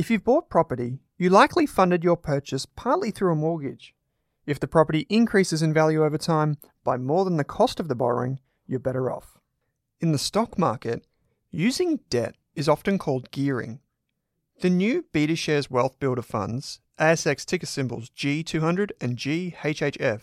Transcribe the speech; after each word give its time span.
If 0.00 0.08
you've 0.08 0.24
bought 0.24 0.48
property, 0.48 1.00
you 1.18 1.28
likely 1.28 1.66
funded 1.66 2.02
your 2.02 2.16
purchase 2.16 2.64
partly 2.64 3.10
through 3.10 3.32
a 3.32 3.36
mortgage. 3.36 3.94
If 4.46 4.58
the 4.58 4.66
property 4.66 5.04
increases 5.10 5.60
in 5.60 5.74
value 5.74 6.02
over 6.02 6.16
time 6.16 6.56
by 6.82 6.96
more 6.96 7.26
than 7.26 7.36
the 7.36 7.44
cost 7.44 7.78
of 7.78 7.88
the 7.88 7.94
borrowing, 7.94 8.40
you're 8.66 8.80
better 8.80 9.12
off. 9.12 9.36
In 10.00 10.12
the 10.12 10.18
stock 10.18 10.58
market, 10.58 11.06
using 11.50 12.00
debt 12.08 12.36
is 12.54 12.66
often 12.66 12.96
called 12.96 13.30
gearing. 13.30 13.80
The 14.62 14.70
new 14.70 15.04
BetaShares 15.12 15.68
Wealth 15.70 16.00
Builder 16.00 16.22
funds, 16.22 16.80
ASX 16.98 17.44
ticker 17.44 17.66
symbols 17.66 18.08
G200 18.08 18.92
and 19.02 19.18
GHHF, 19.18 20.22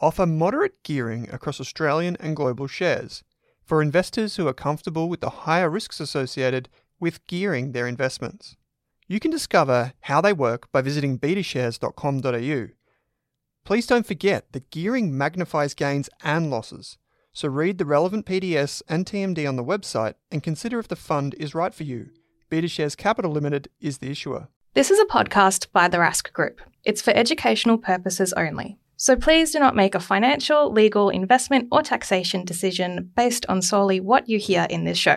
offer 0.00 0.24
moderate 0.24 0.82
gearing 0.82 1.28
across 1.28 1.60
Australian 1.60 2.16
and 2.20 2.34
global 2.34 2.68
shares 2.68 3.22
for 3.66 3.82
investors 3.82 4.36
who 4.36 4.48
are 4.48 4.54
comfortable 4.54 5.10
with 5.10 5.20
the 5.20 5.44
higher 5.44 5.68
risks 5.68 6.00
associated 6.00 6.70
with 6.98 7.26
gearing 7.26 7.72
their 7.72 7.86
investments. 7.86 8.56
You 9.10 9.18
can 9.18 9.32
discover 9.32 9.92
how 10.02 10.20
they 10.20 10.32
work 10.32 10.70
by 10.70 10.82
visiting 10.82 11.18
betashares.com.au. 11.18 12.68
Please 13.64 13.86
don't 13.88 14.06
forget 14.06 14.52
that 14.52 14.70
gearing 14.70 15.18
magnifies 15.18 15.74
gains 15.74 16.08
and 16.22 16.48
losses, 16.48 16.96
so 17.32 17.48
read 17.48 17.78
the 17.78 17.84
relevant 17.84 18.24
PDS 18.24 18.82
and 18.88 19.04
TMD 19.04 19.48
on 19.48 19.56
the 19.56 19.64
website 19.64 20.14
and 20.30 20.44
consider 20.44 20.78
if 20.78 20.86
the 20.86 20.94
fund 20.94 21.34
is 21.40 21.56
right 21.56 21.74
for 21.74 21.82
you. 21.82 22.10
BetaShares 22.52 22.96
Capital 22.96 23.32
Limited 23.32 23.66
is 23.80 23.98
the 23.98 24.12
issuer. 24.12 24.46
This 24.74 24.92
is 24.92 25.00
a 25.00 25.06
podcast 25.06 25.72
by 25.72 25.88
the 25.88 25.98
Rask 25.98 26.32
Group. 26.32 26.60
It's 26.84 27.02
for 27.02 27.10
educational 27.10 27.78
purposes 27.78 28.32
only. 28.34 28.78
So 28.96 29.16
please 29.16 29.50
do 29.50 29.58
not 29.58 29.74
make 29.74 29.96
a 29.96 30.00
financial, 30.00 30.70
legal, 30.70 31.08
investment, 31.08 31.66
or 31.72 31.82
taxation 31.82 32.44
decision 32.44 33.10
based 33.16 33.44
on 33.48 33.60
solely 33.60 33.98
what 33.98 34.28
you 34.28 34.38
hear 34.38 34.68
in 34.70 34.84
this 34.84 34.98
show. 34.98 35.16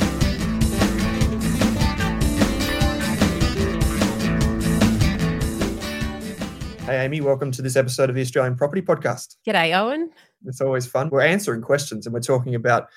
Hey, 6.91 7.05
Amy, 7.05 7.21
welcome 7.21 7.51
to 7.51 7.61
this 7.61 7.77
episode 7.77 8.09
of 8.09 8.17
the 8.17 8.21
Australian 8.21 8.57
Property 8.57 8.81
Podcast. 8.81 9.37
G'day, 9.47 9.73
Owen. 9.73 10.09
It's 10.45 10.59
always 10.59 10.85
fun. 10.85 11.07
We're 11.09 11.21
answering 11.21 11.61
questions 11.61 12.05
and 12.05 12.13
we're 12.13 12.19
talking 12.19 12.53
about 12.53 12.89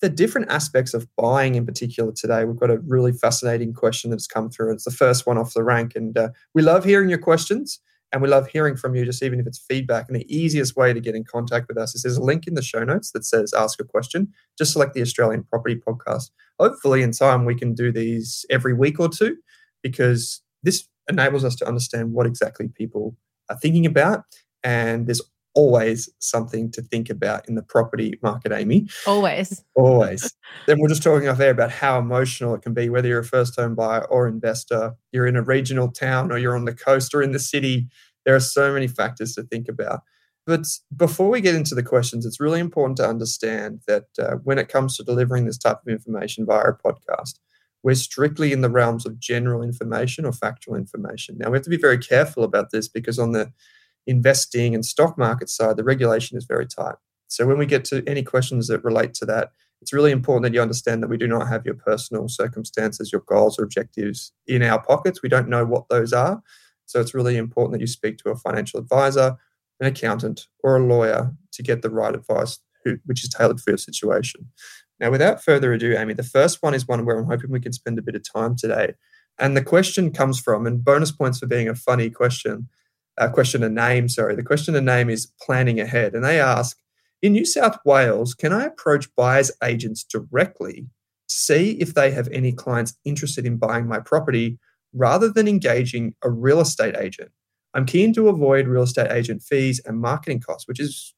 the 0.00 0.08
different 0.08 0.50
aspects 0.50 0.94
of 0.94 1.06
buying 1.14 1.54
in 1.54 1.66
particular 1.66 2.10
today. 2.10 2.46
We've 2.46 2.58
got 2.58 2.70
a 2.70 2.78
really 2.78 3.12
fascinating 3.12 3.74
question 3.74 4.10
that's 4.10 4.26
come 4.26 4.48
through. 4.48 4.72
It's 4.72 4.84
the 4.84 4.90
first 4.90 5.26
one 5.26 5.36
off 5.36 5.52
the 5.52 5.62
rank. 5.62 5.92
And 5.94 6.16
uh, 6.16 6.30
we 6.54 6.62
love 6.62 6.86
hearing 6.86 7.10
your 7.10 7.18
questions 7.18 7.80
and 8.12 8.22
we 8.22 8.28
love 8.28 8.48
hearing 8.48 8.76
from 8.76 8.94
you, 8.94 9.04
just 9.04 9.22
even 9.22 9.38
if 9.38 9.46
it's 9.46 9.58
feedback. 9.58 10.06
And 10.08 10.18
the 10.18 10.34
easiest 10.34 10.74
way 10.74 10.94
to 10.94 11.00
get 11.00 11.14
in 11.14 11.24
contact 11.24 11.68
with 11.68 11.76
us 11.76 11.94
is 11.94 12.02
there's 12.02 12.16
a 12.16 12.24
link 12.24 12.46
in 12.46 12.54
the 12.54 12.62
show 12.62 12.82
notes 12.82 13.10
that 13.10 13.26
says 13.26 13.52
ask 13.52 13.78
a 13.78 13.84
question. 13.84 14.32
Just 14.56 14.72
select 14.72 14.94
the 14.94 15.02
Australian 15.02 15.42
Property 15.42 15.76
Podcast. 15.86 16.30
Hopefully, 16.58 17.02
in 17.02 17.12
time, 17.12 17.44
we 17.44 17.56
can 17.56 17.74
do 17.74 17.92
these 17.92 18.46
every 18.48 18.72
week 18.72 18.98
or 18.98 19.10
two 19.10 19.36
because 19.82 20.40
this 20.62 20.88
enables 21.10 21.44
us 21.44 21.54
to 21.56 21.68
understand 21.68 22.14
what 22.14 22.24
exactly 22.24 22.68
people 22.68 23.14
are 23.48 23.58
thinking 23.58 23.86
about. 23.86 24.24
And 24.62 25.06
there's 25.06 25.22
always 25.54 26.08
something 26.18 26.70
to 26.72 26.82
think 26.82 27.08
about 27.08 27.48
in 27.48 27.54
the 27.54 27.62
property 27.62 28.18
market, 28.22 28.52
Amy. 28.52 28.88
Always. 29.06 29.64
Always. 29.74 30.34
then 30.66 30.78
we're 30.80 30.88
just 30.88 31.02
talking 31.02 31.28
off 31.28 31.38
there 31.38 31.50
about 31.50 31.70
how 31.70 31.98
emotional 31.98 32.54
it 32.54 32.62
can 32.62 32.74
be, 32.74 32.88
whether 32.88 33.08
you're 33.08 33.20
a 33.20 33.24
first 33.24 33.56
home 33.56 33.74
buyer 33.74 34.04
or 34.06 34.26
investor, 34.26 34.94
you're 35.12 35.26
in 35.26 35.36
a 35.36 35.42
regional 35.42 35.90
town 35.90 36.32
or 36.32 36.38
you're 36.38 36.56
on 36.56 36.64
the 36.64 36.74
coast 36.74 37.14
or 37.14 37.22
in 37.22 37.32
the 37.32 37.38
city. 37.38 37.86
There 38.26 38.34
are 38.34 38.40
so 38.40 38.72
many 38.72 38.88
factors 38.88 39.34
to 39.34 39.44
think 39.44 39.68
about. 39.68 40.00
But 40.46 40.66
before 40.94 41.30
we 41.30 41.40
get 41.40 41.54
into 41.54 41.74
the 41.74 41.82
questions, 41.82 42.26
it's 42.26 42.40
really 42.40 42.60
important 42.60 42.98
to 42.98 43.08
understand 43.08 43.80
that 43.86 44.04
uh, 44.18 44.36
when 44.44 44.58
it 44.58 44.68
comes 44.68 44.96
to 44.96 45.04
delivering 45.04 45.46
this 45.46 45.56
type 45.56 45.78
of 45.86 45.90
information 45.90 46.44
via 46.44 46.64
a 46.64 46.76
podcast, 46.76 47.38
we're 47.84 47.94
strictly 47.94 48.50
in 48.50 48.62
the 48.62 48.70
realms 48.70 49.04
of 49.04 49.20
general 49.20 49.62
information 49.62 50.24
or 50.24 50.32
factual 50.32 50.74
information. 50.74 51.36
Now, 51.38 51.50
we 51.50 51.58
have 51.58 51.64
to 51.64 51.70
be 51.70 51.76
very 51.76 51.98
careful 51.98 52.42
about 52.42 52.70
this 52.70 52.88
because 52.88 53.18
on 53.18 53.32
the 53.32 53.52
investing 54.06 54.74
and 54.74 54.84
stock 54.84 55.18
market 55.18 55.50
side, 55.50 55.76
the 55.76 55.84
regulation 55.84 56.38
is 56.38 56.46
very 56.46 56.66
tight. 56.66 56.94
So, 57.28 57.46
when 57.46 57.58
we 57.58 57.66
get 57.66 57.84
to 57.86 58.02
any 58.06 58.22
questions 58.22 58.68
that 58.68 58.82
relate 58.82 59.12
to 59.14 59.26
that, 59.26 59.52
it's 59.82 59.92
really 59.92 60.12
important 60.12 60.44
that 60.44 60.54
you 60.54 60.62
understand 60.62 61.02
that 61.02 61.08
we 61.08 61.18
do 61.18 61.28
not 61.28 61.46
have 61.46 61.66
your 61.66 61.74
personal 61.74 62.26
circumstances, 62.26 63.12
your 63.12 63.22
goals 63.26 63.58
or 63.58 63.64
objectives 63.64 64.32
in 64.46 64.62
our 64.62 64.82
pockets. 64.82 65.22
We 65.22 65.28
don't 65.28 65.50
know 65.50 65.66
what 65.66 65.88
those 65.90 66.14
are. 66.14 66.42
So, 66.86 67.00
it's 67.00 67.14
really 67.14 67.36
important 67.36 67.72
that 67.72 67.82
you 67.82 67.86
speak 67.86 68.16
to 68.18 68.30
a 68.30 68.36
financial 68.36 68.80
advisor, 68.80 69.36
an 69.78 69.86
accountant, 69.86 70.46
or 70.60 70.76
a 70.76 70.86
lawyer 70.86 71.32
to 71.52 71.62
get 71.62 71.82
the 71.82 71.90
right 71.90 72.14
advice, 72.14 72.60
which 73.04 73.24
is 73.24 73.28
tailored 73.28 73.60
for 73.60 73.72
your 73.72 73.78
situation. 73.78 74.46
Now, 75.00 75.10
without 75.10 75.42
further 75.42 75.72
ado, 75.72 75.96
Amy, 75.96 76.14
the 76.14 76.22
first 76.22 76.58
one 76.62 76.74
is 76.74 76.86
one 76.86 77.04
where 77.04 77.18
I'm 77.18 77.26
hoping 77.26 77.50
we 77.50 77.60
can 77.60 77.72
spend 77.72 77.98
a 77.98 78.02
bit 78.02 78.14
of 78.14 78.22
time 78.30 78.56
today. 78.56 78.94
And 79.38 79.56
the 79.56 79.64
question 79.64 80.12
comes 80.12 80.38
from, 80.38 80.66
and 80.66 80.84
bonus 80.84 81.10
points 81.10 81.40
for 81.40 81.46
being 81.46 81.68
a 81.68 81.74
funny 81.74 82.10
question, 82.10 82.68
uh, 83.18 83.28
question 83.28 83.62
and 83.64 83.74
name, 83.74 84.08
sorry. 84.08 84.36
The 84.36 84.44
question 84.44 84.76
and 84.76 84.86
name 84.86 85.10
is 85.10 85.32
planning 85.42 85.80
ahead. 85.80 86.14
And 86.14 86.24
they 86.24 86.40
ask, 86.40 86.78
in 87.22 87.32
New 87.32 87.44
South 87.44 87.78
Wales, 87.84 88.34
can 88.34 88.52
I 88.52 88.64
approach 88.64 89.12
buyers 89.16 89.50
agents 89.62 90.04
directly 90.04 90.86
to 91.28 91.34
see 91.34 91.72
if 91.80 91.94
they 91.94 92.10
have 92.12 92.28
any 92.28 92.52
clients 92.52 92.94
interested 93.04 93.46
in 93.46 93.56
buying 93.56 93.88
my 93.88 93.98
property 93.98 94.58
rather 94.92 95.28
than 95.28 95.48
engaging 95.48 96.14
a 96.22 96.30
real 96.30 96.60
estate 96.60 96.96
agent? 96.96 97.32
I'm 97.72 97.86
keen 97.86 98.12
to 98.14 98.28
avoid 98.28 98.68
real 98.68 98.84
estate 98.84 99.10
agent 99.10 99.42
fees 99.42 99.80
and 99.84 100.00
marketing 100.00 100.40
costs, 100.40 100.68
which 100.68 100.78
is 100.78 101.14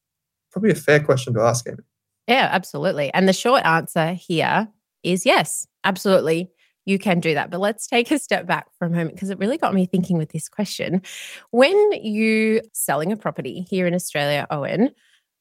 probably 0.50 0.70
a 0.70 0.76
fair 0.76 1.00
question 1.00 1.34
to 1.34 1.40
ask, 1.40 1.68
Amy. 1.68 1.82
Yeah, 2.26 2.48
absolutely. 2.50 3.12
And 3.14 3.28
the 3.28 3.32
short 3.32 3.64
answer 3.64 4.12
here 4.12 4.68
is 5.02 5.24
yes, 5.24 5.66
absolutely. 5.84 6.50
You 6.84 6.98
can 6.98 7.20
do 7.20 7.34
that. 7.34 7.50
But 7.50 7.60
let's 7.60 7.86
take 7.86 8.10
a 8.10 8.18
step 8.18 8.46
back 8.46 8.66
for 8.78 8.86
a 8.86 8.90
moment 8.90 9.14
because 9.14 9.30
it 9.30 9.38
really 9.38 9.58
got 9.58 9.74
me 9.74 9.86
thinking 9.86 10.18
with 10.18 10.30
this 10.30 10.48
question. 10.48 11.02
When 11.50 11.92
you 11.92 12.62
selling 12.72 13.12
a 13.12 13.16
property 13.16 13.66
here 13.68 13.86
in 13.86 13.94
Australia, 13.94 14.46
Owen, 14.50 14.90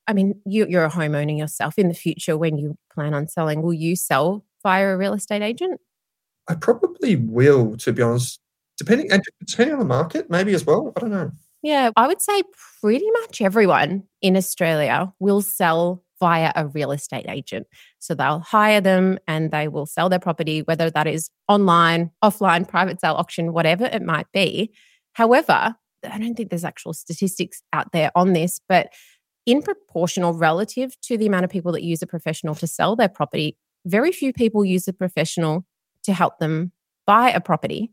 I 0.08 0.14
mean, 0.14 0.40
you, 0.46 0.66
you're 0.68 0.86
a 0.86 0.92
homeowner 0.92 1.38
yourself 1.38 1.78
in 1.78 1.88
the 1.88 1.94
future 1.94 2.38
when 2.38 2.58
you 2.58 2.78
plan 2.94 3.14
on 3.14 3.28
selling. 3.28 3.62
Will 3.62 3.74
you 3.74 3.96
sell 3.96 4.46
via 4.64 4.88
a 4.88 4.98
real 4.98 5.14
estate 5.14 5.42
agent? 5.42 5.80
I 6.48 6.56
probably 6.56 7.16
will, 7.16 7.76
to 7.78 7.92
be 7.92 8.02
honest. 8.02 8.40
Depending 8.78 9.10
depending 9.48 9.74
on 9.74 9.80
the 9.80 9.86
market, 9.86 10.30
maybe 10.30 10.54
as 10.54 10.66
well. 10.66 10.94
I 10.96 11.00
don't 11.00 11.12
know. 11.12 11.32
Yeah, 11.64 11.90
I 11.96 12.08
would 12.08 12.22
say 12.22 12.44
pretty 12.82 13.10
much 13.22 13.42
everyone 13.42 14.04
in 14.22 14.38
Australia 14.38 15.12
will 15.20 15.42
sell 15.42 16.04
via 16.26 16.52
a 16.56 16.66
real 16.66 16.92
estate 16.92 17.28
agent. 17.30 17.68
So 18.00 18.16
they'll 18.16 18.40
hire 18.40 18.82
them 18.82 19.20
and 19.28 19.52
they 19.52 19.68
will 19.68 19.86
sell 19.86 20.10
their 20.10 20.18
property, 20.18 20.64
whether 20.64 20.90
that 20.90 21.06
is 21.06 21.30
online, 21.48 22.10
offline, 22.24 22.68
private 22.68 23.00
sale, 23.00 23.14
auction, 23.14 23.54
whatever 23.54 23.86
it 23.86 24.02
might 24.02 24.26
be. 24.34 24.74
However, 25.14 25.76
I 26.04 26.18
don't 26.18 26.34
think 26.34 26.50
there's 26.50 26.66
actual 26.66 26.94
statistics 26.94 27.62
out 27.74 27.92
there 27.92 28.10
on 28.16 28.34
this, 28.34 28.60
but 28.68 28.88
in 29.46 29.62
proportional 29.62 30.34
relative 30.34 31.00
to 31.02 31.16
the 31.16 31.28
amount 31.28 31.46
of 31.46 31.52
people 31.52 31.72
that 31.74 31.84
use 31.84 32.02
a 32.02 32.08
professional 32.08 32.56
to 32.56 32.66
sell 32.66 32.96
their 32.96 33.08
property, 33.08 33.56
very 33.86 34.12
few 34.12 34.34
people 34.34 34.66
use 34.66 34.88
a 34.88 34.94
professional 34.94 35.64
to 36.06 36.12
help 36.12 36.40
them 36.40 36.72
buy 37.06 37.30
a 37.30 37.40
property. 37.40 37.92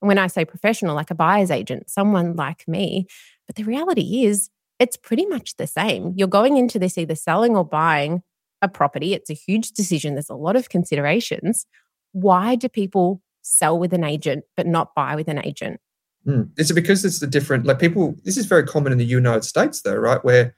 And 0.00 0.08
when 0.08 0.16
I 0.16 0.28
say 0.28 0.46
professional, 0.46 0.94
like 0.94 1.10
a 1.10 1.14
buyer's 1.14 1.50
agent, 1.50 1.90
someone 1.90 2.34
like 2.34 2.66
me, 2.66 3.08
but 3.46 3.56
the 3.56 3.64
reality 3.64 4.24
is 4.24 4.48
it's 4.78 4.96
pretty 4.96 5.26
much 5.26 5.56
the 5.56 5.66
same. 5.66 6.14
You're 6.16 6.28
going 6.28 6.56
into 6.56 6.78
this 6.78 6.98
either 6.98 7.14
selling 7.14 7.56
or 7.56 7.64
buying 7.64 8.22
a 8.62 8.68
property. 8.68 9.14
It's 9.14 9.30
a 9.30 9.34
huge 9.34 9.72
decision. 9.72 10.14
There's 10.14 10.30
a 10.30 10.34
lot 10.34 10.56
of 10.56 10.68
considerations. 10.68 11.66
Why 12.12 12.54
do 12.54 12.68
people 12.68 13.22
sell 13.42 13.78
with 13.78 13.92
an 13.92 14.04
agent 14.04 14.44
but 14.56 14.66
not 14.66 14.94
buy 14.94 15.14
with 15.16 15.28
an 15.28 15.44
agent? 15.44 15.80
Mm. 16.26 16.50
Is 16.58 16.70
it 16.70 16.74
because 16.74 17.04
it's 17.04 17.20
the 17.20 17.26
different, 17.26 17.66
like 17.66 17.78
people, 17.78 18.14
this 18.24 18.36
is 18.36 18.46
very 18.46 18.64
common 18.64 18.92
in 18.92 18.98
the 18.98 19.04
United 19.04 19.44
States 19.44 19.82
though, 19.82 19.96
right? 19.96 20.24
Where 20.24 20.54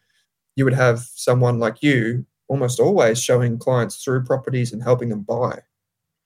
you 0.54 0.64
would 0.64 0.74
have 0.74 1.00
someone 1.14 1.58
like 1.58 1.82
you 1.82 2.24
almost 2.48 2.78
always 2.78 3.20
showing 3.20 3.58
clients 3.58 4.02
through 4.02 4.24
properties 4.24 4.72
and 4.72 4.82
helping 4.82 5.08
them 5.08 5.22
buy. 5.22 5.58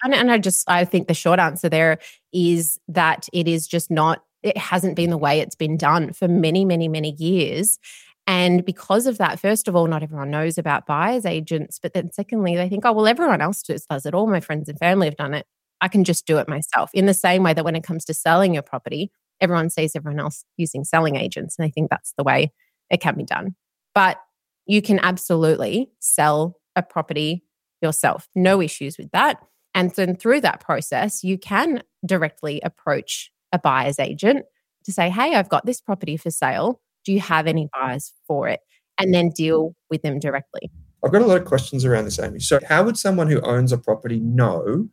And, 0.03 0.15
and 0.15 0.31
I 0.31 0.39
just, 0.39 0.69
I 0.69 0.85
think 0.85 1.09
the 1.09 1.15
short 1.15 1.41
answer 1.41 1.69
there 1.69 1.99
is 2.33 2.79
that 2.89 3.29
it 3.33 3.49
is 3.49 3.67
just 3.67 3.91
not 3.91 4.23
it 4.43 4.57
hasn't 4.57 4.97
been 4.97 5.11
the 5.11 5.19
way 5.19 5.41
it's 5.41 5.55
been 5.55 5.77
done 5.77 6.13
for 6.13 6.29
many, 6.29 6.65
many, 6.65 6.89
many 6.89 7.13
years. 7.19 7.79
And 8.27 8.65
because 8.65 9.07
of 9.07 9.19
that, 9.19 9.41
first 9.41 9.67
of 9.67 9.75
all, 9.75 9.87
not 9.87 10.03
everyone 10.03 10.31
knows 10.31 10.57
about 10.57 10.87
buyer's 10.87 11.27
agents. 11.27 11.79
But 11.83 11.95
then 11.95 12.13
secondly, 12.13 12.57
they 12.57 12.69
think, 12.69 12.85
oh, 12.85 12.93
well, 12.93 13.07
everyone 13.07 13.41
else 13.41 13.63
does, 13.63 13.85
does 13.87 14.07
it. 14.07 14.15
All 14.15 14.27
my 14.27 14.41
friends 14.41 14.69
and 14.69 14.79
family 14.79 15.09
have 15.09 15.17
done 15.17 15.35
it. 15.35 15.47
I 15.81 15.89
can 15.89 16.05
just 16.05 16.27
do 16.27 16.39
it 16.39 16.49
myself. 16.49 16.91
In 16.95 17.07
the 17.07 17.15
same 17.15 17.43
way 17.43 17.55
that 17.55 17.65
when 17.65 17.77
it 17.77 17.83
comes 17.83 18.05
to 18.05 18.15
selling 18.15 18.55
your 18.55 18.63
property, 18.63 19.11
everyone 19.41 19.71
sees 19.71 19.97
everyone 19.97 20.21
else 20.21 20.45
using 20.57 20.85
selling 20.85 21.17
agents. 21.17 21.57
And 21.59 21.67
I 21.67 21.71
think 21.71 21.91
that's 21.91 22.13
the 22.17 22.23
way 22.23 22.53
it 22.91 23.01
can 23.01 23.17
be 23.17 23.25
done. 23.25 23.57
But 23.95 24.19
you 24.67 24.83
can 24.83 25.01
absolutely 25.01 25.91
sell 25.99 26.57
a 26.77 26.83
property 26.83 27.45
yourself. 27.83 28.29
No 28.35 28.61
issues 28.61 28.99
with 28.99 29.11
that. 29.11 29.39
And 29.75 29.91
then 29.93 30.17
through 30.17 30.43
that 30.43 30.61
process, 30.61 31.25
you 31.25 31.39
can 31.39 31.83
directly 32.05 32.61
approach 32.63 33.31
a 33.53 33.59
buyer's 33.59 33.99
agent 33.99 34.45
to 34.85 34.93
say, 34.93 35.11
Hey, 35.11 35.35
I've 35.35 35.49
got 35.49 35.67
this 35.67 35.81
property 35.81 36.17
for 36.17 36.31
sale. 36.31 36.81
Do 37.05 37.13
you 37.13 37.21
have 37.21 37.47
any 37.47 37.69
buyers 37.73 38.13
for 38.27 38.49
it? 38.49 38.61
And 38.99 39.15
then 39.15 39.31
deal 39.31 39.75
with 39.89 40.03
them 40.03 40.19
directly. 40.19 40.71
I've 41.03 41.13
got 41.13 41.23
a 41.23 41.27
lot 41.27 41.39
of 41.39 41.47
questions 41.47 41.85
around 41.85 42.05
this, 42.05 42.19
Amy. 42.19 42.41
So, 42.41 42.61
how 42.69 42.85
would 42.85 42.99
someone 42.99 43.29
who 43.29 43.41
owns 43.41 43.73
a 43.73 43.79
property 43.79 44.21
know 44.21 44.89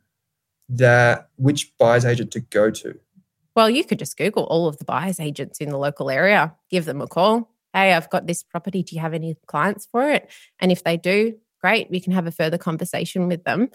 that 0.70 1.28
which 1.36 1.76
buyer's 1.78 2.04
agent 2.04 2.30
to 2.32 2.40
go 2.40 2.70
to? 2.70 2.98
Well, 3.54 3.68
you 3.68 3.84
could 3.84 3.98
just 3.98 4.16
Google 4.16 4.44
all 4.44 4.68
of 4.68 4.78
the 4.78 4.84
buyer's 4.84 5.20
agents 5.20 5.58
in 5.58 5.70
the 5.70 5.78
local 5.78 6.10
area, 6.10 6.54
give 6.70 6.84
them 6.84 7.00
a 7.00 7.06
call. 7.06 7.50
Hey, 7.74 7.92
I've 7.92 8.08
got 8.08 8.26
this 8.26 8.42
property. 8.42 8.82
Do 8.82 8.94
you 8.94 9.02
have 9.02 9.14
any 9.14 9.36
clients 9.46 9.86
for 9.90 10.08
it? 10.08 10.30
And 10.60 10.72
if 10.72 10.84
they 10.84 10.96
do, 10.96 11.34
great, 11.60 11.90
we 11.90 12.00
can 12.00 12.12
have 12.12 12.26
a 12.26 12.32
further 12.32 12.56
conversation 12.56 13.28
with 13.28 13.44
them. 13.44 13.68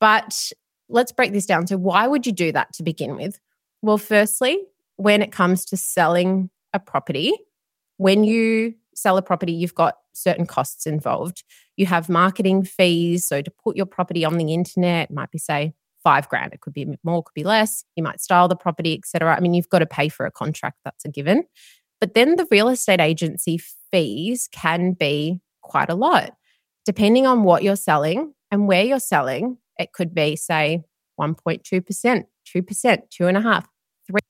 But 0.00 0.52
let's 0.88 1.12
break 1.12 1.32
this 1.32 1.44
down. 1.44 1.66
So, 1.66 1.76
why 1.76 2.06
would 2.06 2.26
you 2.26 2.32
do 2.32 2.52
that 2.52 2.72
to 2.74 2.82
begin 2.82 3.16
with? 3.16 3.38
Well, 3.82 3.98
firstly, 3.98 4.58
when 4.96 5.22
it 5.22 5.32
comes 5.32 5.64
to 5.66 5.76
selling 5.76 6.50
a 6.72 6.78
property, 6.78 7.32
when 7.96 8.24
you 8.24 8.74
sell 8.94 9.16
a 9.16 9.22
property, 9.22 9.52
you've 9.52 9.74
got 9.74 9.96
certain 10.12 10.46
costs 10.46 10.86
involved. 10.86 11.44
You 11.76 11.86
have 11.86 12.08
marketing 12.08 12.64
fees. 12.64 13.26
So 13.26 13.40
to 13.40 13.50
put 13.50 13.76
your 13.76 13.86
property 13.86 14.24
on 14.24 14.36
the 14.36 14.52
internet, 14.52 15.10
might 15.10 15.30
be 15.30 15.38
say 15.38 15.72
five 16.02 16.28
grand. 16.28 16.52
It 16.52 16.60
could 16.60 16.72
be 16.72 16.86
more, 17.02 17.22
could 17.22 17.34
be 17.34 17.44
less. 17.44 17.84
You 17.96 18.02
might 18.02 18.20
style 18.20 18.48
the 18.48 18.56
property, 18.56 18.94
etc. 18.94 19.34
I 19.34 19.40
mean, 19.40 19.54
you've 19.54 19.68
got 19.68 19.80
to 19.80 19.86
pay 19.86 20.08
for 20.08 20.26
a 20.26 20.30
contract. 20.30 20.78
That's 20.84 21.04
a 21.04 21.08
given. 21.08 21.44
But 22.00 22.14
then 22.14 22.36
the 22.36 22.46
real 22.50 22.68
estate 22.68 23.00
agency 23.00 23.60
fees 23.90 24.48
can 24.52 24.92
be 24.92 25.40
quite 25.62 25.90
a 25.90 25.94
lot. 25.94 26.34
Depending 26.86 27.26
on 27.26 27.44
what 27.44 27.62
you're 27.62 27.76
selling 27.76 28.34
and 28.50 28.66
where 28.66 28.84
you're 28.84 28.98
selling, 28.98 29.58
it 29.78 29.92
could 29.92 30.14
be, 30.14 30.36
say, 30.36 30.82
1.2%, 31.20 32.24
2%, 32.54 32.64
2.5%, 32.64 33.64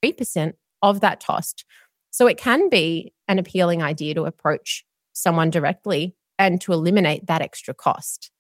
3% 0.04 0.52
of 0.82 1.00
that 1.00 1.24
cost. 1.24 1.64
So 2.10 2.26
it 2.26 2.38
can 2.38 2.68
be 2.68 3.12
an 3.28 3.38
appealing 3.38 3.82
idea 3.82 4.14
to 4.14 4.24
approach 4.24 4.84
someone 5.12 5.50
directly 5.50 6.14
and 6.38 6.60
to 6.62 6.72
eliminate 6.72 7.26
that 7.26 7.42
extra 7.42 7.74
cost. 7.74 8.30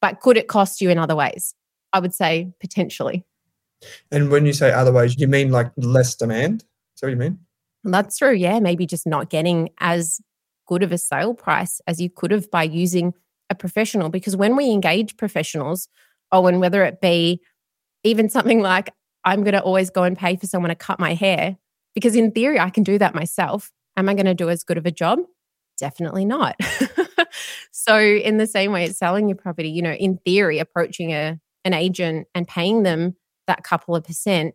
But 0.00 0.20
could 0.20 0.36
it 0.36 0.48
cost 0.48 0.80
you 0.80 0.90
in 0.90 0.98
other 0.98 1.14
ways? 1.14 1.54
I 1.92 2.00
would 2.00 2.14
say 2.14 2.52
potentially. 2.60 3.24
And 4.10 4.30
when 4.30 4.46
you 4.46 4.52
say 4.52 4.72
other 4.72 4.92
ways, 4.92 5.18
you 5.18 5.28
mean 5.28 5.50
like 5.50 5.70
less 5.76 6.14
demand? 6.14 6.64
Is 6.94 7.00
that 7.00 7.08
what 7.08 7.10
you 7.10 7.16
mean? 7.16 7.38
That's 7.84 8.18
true. 8.18 8.32
Yeah. 8.32 8.58
Maybe 8.60 8.86
just 8.86 9.06
not 9.06 9.30
getting 9.30 9.70
as 9.78 10.20
good 10.66 10.82
of 10.82 10.92
a 10.92 10.98
sale 10.98 11.34
price 11.34 11.80
as 11.86 12.00
you 12.00 12.08
could 12.08 12.30
have 12.30 12.50
by 12.50 12.62
using 12.62 13.12
a 13.50 13.54
professional. 13.54 14.08
Because 14.08 14.36
when 14.36 14.56
we 14.56 14.70
engage 14.70 15.16
professionals, 15.16 15.88
oh, 16.30 16.46
and 16.46 16.60
whether 16.60 16.84
it 16.84 17.00
be 17.00 17.40
even 18.04 18.28
something 18.28 18.60
like, 18.60 18.92
I'm 19.24 19.42
going 19.42 19.54
to 19.54 19.62
always 19.62 19.90
go 19.90 20.02
and 20.02 20.16
pay 20.16 20.36
for 20.36 20.46
someone 20.46 20.70
to 20.70 20.74
cut 20.74 20.98
my 20.98 21.14
hair, 21.14 21.56
because 21.94 22.16
in 22.16 22.32
theory, 22.32 22.58
I 22.58 22.70
can 22.70 22.82
do 22.82 22.98
that 22.98 23.14
myself. 23.14 23.70
Am 23.96 24.08
I 24.08 24.14
going 24.14 24.26
to 24.26 24.34
do 24.34 24.48
as 24.48 24.64
good 24.64 24.78
of 24.78 24.86
a 24.86 24.90
job? 24.90 25.20
Definitely 25.78 26.24
not. 26.24 26.56
so, 27.72 27.98
in 27.98 28.38
the 28.38 28.46
same 28.46 28.72
way, 28.72 28.84
it's 28.84 28.98
selling 28.98 29.28
your 29.28 29.36
property, 29.36 29.70
you 29.70 29.82
know, 29.82 29.92
in 29.92 30.18
theory, 30.18 30.58
approaching 30.58 31.12
a, 31.12 31.38
an 31.64 31.74
agent 31.74 32.26
and 32.34 32.46
paying 32.46 32.82
them 32.82 33.16
that 33.46 33.64
couple 33.64 33.96
of 33.96 34.04
percent 34.04 34.54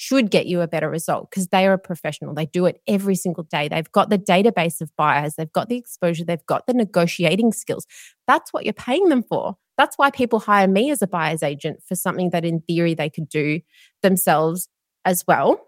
should 0.00 0.30
get 0.30 0.46
you 0.46 0.60
a 0.60 0.68
better 0.68 0.88
result 0.88 1.28
because 1.28 1.48
they 1.48 1.66
are 1.66 1.72
a 1.72 1.78
professional. 1.78 2.32
They 2.32 2.46
do 2.46 2.66
it 2.66 2.80
every 2.86 3.16
single 3.16 3.42
day. 3.42 3.66
They've 3.66 3.90
got 3.90 4.10
the 4.10 4.18
database 4.18 4.80
of 4.80 4.94
buyers, 4.96 5.34
they've 5.34 5.52
got 5.52 5.68
the 5.68 5.76
exposure, 5.76 6.24
they've 6.24 6.46
got 6.46 6.68
the 6.68 6.72
negotiating 6.72 7.52
skills. 7.52 7.84
That's 8.28 8.52
what 8.52 8.64
you're 8.64 8.72
paying 8.72 9.08
them 9.08 9.24
for. 9.24 9.56
That's 9.76 9.98
why 9.98 10.12
people 10.12 10.38
hire 10.38 10.68
me 10.68 10.92
as 10.92 11.02
a 11.02 11.08
buyer's 11.08 11.42
agent 11.42 11.82
for 11.84 11.96
something 11.96 12.30
that 12.30 12.44
in 12.44 12.60
theory 12.60 12.94
they 12.94 13.10
could 13.10 13.28
do 13.28 13.60
themselves 14.02 14.68
as 15.04 15.24
well. 15.26 15.60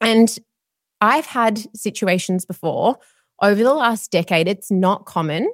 And 0.00 0.34
I've 1.02 1.26
had 1.26 1.58
situations 1.76 2.46
before 2.46 2.96
over 3.42 3.62
the 3.62 3.74
last 3.74 4.10
decade. 4.10 4.48
It's 4.48 4.70
not 4.70 5.04
common, 5.04 5.52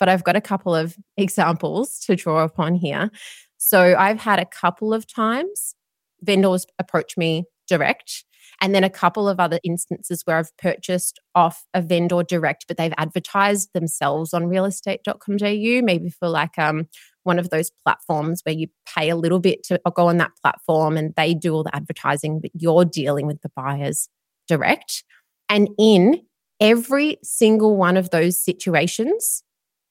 but 0.00 0.08
I've 0.08 0.24
got 0.24 0.34
a 0.34 0.40
couple 0.40 0.74
of 0.74 0.96
examples 1.16 2.00
to 2.00 2.16
draw 2.16 2.42
upon 2.42 2.74
here. 2.74 3.12
So 3.58 3.94
I've 3.96 4.18
had 4.18 4.40
a 4.40 4.44
couple 4.44 4.92
of 4.92 5.06
times 5.06 5.76
vendors 6.22 6.66
approach 6.80 7.16
me 7.16 7.44
direct. 7.70 8.24
And 8.60 8.74
then 8.74 8.84
a 8.84 8.90
couple 8.90 9.26
of 9.26 9.40
other 9.40 9.58
instances 9.64 10.22
where 10.24 10.36
I've 10.36 10.54
purchased 10.58 11.18
off 11.34 11.64
a 11.72 11.80
vendor 11.80 12.22
direct, 12.22 12.66
but 12.68 12.76
they've 12.76 12.92
advertised 12.98 13.70
themselves 13.72 14.34
on 14.34 14.44
realestate.com.au, 14.44 15.82
maybe 15.82 16.10
for 16.10 16.28
like 16.28 16.58
um, 16.58 16.86
one 17.22 17.38
of 17.38 17.48
those 17.48 17.70
platforms 17.84 18.42
where 18.44 18.54
you 18.54 18.66
pay 18.94 19.08
a 19.08 19.16
little 19.16 19.38
bit 19.38 19.62
to 19.64 19.80
go 19.94 20.08
on 20.08 20.18
that 20.18 20.32
platform 20.42 20.98
and 20.98 21.14
they 21.16 21.32
do 21.32 21.54
all 21.54 21.64
the 21.64 21.74
advertising, 21.74 22.40
but 22.40 22.50
you're 22.54 22.84
dealing 22.84 23.26
with 23.26 23.40
the 23.40 23.50
buyers 23.56 24.10
direct. 24.46 25.04
And 25.48 25.68
in 25.78 26.22
every 26.60 27.16
single 27.22 27.76
one 27.76 27.96
of 27.96 28.10
those 28.10 28.42
situations, 28.42 29.42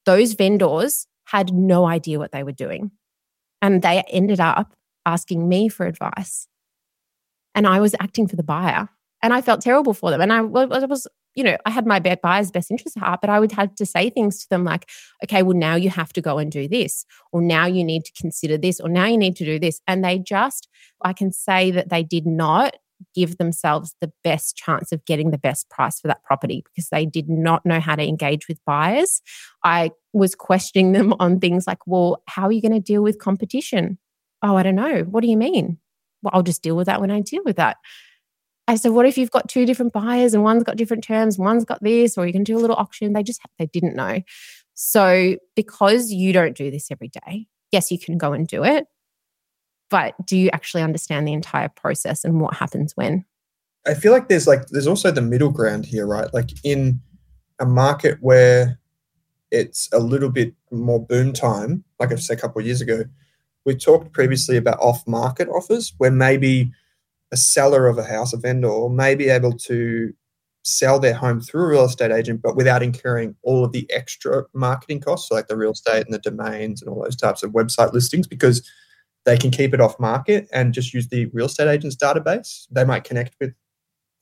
those 0.06 0.34
vendors 0.34 1.08
had 1.24 1.52
no 1.52 1.86
idea 1.86 2.18
what 2.18 2.30
they 2.30 2.44
were 2.44 2.52
doing. 2.52 2.92
And 3.62 3.82
they 3.82 4.04
ended 4.08 4.38
up 4.38 4.74
asking 5.04 5.48
me 5.48 5.68
for 5.68 5.86
advice 5.86 6.46
and 7.54 7.66
I 7.66 7.80
was 7.80 7.94
acting 8.00 8.28
for 8.28 8.36
the 8.36 8.42
buyer 8.42 8.88
and 9.22 9.32
I 9.32 9.42
felt 9.42 9.60
terrible 9.60 9.94
for 9.94 10.10
them. 10.10 10.20
And 10.20 10.32
I 10.32 10.40
was, 10.40 11.06
you 11.34 11.44
know, 11.44 11.56
I 11.66 11.70
had 11.70 11.86
my 11.86 12.00
buyer's 12.00 12.50
best 12.50 12.70
interest 12.70 12.96
at 12.96 13.02
heart, 13.02 13.20
but 13.20 13.30
I 13.30 13.38
would 13.38 13.52
have 13.52 13.74
to 13.74 13.86
say 13.86 14.10
things 14.10 14.40
to 14.40 14.48
them 14.48 14.64
like, 14.64 14.88
okay, 15.24 15.42
well, 15.42 15.56
now 15.56 15.74
you 15.74 15.90
have 15.90 16.12
to 16.14 16.20
go 16.20 16.38
and 16.38 16.50
do 16.50 16.66
this, 16.68 17.04
or 17.32 17.42
now 17.42 17.66
you 17.66 17.84
need 17.84 18.04
to 18.06 18.12
consider 18.20 18.56
this, 18.56 18.80
or 18.80 18.88
now 18.88 19.06
you 19.06 19.18
need 19.18 19.36
to 19.36 19.44
do 19.44 19.58
this. 19.58 19.80
And 19.86 20.04
they 20.04 20.18
just, 20.18 20.68
I 21.04 21.12
can 21.12 21.32
say 21.32 21.70
that 21.70 21.90
they 21.90 22.02
did 22.02 22.26
not 22.26 22.76
give 23.14 23.38
themselves 23.38 23.94
the 24.00 24.12
best 24.22 24.56
chance 24.56 24.92
of 24.92 25.04
getting 25.06 25.30
the 25.30 25.38
best 25.38 25.70
price 25.70 25.98
for 26.00 26.08
that 26.08 26.22
property 26.22 26.62
because 26.64 26.88
they 26.90 27.06
did 27.06 27.30
not 27.30 27.64
know 27.64 27.80
how 27.80 27.96
to 27.96 28.06
engage 28.06 28.46
with 28.46 28.58
buyers. 28.66 29.22
I 29.64 29.92
was 30.12 30.34
questioning 30.34 30.92
them 30.92 31.14
on 31.18 31.40
things 31.40 31.66
like, 31.66 31.86
well, 31.86 32.22
how 32.26 32.44
are 32.44 32.52
you 32.52 32.60
going 32.60 32.72
to 32.72 32.80
deal 32.80 33.02
with 33.02 33.18
competition? 33.18 33.98
Oh, 34.42 34.56
I 34.56 34.62
don't 34.62 34.74
know. 34.74 35.02
What 35.04 35.22
do 35.22 35.28
you 35.28 35.36
mean? 35.38 35.78
Well, 36.22 36.30
I'll 36.34 36.42
just 36.42 36.62
deal 36.62 36.76
with 36.76 36.86
that 36.86 37.00
when 37.00 37.10
I 37.10 37.20
deal 37.20 37.42
with 37.44 37.56
that. 37.56 37.76
I 38.68 38.76
said, 38.76 38.92
what 38.92 39.06
if 39.06 39.18
you've 39.18 39.30
got 39.30 39.48
two 39.48 39.66
different 39.66 39.92
buyers 39.92 40.32
and 40.32 40.44
one's 40.44 40.62
got 40.62 40.76
different 40.76 41.02
terms, 41.02 41.38
one's 41.38 41.64
got 41.64 41.82
this, 41.82 42.16
or 42.16 42.26
you 42.26 42.32
can 42.32 42.44
do 42.44 42.56
a 42.56 42.60
little 42.60 42.76
auction? 42.76 43.12
They 43.12 43.22
just, 43.22 43.40
they 43.58 43.66
didn't 43.66 43.96
know. 43.96 44.20
So 44.74 45.36
because 45.56 46.12
you 46.12 46.32
don't 46.32 46.56
do 46.56 46.70
this 46.70 46.90
every 46.90 47.08
day, 47.08 47.48
yes, 47.72 47.90
you 47.90 47.98
can 47.98 48.16
go 48.16 48.32
and 48.32 48.46
do 48.46 48.64
it. 48.64 48.86
But 49.90 50.14
do 50.24 50.36
you 50.36 50.50
actually 50.52 50.82
understand 50.82 51.26
the 51.26 51.32
entire 51.32 51.68
process 51.68 52.24
and 52.24 52.40
what 52.40 52.54
happens 52.54 52.96
when? 52.96 53.24
I 53.86 53.94
feel 53.94 54.12
like 54.12 54.28
there's 54.28 54.46
like, 54.46 54.66
there's 54.68 54.86
also 54.86 55.10
the 55.10 55.20
middle 55.20 55.50
ground 55.50 55.84
here, 55.86 56.06
right? 56.06 56.32
Like 56.32 56.50
in 56.62 57.00
a 57.58 57.66
market 57.66 58.18
where 58.20 58.78
it's 59.50 59.88
a 59.92 59.98
little 59.98 60.30
bit 60.30 60.54
more 60.70 61.04
boom 61.04 61.32
time, 61.32 61.82
like 61.98 62.12
I 62.12 62.14
said 62.16 62.38
a 62.38 62.40
couple 62.40 62.60
of 62.60 62.66
years 62.66 62.80
ago, 62.80 63.02
we 63.64 63.74
talked 63.74 64.12
previously 64.12 64.56
about 64.56 64.78
off 64.80 65.06
market 65.06 65.48
offers 65.48 65.92
where 65.98 66.10
maybe 66.10 66.72
a 67.32 67.36
seller 67.36 67.86
of 67.86 67.98
a 67.98 68.04
house, 68.04 68.32
a 68.32 68.36
vendor, 68.36 68.88
may 68.88 69.14
be 69.14 69.28
able 69.28 69.52
to 69.52 70.12
sell 70.62 70.98
their 70.98 71.14
home 71.14 71.40
through 71.40 71.62
a 71.62 71.68
real 71.68 71.84
estate 71.84 72.10
agent, 72.10 72.42
but 72.42 72.56
without 72.56 72.82
incurring 72.82 73.34
all 73.42 73.64
of 73.64 73.72
the 73.72 73.90
extra 73.90 74.44
marketing 74.52 75.00
costs, 75.00 75.28
so 75.28 75.34
like 75.34 75.48
the 75.48 75.56
real 75.56 75.72
estate 75.72 76.04
and 76.04 76.12
the 76.12 76.18
domains 76.18 76.82
and 76.82 76.90
all 76.90 77.02
those 77.02 77.16
types 77.16 77.42
of 77.42 77.52
website 77.52 77.92
listings, 77.92 78.26
because 78.26 78.68
they 79.24 79.36
can 79.36 79.50
keep 79.50 79.72
it 79.72 79.80
off 79.80 79.98
market 80.00 80.48
and 80.52 80.74
just 80.74 80.92
use 80.92 81.08
the 81.08 81.26
real 81.26 81.46
estate 81.46 81.68
agent's 81.68 81.96
database. 81.96 82.66
They 82.70 82.84
might 82.84 83.04
connect 83.04 83.36
with 83.40 83.54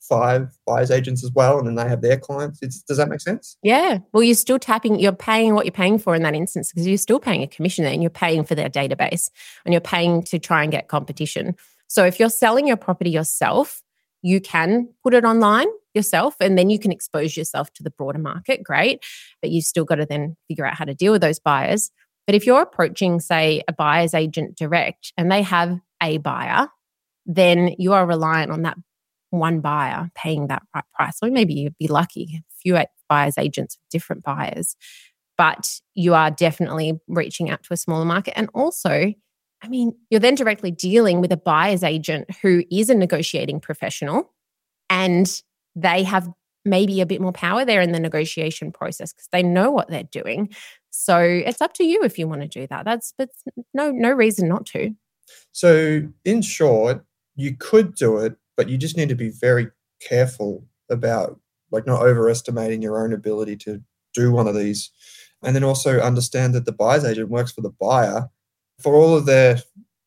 five 0.09 0.57
buyers 0.67 0.91
agents 0.91 1.25
as 1.25 1.33
well, 1.33 1.59
and 1.59 1.67
then 1.67 1.75
they 1.75 1.89
have 1.89 2.03
their 2.03 2.19
clients. 2.19 2.61
It's, 2.63 2.83
does 2.83 2.97
that 2.97 3.09
make 3.09 3.21
sense? 3.21 3.57
Yeah. 3.63 3.99
Well, 4.13 4.23
you're 4.23 4.35
still 4.35 4.59
tapping, 4.59 4.99
you're 4.99 5.13
paying 5.13 5.55
what 5.55 5.67
you're 5.67 5.73
paying 5.73 5.99
for 5.99 6.15
in 6.15 6.23
that 6.23 6.35
instance 6.35 6.73
because 6.73 6.87
you're 6.87 6.99
still 6.99 7.21
paying 7.21 7.43
a 7.43 7.47
commission 7.47 7.85
there 7.85 7.93
and 7.93 8.03
you're 8.03 8.11
paying 8.11 8.45
for 8.45 8.55
their 8.55 8.69
database 8.69 9.31
and 9.65 9.73
you're 9.73 9.81
paying 9.81 10.23
to 10.25 10.39
try 10.39 10.63
and 10.63 10.73
get 10.73 10.89
competition. 10.89 11.57
So 11.89 12.05
if 12.05 12.19
you're 12.19 12.31
selling 12.31 12.67
your 12.67 12.77
property 12.77 13.11
yourself, 13.11 13.83
you 14.23 14.41
can 14.41 14.89
put 15.03 15.15
it 15.15 15.25
online 15.25 15.69
yourself 15.95 16.37
and 16.41 16.59
then 16.59 16.71
you 16.71 16.79
can 16.79 16.93
expose 16.93 17.37
yourself 17.37 17.73
to 17.75 17.83
the 17.83 17.91
broader 17.91 18.19
market. 18.19 18.63
Great. 18.63 19.05
But 19.41 19.51
you've 19.51 19.65
still 19.65 19.85
got 19.85 19.97
to 19.97 20.07
then 20.07 20.37
figure 20.49 20.67
out 20.67 20.75
how 20.75 20.85
to 20.85 20.95
deal 20.95 21.13
with 21.13 21.23
those 21.23 21.39
buyers. 21.39 21.91
But 22.27 22.35
if 22.35 22.45
you're 22.45 22.61
approaching, 22.61 23.21
say, 23.21 23.63
a 23.69 23.73
buyer's 23.73 24.13
agent 24.15 24.57
direct 24.57 25.13
and 25.17 25.33
they 25.33 25.43
have 25.43 25.79
a 26.03 26.19
buyer, 26.19 26.69
then 27.25 27.75
you 27.79 27.95
are 27.95 28.07
reliant 28.07 28.53
on 28.53 28.63
that 28.63 28.77
one 29.31 29.61
buyer 29.61 30.11
paying 30.15 30.49
that 30.49 30.63
right 30.75 30.85
price, 30.95 31.19
or 31.23 31.31
maybe 31.31 31.55
you'd 31.55 31.79
be 31.79 31.89
lucky 31.89 32.43
few 32.63 32.79
buyers 33.09 33.39
agents, 33.39 33.77
with 33.77 33.89
different 33.91 34.23
buyers, 34.23 34.77
but 35.37 35.81
you 35.95 36.15
are 36.15 36.31
definitely 36.31 37.01
reaching 37.07 37.51
out 37.51 37.63
to 37.63 37.73
a 37.73 37.77
smaller 37.77 38.05
market. 38.05 38.37
And 38.37 38.51
also, 38.55 39.13
I 39.63 39.69
mean, 39.69 39.93
you're 40.11 40.21
then 40.21 40.35
directly 40.35 40.71
dealing 40.71 41.21
with 41.21 41.33
a 41.33 41.37
buyer's 41.37 41.83
agent 41.83 42.29
who 42.43 42.65
is 42.71 42.91
a 42.91 42.95
negotiating 42.95 43.61
professional 43.61 44.35
and 44.91 45.43
they 45.75 46.03
have 46.03 46.29
maybe 46.65 47.01
a 47.01 47.07
bit 47.07 47.21
more 47.21 47.33
power 47.33 47.65
there 47.65 47.81
in 47.81 47.93
the 47.93 48.01
negotiation 48.01 48.73
process 48.73 49.13
because 49.13 49.29
they 49.33 49.43
know 49.43 49.71
what 49.71 49.89
they're 49.89 50.03
doing. 50.05 50.51
So 50.91 51.19
it's 51.19 51.63
up 51.63 51.73
to 51.75 51.85
you 51.85 52.03
if 52.03 52.19
you 52.19 52.29
want 52.29 52.43
to 52.43 52.49
do 52.49 52.67
that. 52.69 52.85
That's 52.85 53.15
but 53.17 53.31
no 53.73 53.91
no 53.91 54.11
reason 54.11 54.49
not 54.49 54.67
to. 54.67 54.91
So 55.53 56.03
in 56.25 56.43
short, 56.43 57.05
you 57.37 57.57
could 57.57 57.95
do 57.95 58.19
it, 58.19 58.37
but 58.59 58.69
you 58.69 58.77
just 58.77 58.97
need 58.97 59.09
to 59.09 59.15
be 59.15 59.31
very 59.31 59.69
careful 60.03 60.67
about 60.91 61.41
like 61.71 61.87
not 61.87 62.03
overestimating 62.03 62.83
your 62.83 63.03
own 63.03 63.13
ability 63.13 63.57
to 63.57 63.81
do 64.15 64.33
one 64.33 64.49
of 64.49 64.57
these. 64.57 64.91
And 65.45 65.55
then 65.55 65.63
also 65.63 66.01
understand 66.01 66.55
that 66.55 66.65
the 66.65 66.73
buyer's 66.73 67.05
agent 67.05 67.31
works 67.31 67.53
for 67.53 67.61
the 67.61 67.73
buyer 67.81 68.29
for 68.81 68.97
all 68.97 69.17
of 69.17 69.27
their 69.27 69.61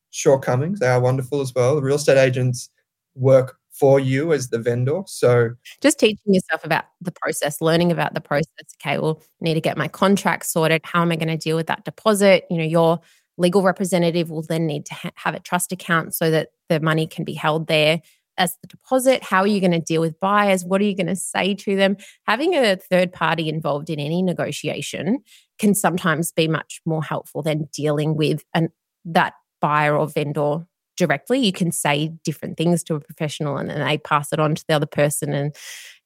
shortcomings. 0.10 0.79
They 0.79 0.88
are 0.88 1.00
wonderful 1.00 1.39
as 1.39 1.53
well. 1.55 1.75
The 1.75 1.81
real 1.81 1.96
estate 1.96 2.17
agents 2.17 2.70
work 3.15 3.58
for 3.72 4.01
you 4.01 4.34
as 4.34 4.50
the 4.50 4.60
vendor. 4.60 5.01
So 5.05 5.51
just 5.79 5.98
teaching 5.98 6.34
yourself 6.34 6.65
about 6.65 6.86
the 7.00 7.13
process, 7.13 7.62
learning 7.62 7.89
about 7.89 8.13
the 8.13 8.22
process. 8.22 8.65
Okay, 8.84 8.98
well, 9.00 9.22
I 9.22 9.46
need 9.46 9.53
to 9.53 9.62
get 9.62 9.77
my 9.77 9.88
contract 9.88 10.46
sorted. 10.46 10.81
How 10.84 11.01
am 11.01 11.12
I 11.13 11.15
going 11.15 11.29
to 11.29 11.38
deal 11.38 11.55
with 11.55 11.67
that 11.67 11.86
deposit? 11.86 12.48
You 12.50 12.58
know, 12.58 12.65
your 12.65 13.00
legal 13.38 13.62
representative 13.62 14.29
will 14.29 14.41
then 14.41 14.67
need 14.67 14.86
to 14.88 14.93
ha- 14.93 15.12
have 15.15 15.36
a 15.36 15.39
trust 15.39 15.72
account 15.72 16.13
so 16.13 16.29
that 16.31 16.50
the 16.67 16.81
money 16.81 17.08
can 17.08 17.24
be 17.24 17.34
held 17.34 17.67
there 17.67 18.01
as 18.38 18.55
the 18.61 18.67
deposit. 18.67 19.23
How 19.23 19.41
are 19.41 19.47
you 19.47 19.59
going 19.59 19.71
to 19.71 19.79
deal 19.79 20.01
with 20.01 20.19
buyers? 20.19 20.65
What 20.65 20.81
are 20.81 20.85
you 20.85 20.95
going 20.95 21.07
to 21.07 21.15
say 21.15 21.53
to 21.55 21.75
them? 21.75 21.97
Having 22.27 22.55
a 22.55 22.75
third 22.75 23.11
party 23.11 23.50
involved 23.50 23.89
in 23.89 24.00
any 24.00 24.21
negotiation 24.21 25.19
can 25.59 25.75
sometimes 25.75 26.31
be 26.31 26.47
much 26.47 26.81
more 26.85 27.03
helpful 27.03 27.41
than 27.41 27.67
dealing 27.73 28.15
with 28.15 28.43
an 28.53 28.69
that 29.05 29.33
buyer 29.61 29.95
or 29.95 30.07
vendor 30.07 30.65
directly. 30.97 31.39
You 31.39 31.51
can 31.51 31.71
say 31.71 32.11
different 32.23 32.57
things 32.57 32.83
to 32.83 32.95
a 32.95 33.00
professional 33.00 33.57
and 33.57 33.69
then 33.69 33.79
they 33.79 33.97
pass 33.97 34.31
it 34.31 34.39
on 34.39 34.55
to 34.55 34.63
the 34.67 34.75
other 34.75 34.85
person. 34.85 35.33
And 35.33 35.55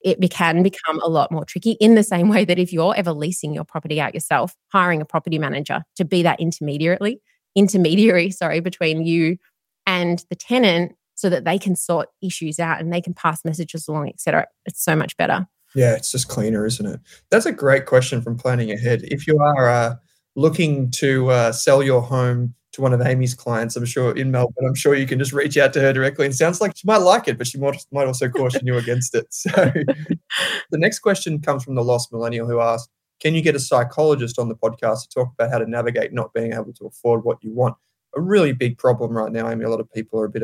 it 0.01 0.19
can 0.31 0.63
become 0.63 1.01
a 1.03 1.09
lot 1.09 1.31
more 1.31 1.45
tricky 1.45 1.71
in 1.71 1.95
the 1.95 2.03
same 2.03 2.29
way 2.29 2.45
that 2.45 2.59
if 2.59 2.71
you're 2.71 2.95
ever 2.95 3.11
leasing 3.11 3.53
your 3.53 3.65
property 3.65 3.99
out 3.99 4.13
yourself, 4.13 4.55
hiring 4.71 5.01
a 5.01 5.05
property 5.05 5.39
manager 5.39 5.83
to 5.95 6.05
be 6.05 6.23
that 6.23 6.39
intermediary, 6.39 7.19
intermediary, 7.55 8.29
sorry, 8.31 8.59
between 8.59 9.05
you 9.05 9.37
and 9.85 10.23
the 10.29 10.35
tenant 10.35 10.95
so 11.15 11.29
that 11.29 11.45
they 11.45 11.57
can 11.57 11.75
sort 11.75 12.09
issues 12.21 12.59
out 12.59 12.79
and 12.79 12.93
they 12.93 13.01
can 13.01 13.13
pass 13.13 13.43
messages 13.43 13.87
along, 13.87 14.09
etc. 14.09 14.45
It's 14.65 14.83
so 14.83 14.95
much 14.95 15.17
better. 15.17 15.47
Yeah, 15.73 15.95
it's 15.95 16.11
just 16.11 16.29
cleaner, 16.29 16.65
isn't 16.65 16.85
it? 16.85 16.99
That's 17.31 17.45
a 17.45 17.51
great 17.51 17.85
question 17.85 18.21
from 18.21 18.37
planning 18.37 18.71
ahead. 18.71 19.01
If 19.03 19.27
you 19.27 19.39
are 19.39 19.69
uh, 19.69 19.95
looking 20.35 20.89
to 20.91 21.29
uh, 21.29 21.51
sell 21.51 21.83
your 21.83 22.01
home 22.01 22.53
to 22.73 22.81
one 22.81 22.93
of 22.93 23.01
Amy's 23.01 23.33
clients, 23.33 23.75
I'm 23.75 23.85
sure 23.85 24.15
in 24.15 24.31
Melbourne, 24.31 24.65
I'm 24.65 24.75
sure 24.75 24.95
you 24.95 25.07
can 25.07 25.19
just 25.19 25.33
reach 25.33 25.57
out 25.57 25.73
to 25.73 25.81
her 25.81 25.91
directly. 25.91 26.25
And 26.25 26.35
sounds 26.35 26.61
like 26.61 26.77
she 26.77 26.87
might 26.87 26.97
like 26.97 27.27
it, 27.27 27.37
but 27.37 27.47
she 27.47 27.57
might, 27.57 27.85
might 27.91 28.07
also 28.07 28.29
caution 28.29 28.65
you 28.65 28.77
against 28.77 29.15
it. 29.15 29.27
So 29.33 29.49
the 30.71 30.77
next 30.77 30.99
question 30.99 31.41
comes 31.41 31.63
from 31.63 31.75
the 31.75 31.83
Lost 31.83 32.11
Millennial 32.11 32.47
who 32.47 32.61
asked, 32.61 32.89
can 33.19 33.33
you 33.33 33.41
get 33.41 33.55
a 33.55 33.59
psychologist 33.59 34.39
on 34.39 34.49
the 34.49 34.55
podcast 34.55 35.03
to 35.03 35.09
talk 35.09 35.33
about 35.33 35.51
how 35.51 35.57
to 35.57 35.69
navigate 35.69 36.13
not 36.13 36.33
being 36.33 36.53
able 36.53 36.73
to 36.73 36.85
afford 36.85 37.23
what 37.23 37.37
you 37.41 37.53
want? 37.53 37.75
A 38.15 38.21
really 38.21 38.53
big 38.53 38.77
problem 38.77 39.11
right 39.11 39.31
now, 39.31 39.49
Amy. 39.49 39.65
A 39.65 39.69
lot 39.69 39.79
of 39.79 39.91
people 39.91 40.19
are 40.19 40.25
a 40.25 40.29
bit 40.29 40.43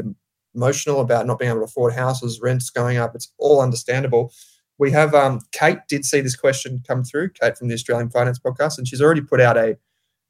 emotional 0.56 1.02
about 1.02 1.28
not 1.28 1.40
being 1.40 1.50
able 1.50 1.62
to 1.62 1.66
afford 1.66 1.94
houses, 1.94 2.40
rents 2.42 2.70
going 2.70 2.98
up. 2.98 3.16
It's 3.16 3.32
all 3.38 3.62
understandable. 3.62 4.34
We 4.78 4.92
have 4.92 5.14
um, 5.14 5.42
Kate 5.52 5.80
did 5.88 6.06
see 6.06 6.22
this 6.22 6.36
question 6.36 6.84
come 6.88 7.04
through, 7.04 7.32
Kate 7.32 7.58
from 7.58 7.68
the 7.68 7.76
Australian 7.76 8.10
Finance 8.10 8.40
Podcast, 8.40 8.78
and 8.78 8.88
she's 8.88 9.02
already 9.02 9.22
put 9.22 9.40
out 9.40 9.58
a 9.58 9.78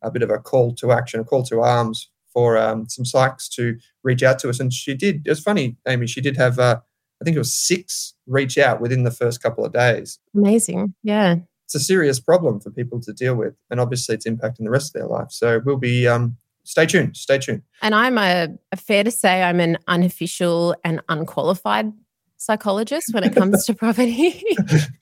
a 0.02 0.12
bit 0.12 0.24
of 0.24 0.30
a 0.30 0.40
call 0.40 0.74
to 0.76 0.92
action, 0.92 1.20
a 1.20 1.24
call 1.24 1.44
to 1.44 1.62
arms 1.62 2.10
for 2.34 2.58
um, 2.58 2.88
some 2.90 3.06
psychs 3.06 3.50
to 3.50 3.78
reach 4.04 4.24
out 4.24 4.40
to 4.40 4.50
us. 4.50 4.60
And 4.60 4.74
she 4.74 4.94
did. 4.94 5.22
It's 5.26 5.42
funny, 5.42 5.78
Amy. 5.88 6.08
She 6.08 6.22
did 6.22 6.38
have, 6.38 6.60
uh, 6.60 6.80
I 7.22 7.24
think 7.24 7.36
it 7.36 7.40
was 7.40 7.54
six 7.54 8.14
reach 8.26 8.58
out 8.58 8.82
within 8.82 9.04
the 9.04 9.12
first 9.12 9.44
couple 9.44 9.66
of 9.66 9.74
days. 9.74 10.20
Amazing. 10.36 10.96
Yeah. 11.04 11.36
It's 11.66 11.76
a 11.76 11.80
serious 11.80 12.20
problem 12.20 12.60
for 12.60 12.72
people 12.72 13.00
to 13.02 13.14
deal 13.14 13.36
with, 13.36 13.56
and 13.70 13.80
obviously 13.80 14.16
it's 14.16 14.28
impacting 14.28 14.64
the 14.64 14.70
rest 14.70 14.94
of 14.94 15.00
their 15.00 15.08
life. 15.08 15.28
So 15.30 15.62
we'll 15.64 15.78
be 15.78 16.08
um, 16.08 16.36
stay 16.64 16.86
tuned. 16.86 17.18
Stay 17.18 17.38
tuned. 17.38 17.62
And 17.82 17.96
I'm 17.96 18.18
a, 18.18 18.50
a 18.72 18.78
fair 18.78 19.04
to 19.04 19.12
say 19.12 19.44
I'm 19.44 19.60
an 19.60 19.78
unofficial 19.88 20.76
and 20.84 21.02
unqualified 21.10 21.92
psychologist 22.38 23.14
when 23.14 23.24
it 23.24 23.36
comes 23.36 23.66
to 23.66 23.74
property. 23.74 24.44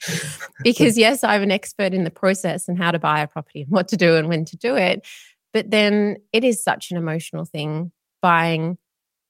because, 0.64 0.98
yes, 0.98 1.24
I'm 1.24 1.42
an 1.42 1.52
expert 1.52 1.94
in 1.94 2.04
the 2.04 2.12
process 2.12 2.68
and 2.68 2.78
how 2.78 2.92
to 2.92 3.00
buy 3.00 3.22
a 3.22 3.28
property 3.28 3.62
and 3.62 3.72
what 3.72 3.88
to 3.90 3.98
do 3.98 4.16
and 4.16 4.28
when 4.28 4.46
to 4.46 4.58
do 4.58 4.76
it. 4.76 5.06
But 5.54 5.72
then 5.72 6.18
it 6.34 6.44
is 6.44 6.62
such 6.64 6.92
an 6.92 6.98
emotional 6.98 7.46
thing 7.46 7.92
buying 8.22 8.78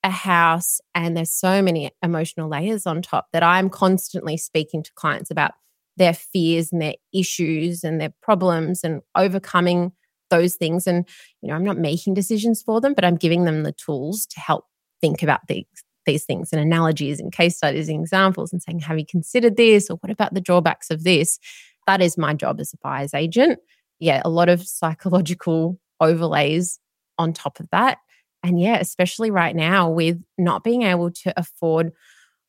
a 0.03 0.09
house, 0.09 0.79
and 0.95 1.15
there's 1.15 1.31
so 1.31 1.61
many 1.61 1.91
emotional 2.01 2.49
layers 2.49 2.87
on 2.87 3.01
top 3.01 3.27
that 3.33 3.43
I'm 3.43 3.69
constantly 3.69 4.37
speaking 4.37 4.81
to 4.83 4.93
clients 4.93 5.29
about 5.29 5.51
their 5.97 6.13
fears 6.13 6.71
and 6.71 6.81
their 6.81 6.95
issues 7.13 7.83
and 7.83 7.99
their 7.99 8.13
problems 8.21 8.83
and 8.83 9.01
overcoming 9.15 9.91
those 10.29 10.55
things. 10.55 10.87
And, 10.87 11.07
you 11.41 11.49
know, 11.49 11.55
I'm 11.55 11.63
not 11.63 11.77
making 11.77 12.13
decisions 12.13 12.61
for 12.61 12.81
them, 12.81 12.93
but 12.93 13.05
I'm 13.05 13.15
giving 13.17 13.45
them 13.45 13.63
the 13.63 13.71
tools 13.71 14.25
to 14.27 14.39
help 14.39 14.65
think 15.01 15.23
about 15.23 15.41
these 15.47 15.65
these 16.05 16.25
things 16.25 16.51
and 16.51 16.61
analogies 16.61 17.19
and 17.19 17.31
case 17.31 17.57
studies 17.57 17.87
and 17.87 17.99
examples 17.99 18.51
and 18.51 18.63
saying, 18.63 18.79
have 18.79 18.97
you 18.97 19.05
considered 19.05 19.57
this? 19.57 19.89
Or 19.89 19.97
what 19.97 20.11
about 20.11 20.33
the 20.33 20.41
drawbacks 20.41 20.89
of 20.89 21.03
this? 21.03 21.39
That 21.87 22.01
is 22.01 22.17
my 22.17 22.33
job 22.33 22.59
as 22.59 22.73
a 22.73 22.77
buyer's 22.81 23.13
agent. 23.13 23.59
Yeah, 23.99 24.21
a 24.25 24.29
lot 24.29 24.49
of 24.49 24.65
psychological 24.65 25.79
overlays 25.99 26.79
on 27.17 27.33
top 27.33 27.59
of 27.59 27.69
that. 27.71 27.99
And 28.43 28.59
yeah, 28.59 28.77
especially 28.79 29.29
right 29.29 29.55
now 29.55 29.89
with 29.89 30.21
not 30.37 30.63
being 30.63 30.83
able 30.83 31.11
to 31.11 31.33
afford 31.37 31.91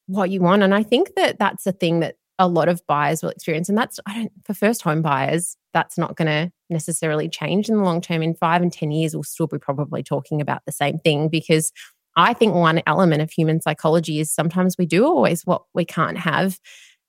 what 0.07 0.31
you 0.31 0.41
want. 0.41 0.63
And 0.63 0.75
I 0.75 0.83
think 0.83 1.15
that 1.17 1.39
that's 1.39 1.67
a 1.67 1.73
thing 1.73 2.01
that 2.01 2.17
a 2.41 2.49
lot 2.49 2.69
of 2.69 2.81
buyers 2.87 3.23
will 3.23 3.29
experience. 3.29 3.69
And 3.69 3.77
that's, 3.77 4.01
I 4.07 4.15
don't, 4.15 4.33
for 4.45 4.55
first 4.55 4.81
home 4.81 5.03
buyers, 5.03 5.57
that's 5.75 5.99
not 5.99 6.17
going 6.17 6.27
to 6.27 6.51
necessarily 6.71 7.29
change 7.29 7.69
in 7.69 7.77
the 7.77 7.85
long 7.85 8.01
term. 8.01 8.23
In 8.23 8.35
five 8.35 8.63
and 8.63 8.73
10 8.73 8.91
years, 8.91 9.15
we'll 9.15 9.23
still 9.25 9.47
be 9.47 9.59
probably 9.59 10.03
talking 10.03 10.41
about 10.41 10.63
the 10.65 10.73
same 10.73 10.99
thing 10.99 11.29
because 11.29 11.71
I 12.17 12.33
think 12.33 12.55
one 12.55 12.83
element 12.87 13.21
of 13.21 13.31
human 13.31 13.61
psychology 13.61 14.21
is 14.21 14.33
sometimes 14.33 14.77
we 14.79 14.87
do 14.87 15.05
always 15.05 15.45
what 15.45 15.63
we 15.75 15.85
can't 15.85 16.17
have. 16.17 16.59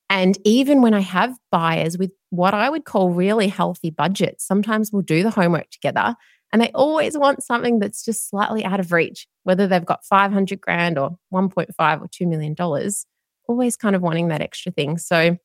And 0.09 0.37
even 0.43 0.81
when 0.81 0.93
I 0.93 0.99
have 0.99 1.33
buyers 1.49 1.97
with 1.97 2.11
what 2.29 2.53
I 2.53 2.69
would 2.69 2.83
call 2.83 3.11
really 3.11 3.47
healthy 3.47 3.89
budgets, 3.89 4.45
sometimes 4.45 4.91
we'll 4.91 5.01
do 5.01 5.23
the 5.23 5.29
homework 5.29 5.69
together 5.69 6.17
and 6.51 6.61
they 6.61 6.71
always 6.75 7.17
want 7.17 7.41
something 7.41 7.79
that's 7.79 8.03
just 8.03 8.29
slightly 8.29 8.65
out 8.65 8.81
of 8.81 8.91
reach, 8.91 9.27
whether 9.43 9.67
they've 9.67 9.85
got 9.85 10.03
500 10.03 10.59
grand 10.59 10.97
or 10.97 11.11
1.5 11.33 12.01
or 12.01 12.07
2 12.11 12.27
million 12.27 12.53
dollars, 12.53 13.05
always 13.51 13.77
kind 13.77 13.95
of 13.95 14.01
wanting 14.01 14.29
that 14.29 14.41
extra 14.41 14.71
thing. 14.71 14.97
So 14.97 15.37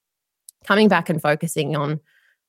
coming 0.64 0.88
back 0.88 1.08
and 1.10 1.20
focusing 1.20 1.76
on 1.76 2.00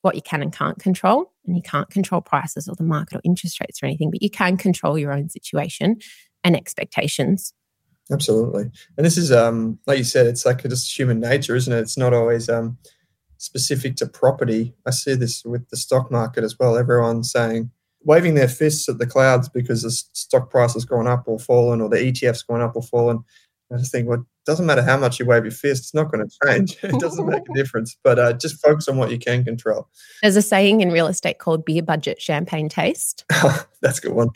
what 0.02 0.14
you 0.14 0.22
can 0.22 0.42
and 0.42 0.52
can't 0.52 0.78
control. 0.78 1.32
And 1.46 1.56
you 1.56 1.62
can't 1.62 1.90
control 1.90 2.20
prices 2.20 2.68
or 2.68 2.74
the 2.76 2.84
market 2.84 3.16
or 3.16 3.20
interest 3.24 3.60
rates 3.60 3.82
or 3.82 3.86
anything, 3.86 4.10
but 4.10 4.22
you 4.22 4.30
can 4.30 4.56
control 4.56 4.98
your 4.98 5.12
own 5.12 5.28
situation 5.28 5.96
and 6.44 6.56
expectations. 6.56 7.52
Absolutely. 8.10 8.70
And 8.96 9.04
this 9.04 9.18
is, 9.18 9.32
um, 9.32 9.78
like 9.86 9.98
you 9.98 10.04
said, 10.04 10.26
it's 10.26 10.46
like 10.46 10.62
just 10.62 10.98
human 10.98 11.20
nature, 11.20 11.56
isn't 11.56 11.72
it? 11.72 11.80
It's 11.80 11.98
not 11.98 12.14
always 12.14 12.48
um, 12.48 12.78
specific 13.38 13.96
to 13.96 14.06
property. 14.06 14.74
I 14.86 14.90
see 14.90 15.14
this 15.14 15.44
with 15.44 15.68
the 15.68 15.76
stock 15.76 16.10
market 16.10 16.44
as 16.44 16.58
well. 16.58 16.78
Everyone's 16.78 17.30
saying, 17.30 17.70
waving 18.02 18.34
their 18.34 18.48
fists 18.48 18.88
at 18.88 18.98
the 18.98 19.06
clouds 19.06 19.48
because 19.48 19.82
the 19.82 19.90
stock 19.90 20.50
price 20.50 20.74
has 20.74 20.84
gone 20.84 21.06
up 21.06 21.24
or 21.26 21.38
fallen, 21.38 21.80
or 21.80 21.88
the 21.88 21.96
ETF's 21.96 22.42
gone 22.42 22.62
up 22.62 22.76
or 22.76 22.82
fallen. 22.82 23.24
I 23.72 23.76
just 23.76 23.92
think, 23.92 24.08
it 24.08 24.20
doesn't 24.48 24.64
matter 24.64 24.82
how 24.82 24.96
much 24.96 25.20
you 25.20 25.26
wave 25.26 25.44
your 25.44 25.52
fist, 25.52 25.82
it's 25.82 25.94
not 25.94 26.10
going 26.10 26.26
to 26.26 26.36
change. 26.46 26.78
it 26.82 26.98
doesn't 26.98 27.26
make 27.26 27.42
a 27.50 27.52
difference. 27.54 27.98
But 28.02 28.18
uh, 28.18 28.32
just 28.32 28.64
focus 28.64 28.88
on 28.88 28.96
what 28.96 29.10
you 29.10 29.18
can 29.18 29.44
control. 29.44 29.88
There's 30.22 30.36
a 30.36 30.42
saying 30.42 30.80
in 30.80 30.90
real 30.90 31.06
estate 31.06 31.38
called 31.38 31.66
beer 31.66 31.82
budget, 31.82 32.20
champagne 32.20 32.70
taste. 32.70 33.26
that's 33.82 33.98
a 33.98 34.00
good 34.00 34.12
one. 34.14 34.30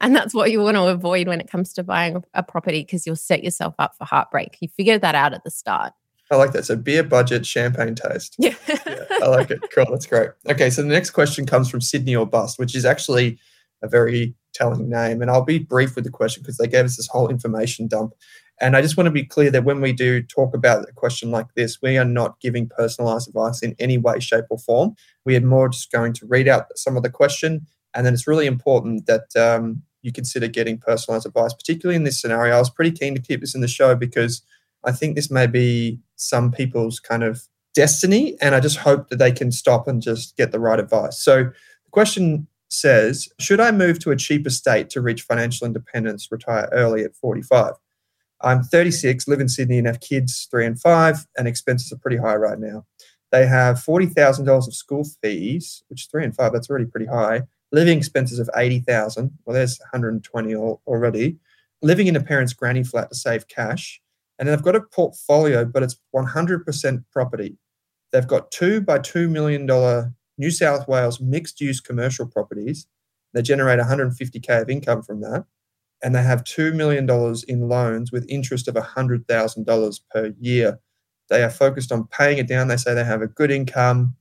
and 0.00 0.14
that's 0.14 0.34
what 0.34 0.50
you 0.50 0.60
want 0.60 0.76
to 0.76 0.88
avoid 0.88 1.28
when 1.28 1.40
it 1.40 1.48
comes 1.48 1.72
to 1.74 1.84
buying 1.84 2.24
a 2.34 2.42
property 2.42 2.82
because 2.82 3.06
you'll 3.06 3.14
set 3.14 3.44
yourself 3.44 3.76
up 3.78 3.94
for 3.96 4.04
heartbreak. 4.04 4.58
You 4.60 4.66
figure 4.76 4.98
that 4.98 5.14
out 5.14 5.32
at 5.32 5.44
the 5.44 5.52
start. 5.52 5.92
I 6.32 6.36
like 6.36 6.50
that. 6.52 6.64
So 6.64 6.74
beer 6.74 7.04
budget, 7.04 7.46
champagne 7.46 7.94
taste. 7.94 8.34
Yeah. 8.40 8.54
yeah. 8.66 9.04
I 9.22 9.28
like 9.28 9.52
it. 9.52 9.60
Cool. 9.72 9.86
That's 9.88 10.06
great. 10.06 10.30
Okay. 10.48 10.68
So 10.70 10.82
the 10.82 10.88
next 10.88 11.10
question 11.10 11.46
comes 11.46 11.70
from 11.70 11.80
Sydney 11.80 12.16
or 12.16 12.26
Bust, 12.26 12.58
which 12.58 12.74
is 12.74 12.84
actually 12.84 13.38
a 13.82 13.88
very 13.88 14.34
telling 14.52 14.88
name. 14.88 15.22
And 15.22 15.30
I'll 15.30 15.44
be 15.44 15.58
brief 15.58 15.94
with 15.94 16.04
the 16.04 16.10
question 16.10 16.42
because 16.42 16.56
they 16.56 16.66
gave 16.66 16.84
us 16.84 16.96
this 16.96 17.08
whole 17.08 17.28
information 17.28 17.86
dump. 17.86 18.14
And 18.60 18.76
I 18.76 18.82
just 18.82 18.96
want 18.96 19.06
to 19.06 19.12
be 19.12 19.24
clear 19.24 19.50
that 19.50 19.64
when 19.64 19.80
we 19.80 19.92
do 19.92 20.22
talk 20.22 20.54
about 20.54 20.88
a 20.88 20.92
question 20.92 21.30
like 21.30 21.54
this, 21.54 21.82
we 21.82 21.98
are 21.98 22.04
not 22.04 22.38
giving 22.40 22.68
personalized 22.68 23.28
advice 23.28 23.62
in 23.62 23.74
any 23.78 23.98
way, 23.98 24.20
shape, 24.20 24.44
or 24.50 24.58
form. 24.58 24.94
We 25.24 25.36
are 25.36 25.40
more 25.40 25.68
just 25.68 25.90
going 25.90 26.12
to 26.14 26.26
read 26.26 26.46
out 26.46 26.66
some 26.76 26.96
of 26.96 27.02
the 27.02 27.10
question. 27.10 27.66
And 27.94 28.06
then 28.06 28.14
it's 28.14 28.26
really 28.26 28.46
important 28.46 29.06
that 29.06 29.34
um, 29.36 29.82
you 30.02 30.12
consider 30.12 30.48
getting 30.48 30.78
personalized 30.78 31.26
advice, 31.26 31.54
particularly 31.54 31.96
in 31.96 32.04
this 32.04 32.20
scenario. 32.20 32.54
I 32.54 32.58
was 32.58 32.70
pretty 32.70 32.92
keen 32.92 33.14
to 33.14 33.20
keep 33.20 33.40
this 33.40 33.54
in 33.54 33.60
the 33.62 33.68
show 33.68 33.94
because 33.94 34.42
I 34.84 34.92
think 34.92 35.14
this 35.14 35.30
may 35.30 35.46
be 35.46 36.00
some 36.16 36.52
people's 36.52 37.00
kind 37.00 37.22
of 37.22 37.42
destiny. 37.74 38.36
And 38.40 38.54
I 38.54 38.60
just 38.60 38.78
hope 38.78 39.08
that 39.08 39.18
they 39.18 39.32
can 39.32 39.50
stop 39.50 39.88
and 39.88 40.02
just 40.02 40.36
get 40.36 40.52
the 40.52 40.60
right 40.60 40.78
advice. 40.78 41.18
So 41.18 41.44
the 41.44 41.90
question 41.90 42.46
says 42.68 43.28
Should 43.38 43.60
I 43.60 43.70
move 43.70 43.98
to 44.00 44.10
a 44.10 44.16
cheaper 44.16 44.50
state 44.50 44.90
to 44.90 45.00
reach 45.00 45.22
financial 45.22 45.66
independence, 45.66 46.30
retire 46.30 46.68
early 46.72 47.04
at 47.04 47.16
45? 47.16 47.74
I'm 48.42 48.62
36, 48.62 49.28
live 49.28 49.40
in 49.40 49.48
Sydney, 49.48 49.78
and 49.78 49.86
have 49.86 50.00
kids 50.00 50.48
three 50.50 50.66
and 50.66 50.80
five, 50.80 51.26
and 51.36 51.46
expenses 51.46 51.92
are 51.92 51.98
pretty 51.98 52.16
high 52.16 52.36
right 52.36 52.58
now. 52.58 52.84
They 53.30 53.46
have 53.46 53.76
$40,000 53.76 54.48
of 54.48 54.74
school 54.74 55.04
fees, 55.22 55.82
which 55.88 56.08
three 56.10 56.24
and 56.24 56.34
five, 56.34 56.52
that's 56.52 56.68
already 56.68 56.86
pretty 56.86 57.06
high. 57.06 57.42
Living 57.72 57.96
expenses 57.96 58.38
of 58.38 58.50
80,000. 58.54 59.30
Well, 59.44 59.54
there's 59.54 59.78
120 59.80 60.54
already. 60.54 61.38
Living 61.80 62.06
in 62.06 62.16
a 62.16 62.22
parent's 62.22 62.52
granny 62.52 62.84
flat 62.84 63.08
to 63.08 63.14
save 63.14 63.48
cash. 63.48 64.00
And 64.38 64.46
then 64.46 64.56
they've 64.56 64.64
got 64.64 64.76
a 64.76 64.82
portfolio, 64.82 65.64
but 65.64 65.82
it's 65.82 65.98
100% 66.14 67.04
property. 67.10 67.56
They've 68.12 68.26
got 68.26 68.50
two 68.50 68.82
by 68.82 68.98
$2 68.98 69.30
million 69.30 69.66
New 70.38 70.50
South 70.50 70.88
Wales 70.88 71.20
mixed 71.20 71.60
use 71.60 71.80
commercial 71.80 72.26
properties. 72.26 72.86
They 73.32 73.42
generate 73.42 73.78
150K 73.78 74.62
of 74.62 74.68
income 74.68 75.02
from 75.02 75.20
that. 75.22 75.46
And 76.02 76.14
they 76.14 76.22
have 76.22 76.44
$2 76.44 76.74
million 76.74 77.08
in 77.48 77.68
loans 77.68 78.10
with 78.10 78.26
interest 78.28 78.68
of 78.68 78.74
$100,000 78.74 80.00
per 80.10 80.32
year. 80.40 80.80
They 81.30 81.42
are 81.42 81.50
focused 81.50 81.92
on 81.92 82.08
paying 82.08 82.38
it 82.38 82.48
down. 82.48 82.68
They 82.68 82.76
say 82.76 82.94
they 82.94 83.04
have 83.04 83.22
a 83.22 83.28
good 83.28 83.50
income. 83.50 84.16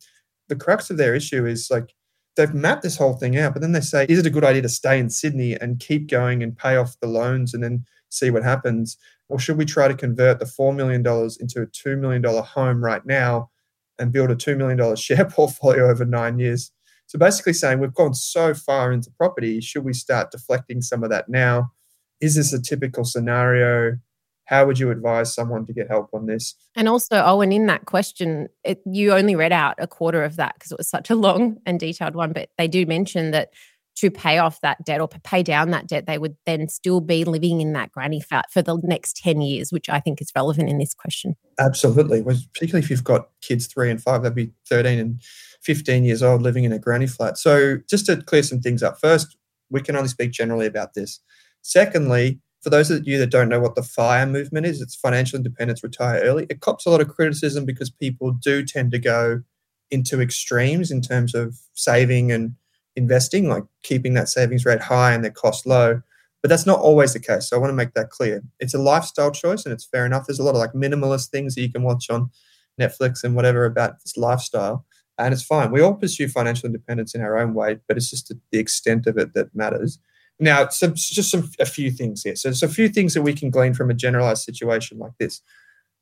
The 0.47 0.55
crux 0.55 0.89
of 0.89 0.97
their 0.97 1.15
issue 1.15 1.45
is 1.45 1.69
like 1.71 1.93
they've 2.35 2.53
mapped 2.53 2.83
this 2.83 2.97
whole 2.97 3.13
thing 3.13 3.37
out, 3.37 3.53
but 3.53 3.61
then 3.61 3.71
they 3.71 3.81
say, 3.81 4.05
is 4.07 4.19
it 4.19 4.25
a 4.25 4.31
good 4.31 4.43
idea 4.43 4.61
to 4.61 4.69
stay 4.69 4.99
in 4.99 5.09
Sydney 5.09 5.55
and 5.59 5.79
keep 5.79 6.09
going 6.09 6.43
and 6.43 6.57
pay 6.57 6.77
off 6.77 6.99
the 6.99 7.07
loans 7.07 7.53
and 7.53 7.63
then 7.63 7.85
see 8.09 8.29
what 8.29 8.43
happens? 8.43 8.97
Or 9.29 9.39
should 9.39 9.57
we 9.57 9.65
try 9.65 9.87
to 9.87 9.93
convert 9.93 10.39
the 10.39 10.45
$4 10.45 10.75
million 10.75 11.01
into 11.01 11.61
a 11.61 11.67
$2 11.67 11.97
million 11.97 12.23
home 12.23 12.83
right 12.83 13.05
now 13.05 13.49
and 13.97 14.11
build 14.11 14.31
a 14.31 14.35
$2 14.35 14.57
million 14.57 14.95
share 14.95 15.25
portfolio 15.25 15.89
over 15.89 16.05
nine 16.05 16.39
years? 16.39 16.71
So 17.11 17.19
basically 17.19 17.51
saying 17.51 17.79
we've 17.79 17.93
gone 17.93 18.13
so 18.13 18.53
far 18.53 18.93
into 18.93 19.11
property, 19.11 19.59
should 19.59 19.83
we 19.83 19.91
start 19.91 20.31
deflecting 20.31 20.81
some 20.81 21.03
of 21.03 21.09
that 21.09 21.27
now? 21.27 21.73
Is 22.21 22.35
this 22.35 22.53
a 22.53 22.61
typical 22.61 23.03
scenario? 23.03 23.97
how 24.45 24.65
would 24.65 24.77
you 24.77 24.91
advise 24.91 25.33
someone 25.33 25.65
to 25.65 25.71
get 25.71 25.87
help 25.87 26.09
on 26.13 26.25
this? 26.25 26.55
And 26.75 26.89
also, 26.89 27.15
Owen, 27.23 27.53
in 27.53 27.67
that 27.67 27.85
question, 27.85 28.49
it, 28.65 28.81
you 28.85 29.13
only 29.13 29.33
read 29.33 29.53
out 29.53 29.75
a 29.77 29.87
quarter 29.87 30.23
of 30.23 30.35
that 30.35 30.55
because 30.55 30.73
it 30.73 30.77
was 30.77 30.89
such 30.89 31.09
a 31.09 31.15
long 31.15 31.57
and 31.65 31.79
detailed 31.79 32.15
one. 32.15 32.33
But 32.33 32.49
they 32.57 32.67
do 32.67 32.85
mention 32.85 33.31
that 33.31 33.51
to 33.95 34.11
pay 34.11 34.39
off 34.39 34.59
that 34.59 34.83
debt 34.83 34.99
or 34.99 35.07
pay 35.07 35.41
down 35.41 35.71
that 35.71 35.87
debt, 35.87 36.05
they 36.05 36.17
would 36.17 36.35
then 36.45 36.67
still 36.67 36.99
be 36.99 37.23
living 37.23 37.61
in 37.61 37.71
that 37.73 37.91
granny 37.91 38.19
flat 38.19 38.51
for 38.51 38.61
the 38.61 38.77
next 38.83 39.15
10 39.17 39.39
years, 39.39 39.71
which 39.71 39.87
I 39.87 40.01
think 40.01 40.21
is 40.21 40.31
relevant 40.35 40.69
in 40.69 40.79
this 40.79 40.93
question. 40.93 41.35
Absolutely. 41.57 42.21
Particularly 42.21 42.83
if 42.83 42.89
you've 42.89 43.03
got 43.05 43.29
kids 43.41 43.67
three 43.67 43.89
and 43.89 44.01
five, 44.01 44.23
that'd 44.23 44.35
be 44.35 44.51
13 44.67 44.99
and 44.99 45.21
15 45.61 46.03
years 46.03 46.23
old 46.23 46.41
living 46.41 46.63
in 46.63 46.71
a 46.71 46.79
granny 46.79 47.07
flat. 47.07 47.37
So, 47.37 47.77
just 47.89 48.05
to 48.07 48.17
clear 48.17 48.43
some 48.43 48.61
things 48.61 48.83
up, 48.83 48.99
first, 48.99 49.37
we 49.69 49.81
can 49.81 49.95
only 49.95 50.09
speak 50.09 50.31
generally 50.31 50.65
about 50.65 50.93
this. 50.93 51.19
Secondly, 51.61 52.39
for 52.61 52.69
those 52.69 52.91
of 52.91 53.07
you 53.07 53.17
that 53.17 53.31
don't 53.31 53.49
know 53.49 53.59
what 53.59 53.75
the 53.75 53.83
FIRE 53.83 54.27
movement 54.27 54.65
is, 54.65 54.81
it's 54.81 54.95
financial 54.95 55.37
independence, 55.37 55.83
retire 55.83 56.21
early. 56.21 56.45
It 56.49 56.61
cops 56.61 56.85
a 56.85 56.89
lot 56.89 57.01
of 57.01 57.09
criticism 57.09 57.65
because 57.65 57.89
people 57.89 58.31
do 58.31 58.63
tend 58.63 58.91
to 58.91 58.99
go 58.99 59.41
into 59.89 60.21
extremes 60.21 60.91
in 60.91 61.01
terms 61.01 61.33
of 61.33 61.57
saving 61.73 62.31
and 62.31 62.55
investing, 62.95 63.49
like 63.49 63.63
keeping 63.83 64.13
that 64.13 64.29
savings 64.29 64.65
rate 64.65 64.81
high 64.81 65.13
and 65.13 65.23
their 65.23 65.31
cost 65.31 65.65
low. 65.65 66.01
But 66.41 66.49
that's 66.49 66.65
not 66.65 66.79
always 66.79 67.13
the 67.13 67.19
case. 67.19 67.49
So 67.49 67.55
I 67.55 67.59
want 67.59 67.71
to 67.71 67.75
make 67.75 67.93
that 67.93 68.09
clear. 68.09 68.41
It's 68.59 68.73
a 68.73 68.79
lifestyle 68.79 69.31
choice 69.31 69.65
and 69.65 69.73
it's 69.73 69.85
fair 69.85 70.05
enough. 70.05 70.25
There's 70.27 70.39
a 70.39 70.43
lot 70.43 70.55
of 70.55 70.57
like 70.57 70.73
minimalist 70.73 71.29
things 71.29 71.55
that 71.55 71.61
you 71.61 71.71
can 71.71 71.83
watch 71.83 72.09
on 72.09 72.31
Netflix 72.79 73.23
and 73.23 73.35
whatever 73.35 73.65
about 73.65 74.01
this 74.03 74.17
lifestyle. 74.17 74.85
And 75.17 75.33
it's 75.33 75.43
fine. 75.43 75.71
We 75.71 75.81
all 75.81 75.93
pursue 75.93 76.27
financial 76.27 76.67
independence 76.67 77.13
in 77.13 77.21
our 77.21 77.37
own 77.37 77.53
way, 77.53 77.79
but 77.87 77.97
it's 77.97 78.09
just 78.09 78.33
the 78.51 78.59
extent 78.59 79.07
of 79.07 79.17
it 79.17 79.33
that 79.33 79.53
matters. 79.55 79.99
Now, 80.39 80.67
so 80.69 80.87
just 80.87 81.29
some 81.29 81.49
a 81.59 81.65
few 81.65 81.91
things 81.91 82.23
here. 82.23 82.35
So 82.35 82.49
there's 82.49 82.63
a 82.63 82.67
few 82.67 82.89
things 82.89 83.13
that 83.13 83.21
we 83.21 83.33
can 83.33 83.51
glean 83.51 83.73
from 83.73 83.91
a 83.91 83.93
generalized 83.93 84.43
situation 84.43 84.97
like 84.97 85.11
this. 85.19 85.41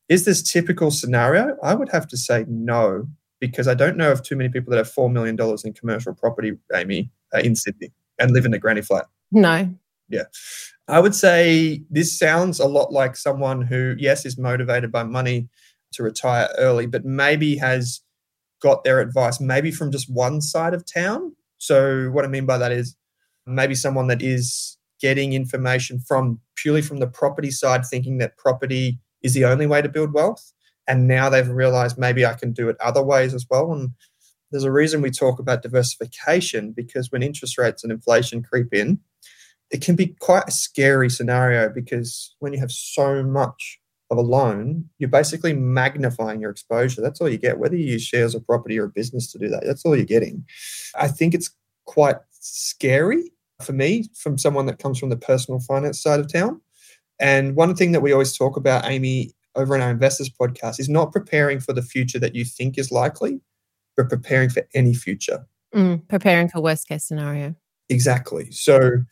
Is 0.08 0.26
this 0.26 0.41
typical 0.41 0.91
scenario? 0.91 1.58
I 1.62 1.76
would 1.76 1.89
have 1.89 2.08
to 2.08 2.17
say 2.17 2.45
no, 2.48 3.08
because 3.39 3.67
I 3.67 3.74
don't 3.74 3.98
know 3.98 4.12
of 4.12 4.24
too 4.24 4.36
many 4.36 4.50
people 4.50 4.72
that 4.72 4.78
have 4.78 4.89
four 4.89 5.10
million 5.10 5.36
dollars 5.36 5.65
in 5.65 5.74
commercial 5.74 6.13
property, 6.13 6.54
Amy, 6.74 7.12
uh, 7.34 7.39
in 7.39 7.56
Sydney, 7.56 7.91
and 8.17 8.32
live 8.32 8.45
in 8.45 8.54
a 8.54 8.60
granny 8.60 8.82
flat. 8.82 9.08
No. 9.32 9.74
Yeah, 10.08 10.24
I 10.88 11.00
would 11.00 11.13
say 11.13 11.84
this 11.91 12.17
sounds 12.17 12.60
a 12.60 12.67
lot 12.67 12.91
like 12.91 13.15
someone 13.15 13.62
who, 13.62 13.95
yes, 14.00 14.26
is 14.26 14.39
motivated 14.39 14.91
by 14.91 15.04
money 15.04 15.50
to 15.91 16.02
retire 16.02 16.50
early, 16.58 16.88
but 16.88 17.06
maybe 17.06 17.58
has 17.58 18.02
got 18.62 18.84
their 18.84 19.00
advice 19.00 19.39
maybe 19.39 19.72
from 19.72 19.91
just 19.91 20.12
one 20.12 20.41
side 20.41 20.74
of 20.74 20.86
town. 20.86 21.36
So 21.58 22.10
what 22.12 22.26
I 22.26 22.28
mean 22.28 22.45
by 22.45 22.58
that 22.58 22.72
is 22.72 22.95
maybe 23.45 23.76
someone 23.76 24.08
that 24.08 24.22
is 24.22 24.78
getting 25.02 25.34
information 25.34 26.00
from 26.00 26.39
purely 26.56 26.82
from 26.82 26.98
the 26.98 27.08
property 27.08 27.52
side, 27.52 27.86
thinking 27.86 28.17
that 28.17 28.38
property 28.38 29.00
is 29.24 29.34
the 29.34 29.45
only 29.45 29.65
way 29.65 29.82
to 29.82 29.89
build 29.89 30.13
wealth. 30.13 30.52
And 30.88 31.08
now 31.08 31.30
they've 31.30 31.48
realized 31.48 31.98
maybe 31.98 32.26
I 32.26 32.34
can 32.34 32.52
do 32.52 32.69
it 32.69 32.78
other 32.82 33.04
ways 33.04 33.34
as 33.34 33.45
well. 33.50 33.72
And 33.72 33.91
there's 34.52 34.63
a 34.63 34.72
reason 34.72 35.02
we 35.02 35.12
talk 35.12 35.39
about 35.39 35.62
diversification 35.62 36.72
because 36.72 37.12
when 37.12 37.24
interest 37.24 37.58
rates 37.58 37.84
and 37.84 37.91
inflation 37.91 38.41
creep 38.41 38.74
in, 38.74 39.00
it 39.72 39.82
can 39.82 39.95
be 39.95 40.15
quite 40.19 40.48
a 40.48 40.52
scary 40.52 41.10
scenario 41.10 41.69
because 41.69 42.36
when 42.39 42.54
you 42.54 42.60
have 42.60 42.72
so 42.72 43.24
much 43.24 43.79
of 44.10 44.17
a 44.17 44.22
loan, 44.22 44.89
you're 44.98 45.10
basically 45.10 45.54
magnifying 45.54 46.41
your 46.41 46.52
exposure. 46.52 47.02
That's 47.02 47.22
all 47.22 47.30
you 47.30 47.38
get, 47.38 47.60
whether 47.60 47.76
you 47.76 47.86
use 47.86 48.04
shares 48.04 48.34
or 48.36 48.39
property 48.39 48.80
or 48.80 48.86
a 48.86 48.89
business 48.89 49.32
to 49.32 49.38
do 49.38 49.50
that. 49.50 49.63
That's 49.65 49.86
all 49.86 49.95
you're 49.95 50.06
getting. 50.06 50.45
I 51.00 51.08
think 51.08 51.34
it's 51.34 51.52
quite 51.86 52.15
scary 52.32 53.32
for 53.62 53.74
me 53.74 54.06
from 54.15 54.38
someone 54.38 54.65
that 54.65 54.80
comes 54.80 54.98
from 54.98 55.10
the 55.10 55.17
personal 55.17 55.60
finance 55.60 56.02
side 56.02 56.19
of 56.19 56.32
town. 56.32 56.62
And 57.19 57.56
one 57.56 57.76
thing 57.76 57.91
that 57.91 58.02
we 58.02 58.13
always 58.13 58.36
talk 58.36 58.58
about, 58.58 58.86
Amy, 58.86 59.34
over 59.56 59.76
in 59.76 59.82
our 59.82 59.91
investors 59.91 60.30
podcast 60.30 60.80
is 60.80 60.89
not 60.89 61.12
preparing 61.12 61.60
for 61.60 61.74
the 61.74 61.82
future 61.82 62.19
that 62.19 62.36
you 62.36 62.45
think 62.45 62.78
is 62.78 62.91
likely, 62.91 63.41
but 63.98 64.10
preparing 64.10 64.50
for 64.50 64.65
any 64.74 64.93
future. 64.93 65.45
Mm, 65.76 66.08
preparing 66.08 66.48
for 66.48 66.62
worst 66.62 66.88
case 66.88 67.04
scenario. 67.04 67.56
Exactly. 67.89 68.50
So 68.52 69.04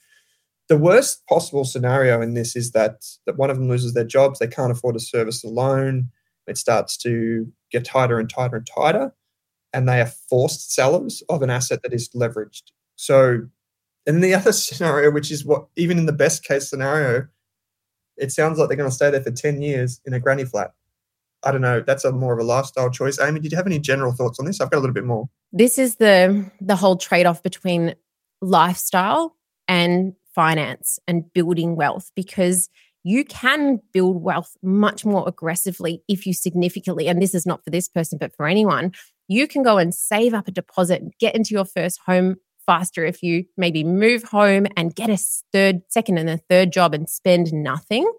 the 0.69 0.77
worst 0.77 1.25
possible 1.27 1.63
scenario 1.63 2.21
in 2.21 2.33
this 2.33 2.55
is 2.55 2.71
that, 2.71 3.05
that 3.25 3.37
one 3.37 3.49
of 3.49 3.57
them 3.57 3.69
loses 3.69 3.93
their 3.93 4.03
jobs, 4.03 4.39
they 4.39 4.47
can't 4.47 4.71
afford 4.71 4.95
to 4.95 4.99
service 4.99 5.41
the 5.41 5.49
loan, 5.49 6.09
it 6.47 6.57
starts 6.57 6.97
to 6.97 7.51
get 7.71 7.85
tighter 7.85 8.19
and 8.19 8.29
tighter 8.29 8.57
and 8.57 8.67
tighter, 8.67 9.13
and 9.73 9.87
they 9.87 10.01
are 10.01 10.11
forced 10.29 10.73
sellers 10.73 11.23
of 11.29 11.41
an 11.41 11.49
asset 11.49 11.81
that 11.83 11.93
is 11.93 12.09
leveraged. 12.09 12.63
So 12.95 13.41
and 14.05 14.23
the 14.23 14.33
other 14.35 14.53
scenario, 14.53 15.11
which 15.11 15.31
is 15.31 15.45
what 15.45 15.67
even 15.75 15.97
in 15.97 16.05
the 16.05 16.13
best 16.13 16.43
case 16.43 16.69
scenario, 16.69 17.27
it 18.15 18.31
sounds 18.31 18.57
like 18.57 18.69
they're 18.69 18.77
going 18.77 18.89
to 18.89 18.95
stay 18.95 19.11
there 19.11 19.21
for 19.21 19.31
10 19.31 19.61
years 19.61 20.01
in 20.05 20.13
a 20.13 20.19
granny 20.19 20.45
flat. 20.45 20.73
I 21.43 21.51
don't 21.51 21.61
know. 21.61 21.81
That's 21.81 22.03
a 22.03 22.11
more 22.11 22.33
of 22.33 22.39
a 22.39 22.43
lifestyle 22.43 22.89
choice. 22.89 23.19
Amy, 23.19 23.39
did 23.39 23.51
you 23.51 23.57
have 23.57 23.67
any 23.67 23.77
general 23.77 24.11
thoughts 24.11 24.39
on 24.39 24.45
this? 24.45 24.59
I've 24.59 24.71
got 24.71 24.77
a 24.77 24.81
little 24.81 24.93
bit 24.93 25.05
more. 25.05 25.29
This 25.51 25.77
is 25.77 25.97
the 25.97 26.49
the 26.59 26.75
whole 26.75 26.97
trade-off 26.97 27.43
between 27.43 27.93
lifestyle 28.41 29.35
and 29.67 30.13
finance 30.37 30.99
and 31.07 31.33
building 31.33 31.75
wealth 31.75 32.11
because 32.15 32.69
you 33.03 33.25
can 33.25 33.79
build 33.91 34.21
wealth 34.21 34.55
much 34.61 35.03
more 35.03 35.27
aggressively 35.27 36.03
if 36.07 36.27
you 36.27 36.33
significantly 36.33 37.07
and 37.07 37.21
this 37.21 37.33
is 37.33 37.45
not 37.45 37.63
for 37.63 37.71
this 37.71 37.89
person 37.89 38.19
but 38.19 38.35
for 38.35 38.45
anyone 38.45 38.91
you 39.27 39.47
can 39.47 39.63
go 39.63 39.77
and 39.77 39.95
save 39.95 40.35
up 40.35 40.47
a 40.47 40.51
deposit 40.51 41.01
get 41.19 41.35
into 41.35 41.55
your 41.55 41.65
first 41.65 41.99
home 42.05 42.35
faster 42.67 43.03
if 43.03 43.23
you 43.23 43.45
maybe 43.57 43.83
move 43.83 44.23
home 44.23 44.67
and 44.75 44.93
get 44.93 45.09
a 45.09 45.17
third, 45.51 45.81
second, 45.89 46.19
and 46.19 46.29
a 46.29 46.37
third 46.37 46.71
job 46.71 46.93
and 46.93 47.09
spend 47.09 47.51
nothing. 47.51 48.11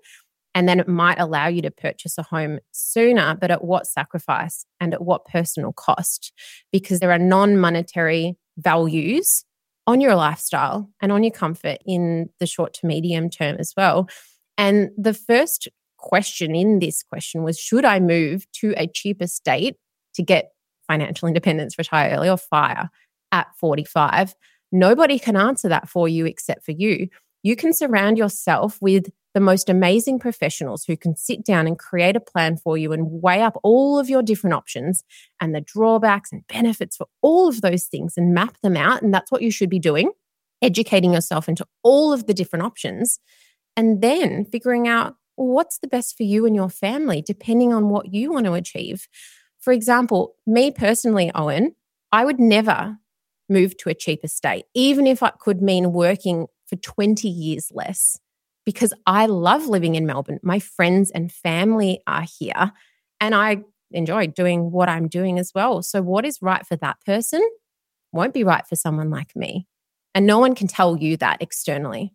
And 0.55 0.69
then 0.69 0.81
it 0.81 0.89
might 0.89 1.21
allow 1.21 1.47
you 1.47 1.63
to 1.63 1.71
purchase 1.71 2.19
a 2.19 2.25
home 2.25 2.59
sooner, 2.73 3.37
but 3.41 3.53
at 3.53 3.63
what 3.63 3.87
sacrifice 3.87 4.65
and 4.81 4.93
at 4.93 5.03
what 5.03 5.27
personal 5.27 5.73
cost? 5.73 6.33
Because 6.73 6.99
there 6.99 7.13
are 7.13 7.19
non 7.19 7.59
monetary 7.59 8.37
values 8.57 9.45
on 9.89 10.01
your 10.01 10.15
lifestyle 10.15 10.91
and 11.01 11.11
on 11.11 11.25
your 11.25 11.33
comfort 11.33 11.79
in 11.87 12.29
the 12.41 12.47
short 12.47 12.75
to 12.75 12.87
medium 12.87 13.31
term 13.31 13.57
as 13.59 13.73
well. 13.77 14.09
And 14.59 14.91
the 14.99 15.15
first 15.15 15.67
question 15.97 16.55
in 16.55 16.79
this 16.79 17.03
question 17.03 17.43
was 17.43 17.59
Should 17.59 17.85
I 17.85 17.99
move 17.99 18.47
to 18.61 18.75
a 18.77 18.87
cheaper 18.87 19.27
state 19.27 19.77
to 20.15 20.23
get 20.23 20.51
financial 20.87 21.27
independence, 21.27 21.79
retire 21.79 22.15
early, 22.15 22.29
or 22.29 22.37
fire? 22.37 22.91
at 23.33 23.47
45. 23.59 24.35
Nobody 24.73 25.19
can 25.19 25.37
answer 25.37 25.69
that 25.69 25.89
for 25.89 26.09
you 26.09 26.27
except 26.27 26.65
for 26.65 26.73
you. 26.73 27.09
You 27.43 27.57
can 27.57 27.73
surround 27.73 28.19
yourself 28.19 28.79
with 28.81 29.07
the 29.35 29.41
most 29.41 29.69
amazing 29.69 30.19
professionals 30.19 30.85
who 30.85 30.97
can 30.97 31.15
sit 31.17 31.45
down 31.45 31.67
and 31.67 31.79
create 31.79 32.17
a 32.17 32.21
plan 32.21 32.57
for 32.57 32.77
you 32.77 32.93
and 32.93 33.23
weigh 33.23 33.43
up 33.43 33.59
all 33.63 33.99
of 33.99 34.09
your 34.09 34.23
different 34.23 34.55
options 34.55 35.05
and 35.41 35.55
the 35.55 35.61
drawbacks 35.61 36.33
and 36.33 36.47
benefits 36.49 36.97
for 36.97 37.07
all 37.23 37.49
of 37.49 37.61
those 37.61 37.85
things 37.85 38.15
and 38.17 38.35
map 38.35 38.57
them 38.63 38.77
out. 38.77 39.03
And 39.03 39.13
that's 39.13 39.31
what 39.31 39.43
you 39.43 39.51
should 39.51 39.71
be 39.71 39.79
doing, 39.79 40.11
educating 40.63 41.13
yourself 41.13 41.49
into 41.49 41.67
all 41.83 42.13
of 42.13 42.27
the 42.27 42.35
different 42.35 42.65
options 42.65 43.21
and 43.77 44.01
then 44.03 44.45
figuring 44.45 44.89
out 44.89 45.17
what's 45.37 45.79
the 45.79 45.89
best 45.89 46.17
for 46.17 46.25
you 46.25 46.47
and 46.47 46.57
your 46.57 46.71
family, 46.71 47.23
depending 47.23 47.73
on 47.73 47.91
what 47.91 48.13
you 48.13 48.33
want 48.33 48.47
to 48.47 48.55
achieve 48.55 49.07
For 49.61 49.73
example, 49.73 50.35
me 50.47 50.71
personally, 50.71 51.31
Owen, 51.35 51.75
I 52.13 52.25
would 52.25 52.41
never 52.41 52.97
move 53.49 53.77
to 53.79 53.91
a 53.91 53.95
cheaper 53.95 54.29
state, 54.29 54.67
even 54.75 55.07
if 55.07 55.23
it 55.23 55.35
could 55.41 55.61
mean 55.63 55.93
working 55.93 56.47
for 56.67 56.77
20 56.77 57.29
years 57.29 57.71
less, 57.73 58.19
because 58.69 58.93
I 59.07 59.25
love 59.25 59.67
living 59.67 59.95
in 59.95 60.05
Melbourne. 60.05 60.41
My 60.43 60.59
friends 60.59 61.11
and 61.11 61.33
family 61.33 62.03
are 62.07 62.27
here, 62.39 62.73
and 63.19 63.35
I 63.35 63.63
enjoy 63.93 64.27
doing 64.27 64.71
what 64.71 64.91
I'm 64.91 65.09
doing 65.09 65.39
as 65.39 65.53
well. 65.55 65.81
So, 65.81 66.03
what 66.03 66.27
is 66.27 66.43
right 66.43 66.67
for 66.67 66.77
that 66.77 66.99
person 67.07 67.41
won't 68.13 68.35
be 68.35 68.45
right 68.45 68.67
for 68.67 68.77
someone 68.77 69.09
like 69.09 69.35
me. 69.35 69.67
And 70.15 70.27
no 70.27 70.39
one 70.39 70.55
can 70.55 70.67
tell 70.67 70.99
you 70.99 71.17
that 71.17 71.41
externally. 71.41 72.13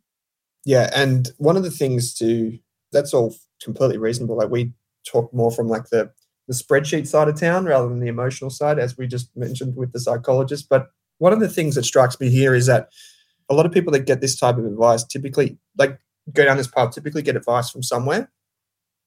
Yeah. 0.63 0.91
And 0.95 1.31
one 1.37 1.57
of 1.57 1.63
the 1.63 1.71
things 1.71 2.13
to, 2.19 2.59
that's 2.91 3.15
all 3.15 3.35
completely 3.63 3.97
reasonable. 3.97 4.37
Like 4.37 4.51
we 4.51 4.73
talk 5.07 5.33
more 5.33 5.49
from 5.49 5.67
like 5.67 5.89
the, 5.89 6.11
the 6.47 6.53
spreadsheet 6.53 7.07
side 7.07 7.29
of 7.29 7.39
town 7.39 7.65
rather 7.65 7.89
than 7.89 7.99
the 7.99 8.07
emotional 8.07 8.51
side, 8.51 8.77
as 8.77 8.95
we 8.95 9.07
just 9.07 9.35
mentioned 9.35 9.75
with 9.75 9.91
the 9.91 9.99
psychologist. 9.99 10.67
But 10.69 10.91
one 11.17 11.33
of 11.33 11.39
the 11.39 11.49
things 11.49 11.73
that 11.73 11.85
strikes 11.85 12.19
me 12.19 12.29
here 12.29 12.53
is 12.53 12.67
that 12.67 12.89
a 13.49 13.55
lot 13.55 13.65
of 13.65 13.71
people 13.71 13.91
that 13.93 14.05
get 14.05 14.21
this 14.21 14.39
type 14.39 14.57
of 14.57 14.65
advice 14.65 15.03
typically, 15.03 15.57
like 15.77 15.99
go 16.31 16.45
down 16.45 16.57
this 16.57 16.67
path, 16.67 16.93
typically 16.93 17.21
get 17.21 17.35
advice 17.35 17.69
from 17.69 17.83
somewhere. 17.83 18.31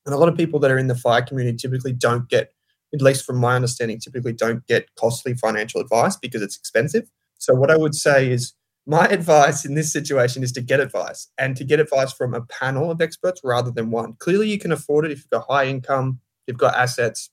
And 0.04 0.14
a 0.14 0.18
lot 0.18 0.28
of 0.28 0.36
people 0.36 0.60
that 0.60 0.70
are 0.70 0.78
in 0.78 0.86
the 0.86 0.94
fire 0.94 1.22
community 1.22 1.56
typically 1.56 1.92
don't 1.92 2.28
get 2.28 2.52
at 2.94 3.02
least 3.02 3.24
from 3.24 3.36
my 3.36 3.56
understanding, 3.56 3.98
typically 3.98 4.32
don't 4.32 4.66
get 4.66 4.94
costly 4.94 5.34
financial 5.34 5.80
advice 5.80 6.16
because 6.16 6.42
it's 6.42 6.56
expensive. 6.56 7.10
So, 7.38 7.54
what 7.54 7.70
I 7.70 7.76
would 7.76 7.94
say 7.94 8.30
is 8.30 8.54
my 8.86 9.06
advice 9.10 9.64
in 9.64 9.74
this 9.74 9.92
situation 9.92 10.42
is 10.42 10.52
to 10.52 10.60
get 10.60 10.80
advice 10.80 11.28
and 11.38 11.56
to 11.56 11.64
get 11.64 11.80
advice 11.80 12.12
from 12.12 12.34
a 12.34 12.42
panel 12.42 12.90
of 12.90 13.00
experts 13.00 13.40
rather 13.44 13.70
than 13.70 13.90
one. 13.90 14.14
Clearly, 14.18 14.48
you 14.48 14.58
can 14.58 14.72
afford 14.72 15.04
it 15.04 15.10
if 15.10 15.18
you've 15.18 15.30
got 15.30 15.46
high 15.48 15.66
income, 15.66 16.20
you've 16.46 16.58
got 16.58 16.76
assets. 16.76 17.30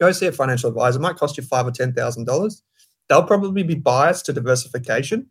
Go 0.00 0.10
see 0.12 0.26
a 0.26 0.32
financial 0.32 0.68
advisor. 0.68 0.98
It 0.98 1.02
might 1.02 1.16
cost 1.16 1.36
you 1.36 1.44
five 1.44 1.66
or 1.66 1.70
ten 1.70 1.92
thousand 1.92 2.24
dollars. 2.24 2.62
They'll 3.08 3.22
probably 3.22 3.62
be 3.62 3.74
biased 3.74 4.26
to 4.26 4.32
diversification 4.32 5.28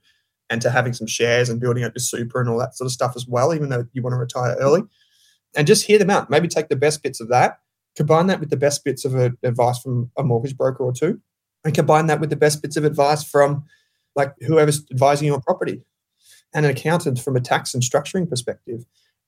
and 0.51 0.61
to 0.61 0.69
having 0.69 0.93
some 0.93 1.07
shares 1.07 1.49
and 1.49 1.59
building 1.59 1.83
up 1.83 1.93
your 1.95 2.01
super 2.01 2.39
and 2.39 2.49
all 2.49 2.59
that 2.59 2.75
sort 2.75 2.85
of 2.85 2.91
stuff 2.91 3.13
as 3.15 3.25
well, 3.27 3.55
even 3.55 3.69
though 3.69 3.85
you 3.93 4.03
want 4.03 4.13
to 4.13 4.17
retire 4.17 4.55
early. 4.59 4.83
And 5.55 5.65
just 5.65 5.85
hear 5.85 5.97
them 5.97 6.11
out. 6.11 6.29
Maybe 6.29 6.47
take 6.47 6.69
the 6.69 6.75
best 6.75 7.01
bits 7.01 7.19
of 7.19 7.29
that 7.29 7.57
combine 7.95 8.27
that 8.27 8.39
with 8.39 8.49
the 8.49 8.57
best 8.57 8.83
bits 8.83 9.05
of 9.05 9.15
advice 9.15 9.79
from 9.79 10.11
a 10.17 10.23
mortgage 10.23 10.57
broker 10.57 10.83
or 10.83 10.93
two, 10.93 11.19
and 11.63 11.73
combine 11.73 12.07
that 12.07 12.19
with 12.19 12.29
the 12.29 12.35
best 12.35 12.61
bits 12.61 12.77
of 12.77 12.85
advice 12.85 13.23
from 13.23 13.63
like 14.15 14.33
whoever's 14.41 14.83
advising 14.91 15.27
you 15.27 15.33
on 15.33 15.41
property 15.41 15.81
and 16.53 16.65
an 16.65 16.71
accountant 16.71 17.19
from 17.19 17.35
a 17.35 17.41
tax 17.41 17.73
and 17.73 17.83
structuring 17.83 18.29
perspective. 18.29 18.83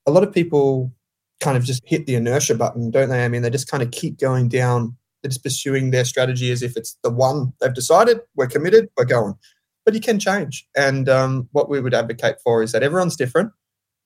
A 0.05 0.11
lot 0.11 0.23
of 0.23 0.33
people 0.33 0.93
kind 1.39 1.55
of 1.55 1.63
just 1.63 1.81
hit 1.85 2.05
the 2.05 2.15
inertia 2.15 2.55
button, 2.55 2.91
don't 2.91 3.09
they? 3.09 3.23
I 3.23 3.27
mean, 3.27 3.41
they 3.41 3.49
just 3.49 3.69
kind 3.69 3.83
of 3.83 3.91
keep 3.91 4.19
going 4.19 4.49
down. 4.49 4.95
They're 5.21 5.29
just 5.29 5.43
pursuing 5.43 5.91
their 5.91 6.03
strategy 6.03 6.51
as 6.51 6.61
if 6.61 6.75
it's 6.75 6.97
the 7.01 7.09
one 7.09 7.53
they've 7.61 7.73
decided. 7.73 8.19
We're 8.35 8.47
committed. 8.47 8.89
We're 8.97 9.05
going. 9.05 9.35
But 9.85 9.93
you 9.93 10.01
can 10.01 10.19
change. 10.19 10.65
And 10.75 11.09
um, 11.09 11.49
what 11.51 11.69
we 11.69 11.81
would 11.81 11.93
advocate 11.93 12.35
for 12.43 12.63
is 12.63 12.71
that 12.71 12.83
everyone's 12.83 13.15
different. 13.15 13.51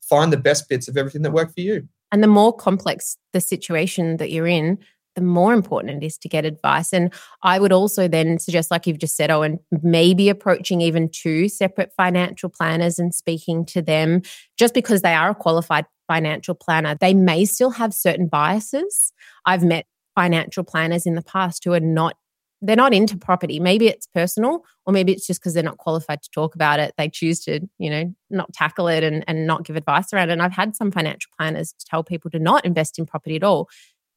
Find 0.01 0.31
the 0.31 0.37
best 0.37 0.69
bits 0.69 0.87
of 0.87 0.97
everything 0.97 1.21
that 1.23 1.31
work 1.31 1.53
for 1.53 1.61
you. 1.61 1.87
And 2.11 2.23
the 2.23 2.27
more 2.27 2.55
complex 2.55 3.17
the 3.33 3.41
situation 3.41 4.17
that 4.17 4.31
you're 4.31 4.47
in, 4.47 4.79
the 5.15 5.21
more 5.21 5.53
important 5.53 6.03
it 6.03 6.05
is 6.05 6.17
to 6.19 6.29
get 6.29 6.45
advice. 6.45 6.93
And 6.93 7.11
I 7.41 7.59
would 7.59 7.73
also 7.73 8.07
then 8.07 8.37
suggest, 8.37 8.69
like 8.69 8.85
you've 8.85 8.99
just 8.99 9.15
said, 9.15 9.31
oh, 9.31 9.41
and 9.41 9.59
maybe 9.81 10.29
approaching 10.29 10.79
even 10.79 11.09
two 11.09 11.49
separate 11.49 11.91
financial 11.97 12.49
planners 12.49 12.99
and 12.99 13.13
speaking 13.13 13.65
to 13.65 13.81
them 13.81 14.21
just 14.57 14.75
because 14.75 15.01
they 15.01 15.15
are 15.15 15.31
a 15.31 15.35
qualified 15.35 15.85
financial 16.07 16.53
planner. 16.53 16.95
They 16.95 17.15
may 17.15 17.45
still 17.45 17.71
have 17.71 17.93
certain 17.93 18.27
biases. 18.27 19.11
I've 19.45 19.63
met 19.63 19.85
financial 20.15 20.63
planners 20.63 21.05
in 21.05 21.15
the 21.15 21.23
past 21.23 21.63
who 21.63 21.73
are 21.73 21.79
not 21.79 22.15
they're 22.61 22.75
not 22.75 22.93
into 22.93 23.17
property. 23.17 23.59
Maybe 23.59 23.87
it's 23.87 24.07
personal, 24.07 24.63
or 24.85 24.93
maybe 24.93 25.11
it's 25.11 25.27
just 25.27 25.39
because 25.39 25.53
they're 25.53 25.63
not 25.63 25.77
qualified 25.77 26.23
to 26.23 26.29
talk 26.31 26.55
about 26.55 26.79
it. 26.79 26.93
They 26.97 27.09
choose 27.09 27.39
to, 27.41 27.59
you 27.77 27.89
know, 27.89 28.15
not 28.29 28.51
tackle 28.53 28.87
it 28.87 29.03
and, 29.03 29.23
and 29.27 29.45
not 29.45 29.63
give 29.63 29.75
advice 29.75 30.11
around 30.11 30.29
it. 30.29 30.33
And 30.33 30.41
I've 30.41 30.53
had 30.53 30.75
some 30.75 30.91
financial 30.91 31.31
planners 31.37 31.73
tell 31.85 32.03
people 32.03 32.31
to 32.31 32.39
not 32.39 32.65
invest 32.65 32.97
in 32.97 33.05
property 33.05 33.35
at 33.35 33.43
all, 33.43 33.69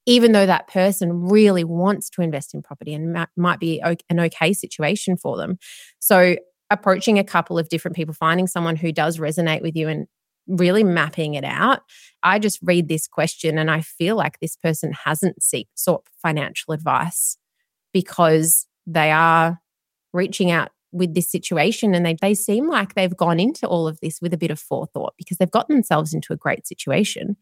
even 0.07 0.33
though 0.33 0.47
that 0.47 0.69
person 0.69 1.29
really 1.29 1.65
wants 1.65 2.09
to 2.11 2.23
invest 2.23 2.55
in 2.55 2.63
property 2.63 2.95
and 2.95 3.13
ma- 3.13 3.27
might 3.37 3.61
be 3.61 3.81
an 3.81 4.21
okay 4.21 4.53
situation 4.53 5.17
for 5.17 5.37
them. 5.37 5.59
So, 5.99 6.37
approaching 6.73 7.19
a 7.19 7.25
couple 7.25 7.59
of 7.59 7.69
different 7.69 7.97
people, 7.97 8.15
finding 8.15 8.47
someone 8.47 8.77
who 8.77 8.93
does 8.93 9.19
resonate 9.19 9.61
with 9.61 9.75
you 9.75 9.89
and 9.89 10.07
really 10.47 10.85
mapping 10.85 11.35
it 11.35 11.45
out. 11.45 11.81
I 12.23 12.39
just 12.39 12.61
read 12.63 12.89
this 12.89 13.07
question 13.07 13.59
and 13.59 13.71
I 13.71 13.81
feel 13.81 14.17
like 14.17 14.39
this 14.39 14.57
person 14.57 14.93
hasn't 15.05 15.43
seek, 15.43 15.69
sought 15.75 16.07
financial 16.23 16.73
advice 16.73 17.37
because 17.93 18.67
they 18.87 19.11
are 19.11 19.61
reaching 20.13 20.51
out 20.51 20.71
with 20.93 21.15
this 21.15 21.31
situation 21.31 21.95
and 21.95 22.05
they, 22.05 22.17
they 22.21 22.35
seem 22.35 22.69
like 22.69 22.95
they've 22.95 23.17
gone 23.17 23.39
into 23.39 23.67
all 23.67 23.87
of 23.87 24.01
this 24.01 24.21
with 24.21 24.35
a 24.35 24.39
bit 24.39 24.51
of 24.51 24.59
forethought 24.59 25.15
because 25.17 25.39
they've 25.39 25.51
gotten 25.51 25.77
themselves 25.77 26.13
into 26.13 26.33
a 26.33 26.37
great 26.37 26.67
situation. 26.67 27.37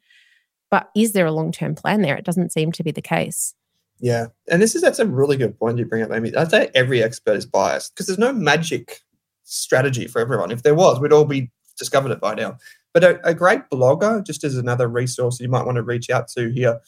But 0.71 0.91
is 0.95 1.13
there 1.13 1.27
a 1.27 1.33
long 1.33 1.51
term 1.51 1.75
plan 1.75 2.03
there? 2.03 2.17
It 2.17 2.25
doesn't 2.25 2.53
seem 2.53 2.73
to 2.73 2.85
be 2.85 2.91
the 2.91 3.01
case. 3.01 3.55
Yeah. 4.01 4.27
And 4.49 4.61
this 4.63 4.75
is 4.75 4.83
that's 4.83 4.99
a 4.99 5.07
really 5.07 5.37
good 5.37 5.59
point 5.59 5.79
you 5.79 5.87
bring 5.87 6.03
up, 6.03 6.13
Amy. 6.13 6.35
I'd 6.37 6.51
say 6.51 6.71
every 6.75 7.03
expert 7.03 7.37
is 7.37 7.47
biased 7.47 7.95
because 7.95 8.07
there's 8.07 8.19
no 8.19 8.33
magic 8.33 9.01
strategy 9.45 10.07
for 10.07 10.21
everyone. 10.21 10.51
If 10.51 10.63
there 10.63 10.75
was, 10.75 11.01
we'd 11.01 11.13
all 11.13 11.25
be 11.25 11.51
discovered 11.79 12.13
it 12.13 12.21
by 12.21 12.35
now. 12.35 12.59
But 12.93 13.05
a, 13.05 13.29
a 13.29 13.35
great 13.35 13.69
blogger, 13.71 14.25
just 14.25 14.45
as 14.45 14.57
another 14.57 14.89
resource 14.89 15.41
you 15.41 15.49
might 15.49 15.65
want 15.65 15.77
to 15.77 15.83
reach 15.83 16.11
out 16.11 16.29
to 16.29 16.51
here, 16.51 16.81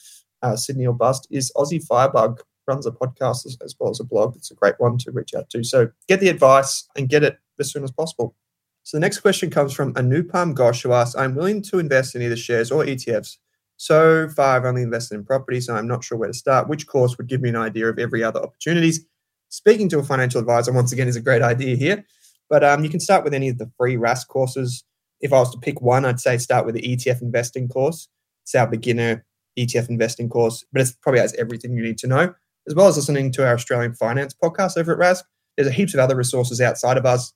uh, 0.42 0.56
Sydney 0.56 0.86
or 0.86 0.94
Bust, 0.94 1.26
is 1.30 1.52
Aussie 1.56 1.82
Firebug 1.82 2.42
runs 2.70 2.86
a 2.86 2.92
podcast 2.92 3.44
as, 3.46 3.74
well 3.78 3.90
as 3.90 4.00
a 4.00 4.04
blog. 4.04 4.36
It's 4.36 4.52
a 4.52 4.54
great 4.54 4.76
one 4.78 4.96
to 4.98 5.10
reach 5.10 5.34
out 5.34 5.50
to. 5.50 5.64
So 5.64 5.90
get 6.08 6.20
the 6.20 6.28
advice 6.28 6.88
and 6.96 7.08
get 7.08 7.24
it 7.24 7.36
as 7.58 7.70
soon 7.72 7.82
as 7.82 7.90
possible. 7.90 8.36
So 8.84 8.96
the 8.96 9.00
next 9.00 9.20
question 9.20 9.50
comes 9.50 9.72
from 9.72 9.92
Anupam 9.94 10.54
Ghosh, 10.54 10.82
who 10.82 10.92
asks, 10.92 11.16
I'm 11.16 11.34
willing 11.34 11.62
to 11.62 11.78
invest 11.78 12.14
in 12.14 12.22
either 12.22 12.36
shares 12.36 12.70
or 12.70 12.84
ETFs. 12.84 13.36
So 13.76 14.28
far, 14.28 14.56
I've 14.56 14.64
only 14.64 14.82
invested 14.82 15.16
in 15.16 15.24
property, 15.24 15.60
so 15.60 15.74
I'm 15.74 15.88
not 15.88 16.04
sure 16.04 16.16
where 16.16 16.28
to 16.28 16.34
start. 16.34 16.68
Which 16.68 16.86
course 16.86 17.18
would 17.18 17.28
give 17.28 17.40
me 17.40 17.48
an 17.48 17.56
idea 17.56 17.88
of 17.88 17.98
every 17.98 18.22
other 18.22 18.40
opportunities? 18.40 19.04
Speaking 19.48 19.88
to 19.88 19.98
a 19.98 20.02
financial 20.02 20.40
advisor, 20.40 20.72
once 20.72 20.92
again, 20.92 21.08
is 21.08 21.16
a 21.16 21.20
great 21.20 21.42
idea 21.42 21.76
here. 21.76 22.04
But 22.48 22.62
um, 22.62 22.84
you 22.84 22.90
can 22.90 23.00
start 23.00 23.24
with 23.24 23.34
any 23.34 23.48
of 23.48 23.58
the 23.58 23.70
free 23.76 23.96
Rask 23.96 24.28
courses. 24.28 24.84
If 25.20 25.32
I 25.32 25.38
was 25.38 25.50
to 25.52 25.58
pick 25.58 25.80
one, 25.80 26.04
I'd 26.04 26.20
say 26.20 26.38
start 26.38 26.66
with 26.66 26.74
the 26.74 26.82
ETF 26.82 27.20
investing 27.22 27.68
course. 27.68 28.08
It's 28.44 28.54
our 28.54 28.66
beginner 28.66 29.24
ETF 29.58 29.88
investing 29.88 30.28
course, 30.28 30.64
but 30.72 30.82
it 30.82 30.90
probably 31.02 31.20
has 31.20 31.34
everything 31.34 31.74
you 31.74 31.82
need 31.82 31.98
to 31.98 32.06
know 32.06 32.34
as 32.68 32.74
well 32.74 32.88
as 32.88 32.96
listening 32.96 33.32
to 33.32 33.46
our 33.46 33.54
Australian 33.54 33.94
finance 33.94 34.34
podcast 34.42 34.76
over 34.76 34.92
at 34.92 34.98
Rask. 34.98 35.22
There's 35.56 35.68
a 35.68 35.72
heaps 35.72 35.94
of 35.94 36.00
other 36.00 36.16
resources 36.16 36.60
outside 36.60 36.96
of 36.96 37.06
us. 37.06 37.32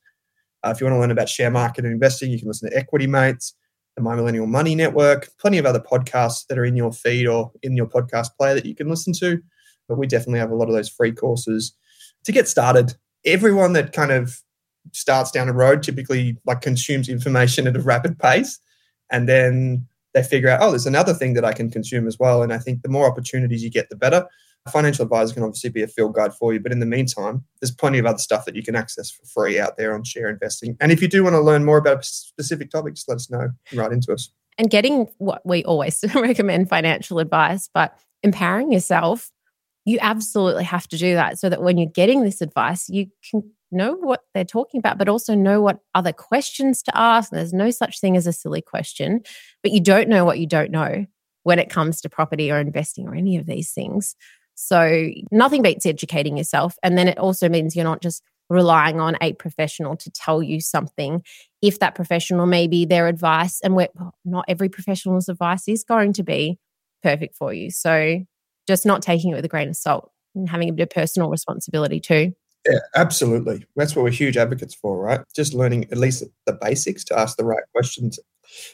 Uh, 0.63 0.69
if 0.69 0.79
you 0.79 0.85
want 0.85 0.95
to 0.95 0.99
learn 0.99 1.11
about 1.11 1.29
share 1.29 1.51
market 1.51 1.85
and 1.85 1.93
investing, 1.93 2.31
you 2.31 2.39
can 2.39 2.47
listen 2.47 2.69
to 2.69 2.77
Equity 2.77 3.07
Mates, 3.07 3.53
the 3.95 4.01
My 4.01 4.15
Millennial 4.15 4.47
Money 4.47 4.75
Network, 4.75 5.29
plenty 5.39 5.57
of 5.57 5.65
other 5.65 5.79
podcasts 5.79 6.47
that 6.47 6.57
are 6.57 6.65
in 6.65 6.75
your 6.75 6.91
feed 6.91 7.27
or 7.27 7.51
in 7.61 7.75
your 7.75 7.87
podcast 7.87 8.29
player 8.37 8.55
that 8.55 8.65
you 8.65 8.75
can 8.75 8.89
listen 8.89 9.13
to. 9.19 9.41
But 9.87 9.97
we 9.97 10.07
definitely 10.07 10.39
have 10.39 10.51
a 10.51 10.55
lot 10.55 10.69
of 10.69 10.73
those 10.73 10.89
free 10.89 11.11
courses 11.11 11.75
to 12.23 12.31
get 12.31 12.47
started. 12.47 12.95
Everyone 13.25 13.73
that 13.73 13.93
kind 13.93 14.11
of 14.11 14.41
starts 14.91 15.31
down 15.31 15.49
a 15.49 15.53
road 15.53 15.83
typically 15.83 16.37
like 16.45 16.61
consumes 16.61 17.09
information 17.09 17.67
at 17.67 17.75
a 17.75 17.81
rapid 17.81 18.19
pace 18.19 18.59
and 19.11 19.27
then 19.27 19.85
they 20.13 20.23
figure 20.23 20.49
out 20.49 20.61
oh 20.61 20.69
there's 20.69 20.85
another 20.85 21.13
thing 21.13 21.33
that 21.33 21.45
i 21.45 21.51
can 21.51 21.69
consume 21.69 22.07
as 22.07 22.19
well 22.19 22.43
and 22.43 22.53
i 22.53 22.57
think 22.57 22.81
the 22.81 22.89
more 22.89 23.07
opportunities 23.07 23.63
you 23.63 23.69
get 23.69 23.89
the 23.89 23.95
better 23.95 24.27
financial 24.71 25.03
advisor 25.03 25.33
can 25.33 25.43
obviously 25.43 25.69
be 25.69 25.83
a 25.83 25.87
field 25.87 26.15
guide 26.15 26.33
for 26.33 26.53
you, 26.53 26.59
but 26.59 26.71
in 26.71 26.79
the 26.79 26.85
meantime, 26.85 27.43
there's 27.61 27.71
plenty 27.71 27.99
of 27.99 28.05
other 28.05 28.17
stuff 28.17 28.45
that 28.45 28.55
you 28.55 28.63
can 28.63 28.75
access 28.75 29.11
for 29.11 29.25
free 29.25 29.59
out 29.59 29.77
there 29.77 29.93
on 29.93 30.03
share 30.03 30.29
investing. 30.29 30.75
And 30.81 30.91
if 30.91 31.01
you 31.01 31.07
do 31.07 31.23
want 31.23 31.35
to 31.35 31.41
learn 31.41 31.63
more 31.63 31.77
about 31.77 31.99
a 31.99 32.03
specific 32.03 32.71
topic, 32.71 32.95
just 32.95 33.07
let 33.07 33.15
us 33.15 33.29
know. 33.29 33.49
Write 33.73 33.91
into 33.91 34.11
us. 34.11 34.31
And 34.57 34.69
getting 34.69 35.07
what 35.17 35.45
we 35.45 35.63
always 35.65 36.03
recommend 36.15 36.69
financial 36.69 37.19
advice, 37.19 37.69
but 37.73 37.97
empowering 38.23 38.71
yourself, 38.71 39.29
you 39.85 39.99
absolutely 40.01 40.63
have 40.63 40.87
to 40.87 40.97
do 40.97 41.13
that 41.13 41.37
so 41.37 41.47
that 41.49 41.61
when 41.61 41.77
you're 41.77 41.89
getting 41.89 42.23
this 42.23 42.41
advice, 42.41 42.89
you 42.89 43.07
can 43.29 43.43
know 43.71 43.93
what 43.93 44.21
they're 44.33 44.43
talking 44.43 44.79
about, 44.79 44.97
but 44.97 45.09
also 45.09 45.35
know 45.35 45.61
what 45.61 45.79
other 45.93 46.13
questions 46.13 46.81
to 46.83 46.97
ask. 46.97 47.31
And 47.31 47.37
there's 47.37 47.53
no 47.53 47.69
such 47.69 47.99
thing 47.99 48.17
as 48.17 48.25
a 48.25 48.33
silly 48.33 48.61
question, 48.61 49.21
but 49.61 49.71
you 49.71 49.81
don't 49.81 50.09
know 50.09 50.25
what 50.25 50.39
you 50.39 50.47
don't 50.47 50.71
know 50.71 51.05
when 51.43 51.59
it 51.59 51.69
comes 51.69 52.01
to 52.01 52.09
property 52.09 52.51
or 52.51 52.59
investing 52.59 53.07
or 53.07 53.13
any 53.13 53.37
of 53.37 53.45
these 53.45 53.71
things. 53.71 54.15
So 54.55 55.09
nothing 55.31 55.61
beats 55.61 55.85
educating 55.85 56.37
yourself. 56.37 56.77
And 56.81 56.97
then 56.97 57.07
it 57.07 57.17
also 57.17 57.49
means 57.49 57.75
you're 57.75 57.83
not 57.85 58.01
just 58.01 58.23
relying 58.49 58.99
on 58.99 59.17
a 59.21 59.33
professional 59.33 59.95
to 59.97 60.09
tell 60.11 60.41
you 60.41 60.61
something. 60.61 61.23
If 61.61 61.79
that 61.79 61.95
professional, 61.95 62.45
maybe 62.45 62.85
their 62.85 63.07
advice, 63.07 63.59
and 63.61 63.75
we're, 63.75 63.89
not 64.23 64.45
every 64.47 64.69
professional's 64.69 65.29
advice 65.29 65.67
is 65.67 65.83
going 65.83 66.13
to 66.13 66.23
be 66.23 66.57
perfect 67.03 67.35
for 67.35 67.53
you. 67.53 67.69
So 67.71 68.23
just 68.67 68.85
not 68.85 69.01
taking 69.01 69.31
it 69.31 69.35
with 69.35 69.45
a 69.45 69.49
grain 69.49 69.69
of 69.69 69.75
salt 69.75 70.11
and 70.35 70.49
having 70.49 70.69
a 70.69 70.73
bit 70.73 70.83
of 70.83 70.89
personal 70.89 71.29
responsibility 71.29 71.99
too. 71.99 72.33
Yeah, 72.67 72.79
absolutely. 72.95 73.65
That's 73.75 73.95
what 73.95 74.03
we're 74.03 74.11
huge 74.11 74.37
advocates 74.37 74.73
for, 74.73 74.99
right? 74.99 75.21
Just 75.35 75.53
learning 75.53 75.85
at 75.91 75.97
least 75.97 76.23
the 76.45 76.53
basics 76.53 77.03
to 77.05 77.19
ask 77.19 77.37
the 77.37 77.45
right 77.45 77.63
questions. 77.73 78.19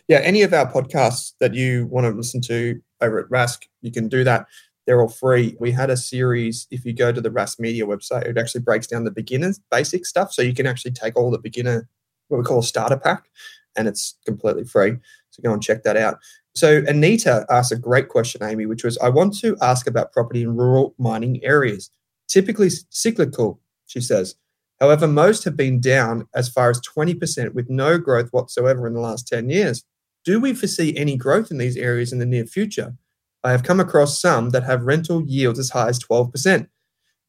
Yeah, 0.08 0.20
any 0.20 0.44
of 0.44 0.54
our 0.54 0.72
podcasts 0.72 1.34
that 1.40 1.54
you 1.54 1.88
want 1.88 2.06
to 2.06 2.12
listen 2.12 2.42
to 2.42 2.80
over 3.02 3.20
at 3.20 3.30
Rask, 3.30 3.64
you 3.82 3.92
can 3.92 4.08
do 4.08 4.24
that 4.24 4.46
They're 4.86 5.02
all 5.02 5.08
free. 5.08 5.56
We 5.60 5.72
had 5.72 5.90
a 5.90 5.98
series, 5.98 6.68
if 6.72 6.86
you 6.86 6.94
go 6.94 7.12
to 7.12 7.22
the 7.22 7.30
Rask 7.30 7.60
Media 7.60 7.86
website, 7.86 8.26
it 8.26 8.38
actually 8.38 8.62
breaks 8.62 8.88
down 8.88 9.04
the 9.04 9.12
beginners 9.12 9.60
basic 9.70 10.06
stuff. 10.06 10.34
So 10.34 10.42
you 10.42 10.54
can 10.54 10.66
actually 10.66 10.92
take 10.92 11.16
all 11.16 11.32
the 11.32 11.38
beginner, 11.38 11.88
what 12.30 12.38
we 12.38 12.44
call 12.44 12.60
a 12.60 12.64
starter 12.64 12.98
pack, 12.98 13.30
and 13.76 13.88
it's 13.88 14.18
completely 14.26 14.64
free. 14.64 14.98
So 15.30 15.44
go 15.44 15.54
and 15.54 15.62
check 15.62 15.84
that 15.84 15.98
out. 15.98 16.18
So 16.54 16.84
Anita 16.88 17.46
asked 17.50 17.72
a 17.72 17.78
great 17.78 18.10
question, 18.10 18.44
Amy, 18.44 18.66
which 18.66 18.84
was 18.84 18.98
I 18.98 19.10
want 19.10 19.38
to 19.40 19.56
ask 19.62 19.88
about 19.88 20.12
property 20.12 20.44
in 20.44 20.58
rural 20.58 20.94
mining 20.98 21.44
areas, 21.44 21.90
typically 22.28 22.70
cyclical, 22.90 23.62
she 23.86 24.02
says. 24.02 24.36
However, 24.80 25.08
most 25.08 25.44
have 25.44 25.56
been 25.56 25.80
down 25.80 26.28
as 26.34 26.50
far 26.50 26.72
as 26.72 26.82
20% 26.82 27.54
with 27.54 27.70
no 27.70 28.00
growth 28.00 28.30
whatsoever 28.32 28.88
in 28.88 28.94
the 28.94 29.00
last 29.00 29.28
10 29.28 29.50
years. 29.50 29.84
Do 30.26 30.40
we 30.40 30.54
foresee 30.54 30.98
any 30.98 31.16
growth 31.16 31.52
in 31.52 31.60
these 31.60 31.78
areas 31.78 32.12
in 32.12 32.20
the 32.20 32.26
near 32.26 32.46
future? 32.46 32.96
I 33.44 33.52
have 33.52 33.64
come 33.64 33.80
across 33.80 34.20
some 34.20 34.52
that 34.52 34.64
have 34.64 34.84
rental 34.84 35.24
yields 35.26 35.60
as 35.60 35.70
high 35.70 35.90
as 35.90 36.00
12%. 36.00 36.68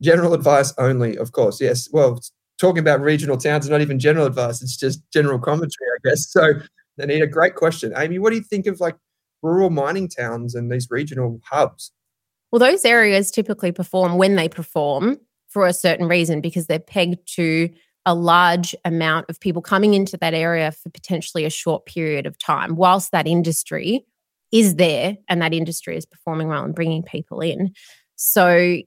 General 0.03 0.35
advice 0.35 0.75
only, 0.79 1.17
of 1.17 1.33
course. 1.33 1.61
Yes. 1.61 1.89
Well, 1.93 2.21
talking 2.59 2.81
about 2.81 3.01
regional 3.01 3.37
towns 3.37 3.65
is 3.65 3.71
not 3.71 3.81
even 3.81 3.99
general 3.99 4.27
advice, 4.27 4.63
it's 4.63 4.77
just 4.77 5.03
general 5.13 5.39
commentary, 5.39 5.89
I 5.97 6.09
guess. 6.09 6.31
So, 6.31 6.55
Anita, 6.99 7.27
great 7.27 7.55
question. 7.55 7.93
Amy, 7.97 8.19
what 8.19 8.31
do 8.31 8.37
you 8.37 8.43
think 8.43 8.67
of 8.67 8.81
like 8.81 8.97
rural 9.43 9.71
mining 9.71 10.09
towns 10.09 10.55
and 10.55 10.71
these 10.71 10.89
regional 10.91 11.41
hubs? 11.45 11.93
Well, 12.51 12.61
those 12.61 12.85
areas 12.85 13.31
typically 13.31 13.73
perform 13.73 14.19
when 14.19 14.37
they 14.37 14.49
perform 14.49 15.19
for 15.49 15.67
a 15.67 15.73
certain 15.73 16.07
reason 16.07 16.41
because 16.41 16.67
they're 16.67 16.79
pegged 16.79 17.27
to 17.37 17.71
a 18.05 18.15
large 18.15 18.75
amount 18.85 19.27
of 19.31 19.41
people 19.41 19.63
coming 19.63 19.95
into 19.95 20.17
that 20.19 20.35
area 20.35 20.73
for 20.73 20.91
potentially 20.91 21.45
a 21.45 21.51
short 21.51 21.87
period 21.87 22.27
of 22.27 22.39
time, 22.39 22.75
whilst 22.77 23.13
that 23.13 23.27
industry 23.27 24.05
is 24.53 24.77
there 24.77 25.17
and 25.29 25.41
that 25.41 25.55
industry 25.55 25.97
is 25.97 26.07
performing 26.07 26.49
well 26.49 26.65
and 26.65 26.75
bringing 26.75 27.03
people 27.03 27.41
in. 27.41 27.73
So, 28.17 28.79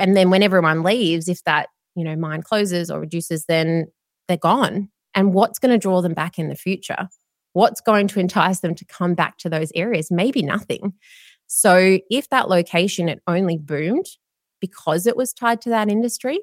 and 0.00 0.16
then 0.16 0.30
when 0.30 0.42
everyone 0.42 0.82
leaves, 0.82 1.28
if 1.28 1.44
that 1.44 1.68
you 1.94 2.04
know 2.04 2.16
mine 2.16 2.42
closes 2.42 2.90
or 2.90 3.00
reduces, 3.00 3.44
then 3.46 3.86
they're 4.26 4.36
gone. 4.36 4.88
And 5.14 5.32
what's 5.32 5.58
going 5.58 5.70
to 5.70 5.78
draw 5.78 6.00
them 6.00 6.14
back 6.14 6.38
in 6.38 6.48
the 6.48 6.56
future? 6.56 7.08
What's 7.52 7.80
going 7.80 8.08
to 8.08 8.20
entice 8.20 8.60
them 8.60 8.74
to 8.74 8.84
come 8.84 9.14
back 9.14 9.38
to 9.38 9.48
those 9.48 9.70
areas? 9.76 10.10
Maybe 10.10 10.42
nothing. 10.42 10.94
So, 11.46 11.98
if 12.10 12.28
that 12.30 12.48
location 12.48 13.08
it 13.08 13.22
only 13.26 13.58
boomed 13.58 14.06
because 14.60 15.06
it 15.06 15.16
was 15.16 15.32
tied 15.32 15.60
to 15.60 15.68
that 15.68 15.90
industry, 15.90 16.40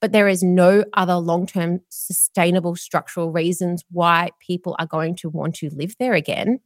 but 0.00 0.12
there 0.12 0.28
is 0.28 0.42
no 0.42 0.84
other 0.92 1.14
long 1.14 1.46
term 1.46 1.80
sustainable 1.88 2.76
structural 2.76 3.32
reasons 3.32 3.82
why 3.90 4.30
people 4.46 4.76
are 4.78 4.86
going 4.86 5.16
to 5.16 5.30
want 5.30 5.54
to 5.56 5.70
live 5.74 5.94
there 5.98 6.12
again, 6.12 6.60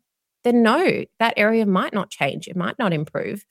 then 0.46 0.62
no, 0.62 1.04
that 1.18 1.34
area 1.36 1.66
might 1.66 1.92
not 1.92 2.10
change. 2.10 2.48
It 2.48 2.56
might 2.56 2.78
not 2.78 2.92
improve. 2.92 3.44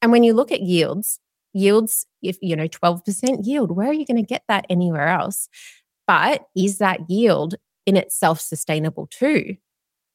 And 0.00 0.12
when 0.12 0.24
you 0.24 0.34
look 0.34 0.52
at 0.52 0.60
yields, 0.60 1.20
yields, 1.52 2.06
if 2.20 2.36
you 2.42 2.56
know, 2.56 2.68
12% 2.68 3.46
yield, 3.46 3.76
where 3.76 3.88
are 3.88 3.94
you 3.94 4.04
going 4.04 4.22
to 4.22 4.26
get 4.26 4.42
that 4.48 4.66
anywhere 4.68 5.08
else? 5.08 5.48
But 6.06 6.46
is 6.56 6.78
that 6.78 7.08
yield 7.08 7.54
in 7.86 7.96
itself 7.96 8.40
sustainable 8.40 9.06
too? 9.06 9.56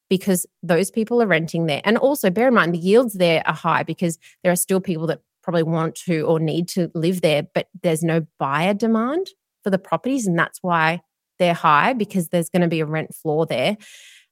because 0.08 0.46
those 0.62 0.90
people 0.90 1.22
are 1.22 1.26
renting 1.26 1.66
there. 1.66 1.82
And 1.84 1.98
also 1.98 2.30
bear 2.30 2.48
in 2.48 2.54
mind 2.54 2.74
the 2.74 2.78
yields 2.78 3.14
there 3.14 3.42
are 3.46 3.54
high 3.54 3.82
because 3.82 4.18
there 4.42 4.52
are 4.52 4.56
still 4.56 4.80
people 4.80 5.06
that 5.08 5.20
probably 5.42 5.62
want 5.62 5.94
to 5.94 6.22
or 6.22 6.40
need 6.40 6.68
to 6.68 6.90
live 6.94 7.20
there, 7.20 7.46
but 7.54 7.68
there's 7.82 8.02
no 8.02 8.26
buyer 8.38 8.74
demand 8.74 9.28
for 9.62 9.70
the 9.70 9.78
properties. 9.78 10.26
And 10.26 10.38
that's 10.38 10.58
why 10.62 11.00
they're 11.38 11.54
high 11.54 11.92
because 11.92 12.28
there's 12.28 12.50
going 12.50 12.62
to 12.62 12.68
be 12.68 12.80
a 12.80 12.86
rent 12.86 13.14
floor 13.14 13.46
there. 13.46 13.76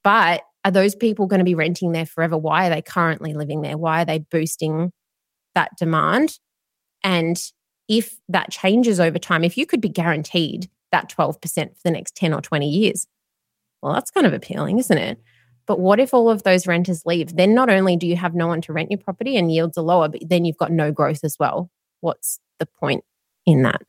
But 0.03 0.43
are 0.67 0.73
those 0.73 0.97
people 0.97 1.29
going 1.29 1.39
to 1.39 1.45
be 1.45 1.55
renting 1.55 1.93
there 1.93 2.05
forever? 2.05 2.37
Why 2.37 2.67
are 2.67 2.71
they 2.71 2.83
currently 2.83 3.35
living 3.35 3.63
there? 3.63 3.79
Why 3.79 4.03
are 4.03 4.05
they 4.05 4.19
boosting 4.19 4.91
that 5.55 5.71
demand? 5.79 6.41
And 7.05 7.41
if 7.89 8.17
that 8.29 8.51
changes 8.51 8.99
over 8.99 9.17
time, 9.17 9.45
if 9.45 9.57
you 9.57 9.65
could 9.65 9.81
be 9.81 9.89
guaranteed 9.89 10.69
that 10.91 11.09
12% 11.09 11.41
for 11.41 11.81
the 11.85 11.93
next 11.93 12.17
10 12.17 12.35
or 12.35 12.41
20 12.41 12.69
years, 12.69 13.07
well, 13.81 13.95
that's 13.95 14.11
kind 14.11 14.27
of 14.27 14.33
appealing, 14.33 14.81
isn't 14.81 14.99
it? 14.99 15.21
But 15.69 15.79
what 15.79 16.01
if 16.01 16.13
all 16.13 16.29
of 16.29 16.43
those 16.43 16.67
renters 16.67 17.07
leave? 17.07 17.37
Then 17.37 17.55
not 17.55 17.71
only 17.71 17.97
do 17.97 18.09
you 18.09 18.17
have 18.17 18.35
no 18.35 18.49
one 18.49 18.61
to 18.63 18.73
rent 18.73 18.91
your 18.91 18.99
property 18.99 19.37
and 19.37 19.53
yields 19.53 19.79
are 19.79 19.85
lower, 19.85 20.09
but 20.09 20.23
then 20.29 20.45
you've 20.45 20.57
got 20.57 20.73
no 20.73 20.91
growth 20.91 21.21
as 21.23 21.37
well. 21.39 21.71
What's 22.01 22.41
the 22.59 22.67
point 22.67 23.05
in 23.47 23.63
that? 23.63 23.83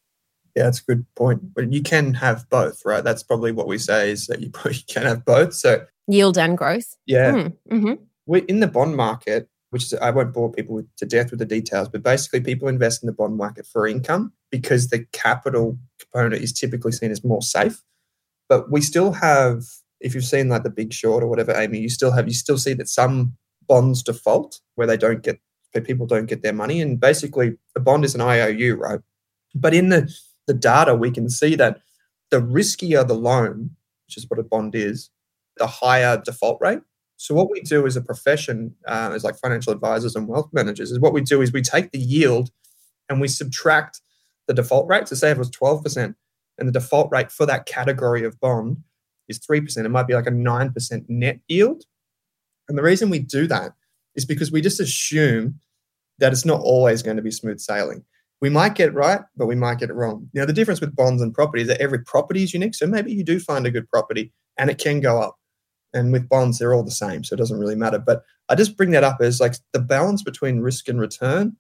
Yeah, 0.55 0.65
that's 0.65 0.81
a 0.81 0.83
good 0.83 1.05
point. 1.15 1.55
But 1.55 1.73
you 1.73 1.81
can 1.81 2.13
have 2.13 2.47
both, 2.51 2.83
right? 2.85 3.03
That's 3.03 3.23
probably 3.23 3.51
what 3.51 3.67
we 3.67 3.79
say 3.79 4.11
is 4.11 4.27
that 4.27 4.41
you 4.41 4.49
probably 4.53 4.83
can 4.87 5.07
have 5.07 5.25
both. 5.25 5.55
So 5.55 5.83
yield 6.07 6.37
and 6.37 6.57
growth. 6.57 6.95
Yeah. 7.05 7.31
Mm, 7.31 7.57
mm-hmm. 7.71 7.93
We're 8.25 8.45
in 8.45 8.59
the 8.59 8.67
bond 8.67 8.95
market, 8.95 9.49
which 9.69 9.83
is, 9.83 9.93
I 9.93 10.11
won't 10.11 10.33
bore 10.33 10.51
people 10.51 10.81
to 10.97 11.05
death 11.05 11.31
with 11.31 11.39
the 11.39 11.45
details, 11.45 11.89
but 11.89 12.03
basically 12.03 12.41
people 12.41 12.67
invest 12.67 13.03
in 13.03 13.07
the 13.07 13.13
bond 13.13 13.37
market 13.37 13.65
for 13.65 13.87
income 13.87 14.33
because 14.51 14.87
the 14.87 15.05
capital 15.11 15.77
component 15.99 16.41
is 16.41 16.53
typically 16.53 16.91
seen 16.91 17.11
as 17.11 17.23
more 17.23 17.41
safe. 17.41 17.83
But 18.49 18.71
we 18.71 18.81
still 18.81 19.13
have 19.13 19.65
if 19.99 20.13
you've 20.13 20.25
seen 20.25 20.49
like 20.49 20.63
the 20.63 20.69
Big 20.69 20.93
Short 20.93 21.23
or 21.23 21.27
whatever, 21.27 21.53
Amy, 21.55 21.79
you 21.79 21.89
still 21.89 22.11
have 22.11 22.27
you 22.27 22.33
still 22.33 22.57
see 22.57 22.73
that 22.73 22.89
some 22.89 23.35
bonds 23.67 24.03
default 24.03 24.61
where 24.75 24.87
they 24.87 24.97
don't 24.97 25.23
get 25.23 25.39
people 25.85 26.07
don't 26.07 26.25
get 26.25 26.41
their 26.41 26.53
money, 26.53 26.81
and 26.81 26.99
basically 26.99 27.55
a 27.75 27.79
bond 27.79 28.03
is 28.03 28.15
an 28.15 28.21
IOU, 28.21 28.75
right? 28.75 28.99
But 29.53 29.75
in 29.75 29.89
the 29.89 30.11
the 30.47 30.53
data, 30.53 30.95
we 30.95 31.11
can 31.11 31.29
see 31.29 31.55
that 31.55 31.81
the 32.31 32.41
riskier 32.41 33.07
the 33.07 33.13
loan, 33.13 33.71
which 34.07 34.17
is 34.17 34.27
what 34.27 34.39
a 34.39 34.43
bond 34.43 34.73
is, 34.73 35.11
the 35.57 35.67
higher 35.67 36.21
default 36.23 36.59
rate. 36.61 36.79
So 37.17 37.33
what 37.33 37.49
we 37.49 37.61
do 37.61 37.85
as 37.87 37.95
a 37.95 38.01
profession, 38.01 38.75
uh, 38.87 39.11
as 39.13 39.23
like 39.23 39.37
financial 39.37 39.73
advisors 39.73 40.15
and 40.15 40.27
wealth 40.27 40.49
managers, 40.53 40.91
is 40.91 40.99
what 40.99 41.13
we 41.13 41.21
do 41.21 41.41
is 41.41 41.51
we 41.51 41.61
take 41.61 41.91
the 41.91 41.99
yield 41.99 42.51
and 43.09 43.19
we 43.19 43.27
subtract 43.27 44.01
the 44.47 44.53
default 44.53 44.87
rate. 44.87 45.07
So 45.07 45.15
say 45.15 45.31
it 45.31 45.37
was 45.37 45.49
twelve 45.49 45.83
percent, 45.83 46.15
and 46.57 46.67
the 46.67 46.73
default 46.73 47.11
rate 47.11 47.31
for 47.31 47.45
that 47.45 47.65
category 47.65 48.23
of 48.23 48.39
bond 48.39 48.83
is 49.27 49.39
3%. 49.39 49.85
It 49.85 49.89
might 49.89 50.07
be 50.07 50.13
like 50.13 50.27
a 50.27 50.31
9% 50.31 51.05
net 51.09 51.39
yield. 51.47 51.83
And 52.69 52.77
the 52.77 52.83
reason 52.83 53.09
we 53.09 53.19
do 53.19 53.47
that 53.47 53.73
is 54.15 54.25
because 54.25 54.51
we 54.51 54.61
just 54.61 54.79
assume 54.79 55.59
that 56.19 56.31
it's 56.31 56.45
not 56.45 56.61
always 56.61 57.03
going 57.03 57.17
to 57.17 57.23
be 57.23 57.31
smooth 57.31 57.59
sailing. 57.59 58.03
We 58.41 58.49
might 58.49 58.75
get 58.75 58.89
it 58.89 58.93
right, 58.93 59.21
but 59.35 59.47
we 59.47 59.55
might 59.55 59.79
get 59.79 59.89
it 59.89 59.95
wrong. 59.95 60.29
Now, 60.33 60.45
the 60.45 60.53
difference 60.53 60.81
with 60.81 60.95
bonds 60.95 61.21
and 61.21 61.33
property 61.33 61.63
is 61.63 61.67
that 61.69 61.81
every 61.81 61.99
property 62.03 62.43
is 62.43 62.53
unique. 62.53 62.75
So 62.75 62.85
maybe 62.85 63.11
you 63.11 63.23
do 63.23 63.39
find 63.39 63.65
a 63.65 63.71
good 63.71 63.89
property 63.89 64.31
and 64.57 64.69
it 64.69 64.77
can 64.77 64.99
go 64.99 65.21
up. 65.21 65.37
And 65.93 66.11
with 66.11 66.29
bonds, 66.29 66.59
they're 66.59 66.73
all 66.73 66.83
the 66.83 66.91
same. 66.91 67.23
So 67.23 67.33
it 67.33 67.37
doesn't 67.37 67.59
really 67.59 67.75
matter. 67.75 67.99
But 67.99 68.23
I 68.49 68.55
just 68.55 68.77
bring 68.77 68.91
that 68.91 69.03
up 69.03 69.17
as 69.21 69.39
like 69.39 69.55
the 69.73 69.79
balance 69.79 70.21
between 70.21 70.59
risk 70.59 70.87
and 70.87 70.99
return 70.99 71.55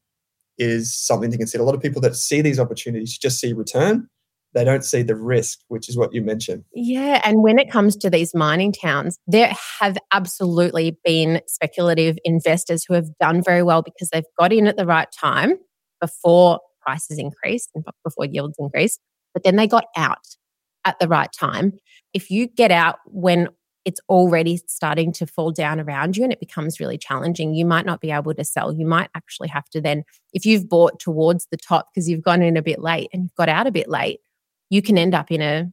is 0.57 0.95
something 0.95 1.31
to 1.31 1.37
consider. 1.37 1.63
A 1.63 1.65
lot 1.65 1.75
of 1.75 1.81
people 1.81 2.01
that 2.01 2.15
see 2.15 2.41
these 2.41 2.59
opportunities 2.59 3.17
just 3.17 3.39
see 3.39 3.53
return 3.53 4.09
they 4.53 4.63
don't 4.63 4.83
see 4.83 5.03
the 5.03 5.15
risk, 5.15 5.59
which 5.67 5.89
is 5.89 5.97
what 5.97 6.13
you 6.13 6.21
mentioned. 6.21 6.63
Yeah. 6.73 7.21
And 7.23 7.43
when 7.43 7.59
it 7.59 7.69
comes 7.69 7.95
to 7.97 8.09
these 8.09 8.33
mining 8.33 8.71
towns, 8.71 9.19
there 9.27 9.53
have 9.79 9.97
absolutely 10.11 10.97
been 11.03 11.41
speculative 11.47 12.17
investors 12.23 12.83
who 12.87 12.95
have 12.95 13.05
done 13.19 13.43
very 13.43 13.61
well 13.61 13.81
because 13.81 14.09
they've 14.09 14.23
got 14.39 14.53
in 14.53 14.67
at 14.67 14.77
the 14.77 14.85
right 14.85 15.09
time 15.11 15.53
before 16.01 16.59
prices 16.81 17.19
increased 17.19 17.69
and 17.75 17.85
before 18.03 18.25
yields 18.25 18.55
increased, 18.57 18.99
but 19.33 19.43
then 19.43 19.57
they 19.57 19.67
got 19.67 19.85
out 19.95 20.25
at 20.85 20.97
the 20.99 21.07
right 21.07 21.29
time. 21.37 21.73
If 22.13 22.31
you 22.31 22.47
get 22.47 22.71
out 22.71 22.97
when 23.05 23.49
it's 23.87 24.01
already 24.09 24.61
starting 24.67 25.13
to 25.13 25.25
fall 25.25 25.49
down 25.49 25.79
around 25.79 26.17
you 26.17 26.23
and 26.25 26.33
it 26.33 26.41
becomes 26.41 26.77
really 26.77 26.97
challenging, 26.97 27.55
you 27.55 27.65
might 27.65 27.85
not 27.85 28.01
be 28.01 28.11
able 28.11 28.33
to 28.33 28.43
sell. 28.43 28.73
You 28.73 28.85
might 28.85 29.09
actually 29.15 29.47
have 29.47 29.69
to 29.69 29.79
then, 29.79 30.03
if 30.33 30.45
you've 30.45 30.67
bought 30.67 30.99
towards 30.99 31.47
the 31.51 31.57
top 31.57 31.87
because 31.89 32.09
you've 32.09 32.21
gone 32.21 32.41
in 32.41 32.57
a 32.57 32.61
bit 32.61 32.81
late 32.81 33.09
and 33.13 33.23
you've 33.23 33.35
got 33.35 33.47
out 33.47 33.65
a 33.65 33.71
bit 33.71 33.87
late, 33.87 34.19
you 34.69 34.81
can 34.81 34.97
end 34.97 35.15
up 35.15 35.31
in 35.31 35.41
a 35.41 35.71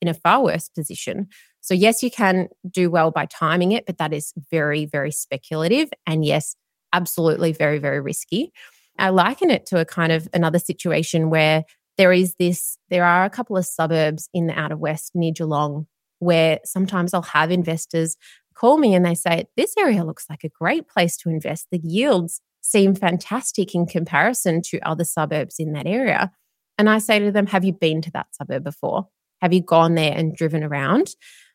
in 0.00 0.06
a 0.06 0.14
far 0.14 0.44
worse 0.44 0.68
position. 0.68 1.26
So 1.60 1.74
yes, 1.74 2.04
you 2.04 2.10
can 2.10 2.48
do 2.70 2.88
well 2.88 3.10
by 3.10 3.26
timing 3.26 3.72
it, 3.72 3.84
but 3.84 3.98
that 3.98 4.12
is 4.12 4.32
very 4.48 4.86
very 4.86 5.10
speculative 5.10 5.90
and 6.06 6.24
yes, 6.24 6.54
absolutely 6.92 7.52
very 7.52 7.80
very 7.80 8.00
risky. 8.00 8.52
I 8.96 9.08
liken 9.08 9.50
it 9.50 9.66
to 9.66 9.80
a 9.80 9.84
kind 9.84 10.12
of 10.12 10.28
another 10.32 10.60
situation 10.60 11.30
where 11.30 11.64
there 11.98 12.12
is 12.12 12.36
this 12.38 12.78
there 12.90 13.04
are 13.04 13.24
a 13.24 13.30
couple 13.30 13.56
of 13.56 13.66
suburbs 13.66 14.28
in 14.32 14.46
the 14.46 14.56
outer 14.56 14.76
west 14.76 15.16
near 15.16 15.32
Geelong 15.32 15.88
where 16.26 16.60
sometimes 16.64 17.14
I'll 17.14 17.22
have 17.22 17.50
investors 17.50 18.16
call 18.56 18.78
me 18.78 18.94
and 18.94 19.04
they 19.04 19.14
say 19.14 19.46
this 19.56 19.74
area 19.78 20.04
looks 20.04 20.26
like 20.28 20.42
a 20.42 20.48
great 20.48 20.88
place 20.88 21.16
to 21.18 21.28
invest. 21.28 21.68
The 21.70 21.80
yields 21.82 22.40
seem 22.62 22.94
fantastic 22.94 23.74
in 23.74 23.86
comparison 23.86 24.60
to 24.62 24.80
other 24.80 25.04
suburbs 25.04 25.56
in 25.58 25.72
that 25.72 25.86
area. 25.86 26.32
And 26.78 26.90
I 26.90 26.98
say 26.98 27.18
to 27.20 27.30
them, 27.30 27.46
Have 27.46 27.64
you 27.64 27.72
been 27.72 28.02
to 28.02 28.10
that 28.12 28.34
suburb 28.34 28.64
before? 28.64 29.08
Have 29.40 29.52
you 29.52 29.62
gone 29.62 29.94
there 29.94 30.12
and 30.16 30.34
driven 30.34 30.64
around? 30.64 31.14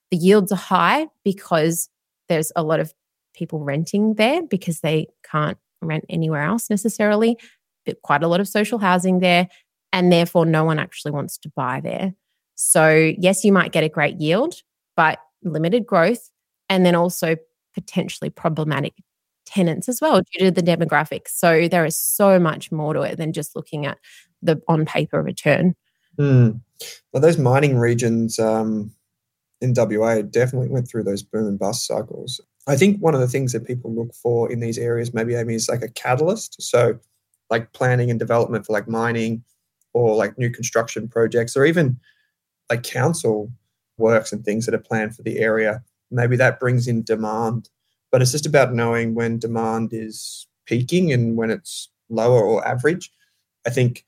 The 0.10 0.18
yields 0.18 0.52
are 0.52 0.56
high 0.56 1.08
because 1.24 1.90
there's 2.30 2.52
a 2.56 2.64
lot 2.64 2.80
of 2.80 2.94
people 3.34 3.60
renting 3.60 4.16
there 4.16 4.44
because 4.44 4.82
they 4.82 5.08
can't 5.30 5.58
rent 5.82 6.06
anywhere 6.10 6.44
else 6.44 6.70
necessarily. 6.70 7.38
But 7.86 8.02
quite 8.04 8.24
a 8.24 8.28
lot 8.28 8.40
of 8.40 8.48
social 8.48 8.78
housing 8.78 9.20
there, 9.20 9.48
and 9.92 10.12
therefore 10.12 10.46
no 10.46 10.64
one 10.64 10.80
actually 10.80 11.12
wants 11.12 11.38
to 11.40 11.52
buy 11.56 11.82
there. 11.82 12.14
So, 12.63 13.13
yes, 13.17 13.43
you 13.43 13.52
might 13.52 13.71
get 13.71 13.84
a 13.84 13.89
great 13.89 14.19
yield, 14.19 14.56
but 14.95 15.19
limited 15.43 15.86
growth, 15.86 16.30
and 16.69 16.86
then 16.86 16.95
also 16.95 17.36
potentially 17.74 18.30
problematic 18.30 18.93
tenants 19.45 19.89
as 19.89 20.00
well 20.02 20.21
due 20.34 20.45
to 20.45 20.52
the 20.52 20.62
demographics. 20.62 21.30
So 21.30 21.67
there 21.67 21.86
is 21.86 21.97
so 21.97 22.39
much 22.39 22.71
more 22.71 22.93
to 22.93 23.02
it 23.02 23.17
than 23.17 23.34
just 23.34 23.56
looking 23.56 23.86
at 23.86 23.97
the 24.41 24.62
on 24.67 24.86
paper 24.86 25.21
return. 25.21 25.76
Mm. 26.19 26.62
Well, 27.12 27.21
those 27.21 27.38
mining 27.38 27.78
regions 27.78 28.39
um, 28.39 28.91
in 29.60 29.74
WA 29.76 30.21
definitely 30.21 30.69
went 30.69 30.88
through 30.88 31.04
those 31.04 31.24
boom 31.24 31.47
and 31.47 31.60
bust 31.60 31.86
cycles. 31.86 32.39
I 32.67 32.76
think 32.76 33.00
one 33.00 33.15
of 33.15 33.19
the 33.19 33.28
things 33.28 33.54
that 33.54 33.65
people 33.65 33.93
look 33.93 34.13
for 34.13 34.52
in 34.52 34.60
these 34.60 34.78
areas, 34.78 35.13
maybe 35.13 35.36
Amy, 35.36 35.56
is 35.56 35.67
like 35.67 35.82
a 35.82 35.89
catalyst. 35.89 36.62
So, 36.62 37.00
like 37.50 37.74
planning 37.74 38.10
and 38.10 38.19
development 38.19 38.65
for 38.65 38.74
like 38.74 38.88
mining 38.88 39.43
or 39.93 40.15
like 40.15 40.38
new 40.38 40.50
construction 40.50 41.08
projects, 41.08 41.58
or 41.58 41.65
even 41.65 42.00
like 42.72 42.84
council 42.84 43.52
works 43.98 44.32
and 44.32 44.46
things 44.46 44.66
that 44.66 44.74
are 44.74 44.80
planned 44.90 45.14
for 45.14 45.24
the 45.24 45.40
area. 45.40 45.84
Maybe 46.10 46.38
that 46.38 46.60
brings 46.60 46.88
in 46.88 47.04
demand, 47.04 47.70
but 48.12 48.22
it's 48.22 48.32
just 48.32 48.46
about 48.46 48.74
knowing 48.74 49.14
when 49.14 49.40
demand 49.40 49.90
is 49.92 50.48
peaking 50.66 51.12
and 51.12 51.36
when 51.36 51.52
it's 51.52 51.90
lower 52.10 52.42
or 52.42 52.66
average. 52.66 53.12
I 53.68 53.72
think 53.72 54.06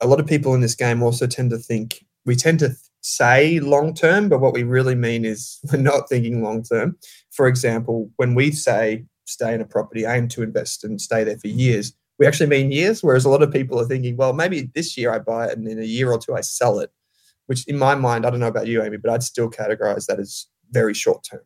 a 0.00 0.06
lot 0.06 0.18
of 0.18 0.26
people 0.26 0.54
in 0.54 0.62
this 0.62 0.74
game 0.74 1.02
also 1.02 1.26
tend 1.26 1.50
to 1.50 1.58
think 1.58 2.04
we 2.24 2.36
tend 2.36 2.58
to 2.60 2.74
say 3.02 3.60
long 3.60 3.92
term, 3.92 4.30
but 4.30 4.40
what 4.40 4.54
we 4.54 4.62
really 4.62 4.94
mean 4.94 5.26
is 5.26 5.60
we're 5.70 5.78
not 5.78 6.08
thinking 6.08 6.42
long 6.42 6.62
term. 6.62 6.96
For 7.32 7.46
example, 7.46 8.10
when 8.16 8.34
we 8.34 8.50
say 8.50 9.04
stay 9.26 9.54
in 9.54 9.60
a 9.60 9.66
property, 9.66 10.06
aim 10.06 10.28
to 10.28 10.42
invest 10.42 10.84
and 10.84 11.00
stay 11.00 11.22
there 11.22 11.38
for 11.38 11.48
years, 11.48 11.92
we 12.18 12.26
actually 12.26 12.48
mean 12.48 12.72
years. 12.72 13.02
Whereas 13.02 13.26
a 13.26 13.28
lot 13.28 13.42
of 13.42 13.52
people 13.52 13.78
are 13.78 13.86
thinking, 13.86 14.16
well, 14.16 14.32
maybe 14.32 14.70
this 14.74 14.96
year 14.96 15.12
I 15.12 15.18
buy 15.18 15.48
it 15.48 15.58
and 15.58 15.68
in 15.68 15.78
a 15.78 15.84
year 15.84 16.10
or 16.10 16.18
two 16.18 16.34
I 16.34 16.40
sell 16.40 16.78
it, 16.78 16.90
which 17.46 17.66
in 17.68 17.78
my 17.78 17.94
mind, 17.94 18.26
I 18.26 18.30
don't 18.30 18.40
know 18.40 18.48
about 18.48 18.66
you, 18.66 18.82
Amy, 18.82 18.96
but 18.96 19.10
I'd 19.10 19.22
still 19.22 19.50
categorize 19.50 20.06
that 20.06 20.18
as 20.18 20.46
very 20.70 20.94
short 20.94 21.24
term. 21.30 21.42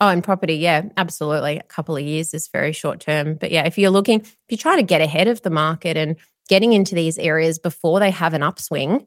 Oh, 0.00 0.08
in 0.08 0.22
property, 0.22 0.54
yeah, 0.54 0.82
absolutely. 0.96 1.58
A 1.58 1.64
couple 1.64 1.96
of 1.96 2.02
years 2.02 2.32
is 2.32 2.48
very 2.48 2.72
short 2.72 3.00
term. 3.00 3.34
But 3.34 3.50
yeah, 3.50 3.66
if 3.66 3.76
you're 3.76 3.90
looking, 3.90 4.20
if 4.20 4.36
you're 4.48 4.58
trying 4.58 4.78
to 4.78 4.84
get 4.84 5.00
ahead 5.00 5.26
of 5.26 5.42
the 5.42 5.50
market 5.50 5.96
and 5.96 6.16
getting 6.48 6.72
into 6.72 6.94
these 6.94 7.18
areas 7.18 7.58
before 7.58 7.98
they 7.98 8.10
have 8.10 8.32
an 8.32 8.42
upswing, 8.42 9.06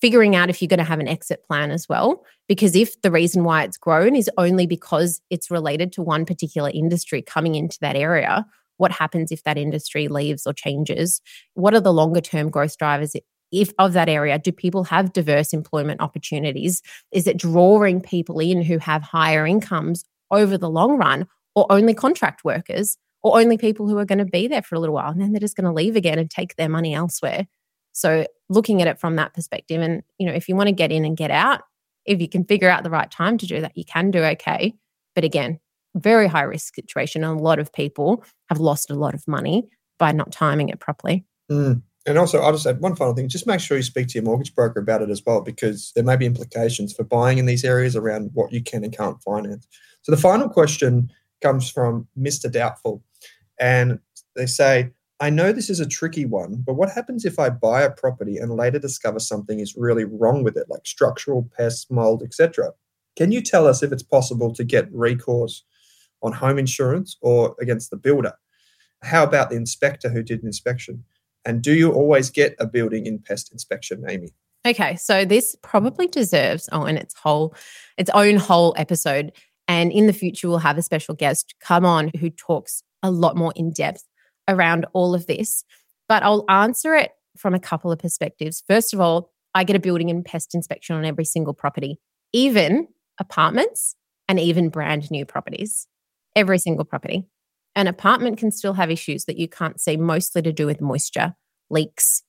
figuring 0.00 0.36
out 0.36 0.48
if 0.48 0.62
you're 0.62 0.68
going 0.68 0.78
to 0.78 0.84
have 0.84 1.00
an 1.00 1.08
exit 1.08 1.44
plan 1.46 1.72
as 1.72 1.88
well. 1.88 2.24
Because 2.48 2.76
if 2.76 3.00
the 3.02 3.10
reason 3.10 3.42
why 3.42 3.64
it's 3.64 3.76
grown 3.76 4.14
is 4.14 4.30
only 4.38 4.66
because 4.66 5.20
it's 5.28 5.50
related 5.50 5.92
to 5.94 6.02
one 6.02 6.24
particular 6.24 6.70
industry 6.72 7.20
coming 7.20 7.56
into 7.56 7.78
that 7.80 7.96
area, 7.96 8.46
what 8.76 8.92
happens 8.92 9.32
if 9.32 9.42
that 9.42 9.58
industry 9.58 10.08
leaves 10.08 10.46
or 10.46 10.52
changes? 10.52 11.20
What 11.54 11.74
are 11.74 11.80
the 11.80 11.92
longer 11.92 12.20
term 12.20 12.48
growth 12.48 12.78
drivers? 12.78 13.14
If 13.52 13.72
of 13.78 13.92
that 13.92 14.08
area, 14.08 14.38
do 14.38 14.50
people 14.50 14.84
have 14.84 15.12
diverse 15.12 15.52
employment 15.52 16.00
opportunities? 16.00 16.82
Is 17.12 17.26
it 17.26 17.36
drawing 17.36 18.00
people 18.00 18.40
in 18.40 18.62
who 18.62 18.78
have 18.78 19.02
higher 19.02 19.46
incomes 19.46 20.04
over 20.30 20.56
the 20.56 20.70
long 20.70 20.96
run, 20.96 21.28
or 21.54 21.66
only 21.70 21.94
contract 21.94 22.44
workers, 22.44 22.96
or 23.22 23.38
only 23.38 23.58
people 23.58 23.86
who 23.86 23.98
are 23.98 24.04
going 24.04 24.18
to 24.18 24.24
be 24.24 24.48
there 24.48 24.62
for 24.62 24.74
a 24.74 24.80
little 24.80 24.94
while 24.94 25.10
and 25.10 25.20
then 25.20 25.32
they're 25.32 25.40
just 25.40 25.56
going 25.56 25.66
to 25.66 25.72
leave 25.72 25.94
again 25.94 26.18
and 26.18 26.30
take 26.30 26.56
their 26.56 26.68
money 26.68 26.94
elsewhere? 26.94 27.46
So 27.92 28.26
looking 28.48 28.80
at 28.80 28.88
it 28.88 28.98
from 28.98 29.16
that 29.16 29.34
perspective, 29.34 29.80
and 29.80 30.02
you 30.18 30.26
know, 30.26 30.32
if 30.32 30.48
you 30.48 30.56
want 30.56 30.68
to 30.68 30.74
get 30.74 30.90
in 30.90 31.04
and 31.04 31.16
get 31.16 31.30
out, 31.30 31.62
if 32.06 32.20
you 32.20 32.28
can 32.28 32.44
figure 32.44 32.70
out 32.70 32.82
the 32.82 32.90
right 32.90 33.10
time 33.10 33.38
to 33.38 33.46
do 33.46 33.60
that, 33.60 33.76
you 33.76 33.84
can 33.84 34.10
do 34.10 34.22
okay. 34.24 34.74
But 35.14 35.24
again, 35.24 35.60
very 35.94 36.26
high 36.26 36.42
risk 36.42 36.74
situation. 36.74 37.22
And 37.22 37.38
a 37.38 37.42
lot 37.42 37.58
of 37.58 37.72
people 37.72 38.24
have 38.48 38.58
lost 38.58 38.90
a 38.90 38.94
lot 38.94 39.14
of 39.14 39.28
money 39.28 39.68
by 39.98 40.12
not 40.12 40.32
timing 40.32 40.68
it 40.68 40.80
properly. 40.80 41.24
Mm. 41.50 41.82
And 42.04 42.18
also, 42.18 42.40
I'll 42.40 42.52
just 42.52 42.66
add 42.66 42.80
one 42.80 42.96
final 42.96 43.14
thing. 43.14 43.28
Just 43.28 43.46
make 43.46 43.60
sure 43.60 43.76
you 43.76 43.82
speak 43.82 44.08
to 44.08 44.14
your 44.14 44.24
mortgage 44.24 44.54
broker 44.54 44.80
about 44.80 45.02
it 45.02 45.10
as 45.10 45.22
well, 45.24 45.40
because 45.40 45.92
there 45.94 46.04
may 46.04 46.16
be 46.16 46.26
implications 46.26 46.92
for 46.92 47.04
buying 47.04 47.38
in 47.38 47.46
these 47.46 47.64
areas 47.64 47.94
around 47.94 48.30
what 48.34 48.52
you 48.52 48.62
can 48.62 48.82
and 48.82 48.96
can't 48.96 49.22
finance. 49.22 49.68
So 50.02 50.10
the 50.10 50.20
final 50.20 50.48
question 50.48 51.12
comes 51.42 51.70
from 51.70 52.08
Mr. 52.18 52.50
Doubtful. 52.50 53.04
And 53.60 54.00
they 54.34 54.46
say, 54.46 54.90
I 55.20 55.30
know 55.30 55.52
this 55.52 55.70
is 55.70 55.78
a 55.78 55.86
tricky 55.86 56.24
one, 56.24 56.64
but 56.66 56.74
what 56.74 56.90
happens 56.90 57.24
if 57.24 57.38
I 57.38 57.50
buy 57.50 57.82
a 57.82 57.90
property 57.90 58.38
and 58.38 58.56
later 58.56 58.80
discover 58.80 59.20
something 59.20 59.60
is 59.60 59.76
really 59.76 60.04
wrong 60.04 60.42
with 60.42 60.56
it, 60.56 60.66
like 60.68 60.84
structural 60.84 61.48
pests, 61.56 61.88
mold, 61.88 62.24
etc.? 62.24 62.72
Can 63.14 63.30
you 63.30 63.40
tell 63.40 63.68
us 63.68 63.84
if 63.84 63.92
it's 63.92 64.02
possible 64.02 64.52
to 64.54 64.64
get 64.64 64.92
recourse 64.92 65.62
on 66.22 66.32
home 66.32 66.58
insurance 66.58 67.16
or 67.20 67.54
against 67.60 67.90
the 67.90 67.96
builder? 67.96 68.32
How 69.02 69.22
about 69.22 69.50
the 69.50 69.56
inspector 69.56 70.08
who 70.08 70.24
did 70.24 70.40
an 70.40 70.48
inspection? 70.48 71.04
And 71.44 71.62
do 71.62 71.74
you 71.74 71.92
always 71.92 72.30
get 72.30 72.54
a 72.58 72.66
building 72.66 73.06
in 73.06 73.18
pest 73.18 73.52
inspection, 73.52 74.04
Amy? 74.08 74.30
Okay, 74.66 74.94
so 74.96 75.24
this 75.24 75.56
probably 75.62 76.06
deserves 76.06 76.68
oh, 76.70 76.84
and 76.84 76.96
its 76.96 77.14
whole 77.14 77.54
its 77.96 78.10
own 78.14 78.36
whole 78.36 78.74
episode. 78.76 79.32
And 79.66 79.90
in 79.90 80.06
the 80.06 80.12
future, 80.12 80.48
we'll 80.48 80.58
have 80.58 80.78
a 80.78 80.82
special 80.82 81.14
guest 81.14 81.54
come 81.60 81.84
on 81.84 82.10
who 82.18 82.30
talks 82.30 82.82
a 83.02 83.10
lot 83.10 83.36
more 83.36 83.52
in 83.56 83.72
depth 83.72 84.04
around 84.48 84.86
all 84.92 85.14
of 85.14 85.26
this, 85.26 85.64
but 86.08 86.22
I'll 86.22 86.44
answer 86.48 86.94
it 86.94 87.12
from 87.36 87.54
a 87.54 87.60
couple 87.60 87.90
of 87.90 87.98
perspectives. 87.98 88.62
First 88.66 88.92
of 88.92 89.00
all, 89.00 89.32
I 89.54 89.64
get 89.64 89.76
a 89.76 89.80
building 89.80 90.10
and 90.10 90.24
pest 90.24 90.54
inspection 90.54 90.96
on 90.96 91.04
every 91.04 91.24
single 91.24 91.54
property, 91.54 91.98
even 92.32 92.88
apartments 93.18 93.96
and 94.28 94.38
even 94.38 94.68
brand 94.68 95.10
new 95.10 95.24
properties, 95.24 95.86
every 96.34 96.58
single 96.58 96.84
property. 96.84 97.26
An 97.74 97.86
apartment 97.86 98.38
can 98.38 98.50
still 98.50 98.74
have 98.74 98.90
issues 98.90 99.24
that 99.24 99.38
you 99.38 99.48
can't 99.48 99.80
see, 99.80 99.96
mostly 99.96 100.42
to 100.42 100.52
do 100.52 100.66
with 100.66 100.80
moisture, 100.80 101.34
leaks, 101.70 102.22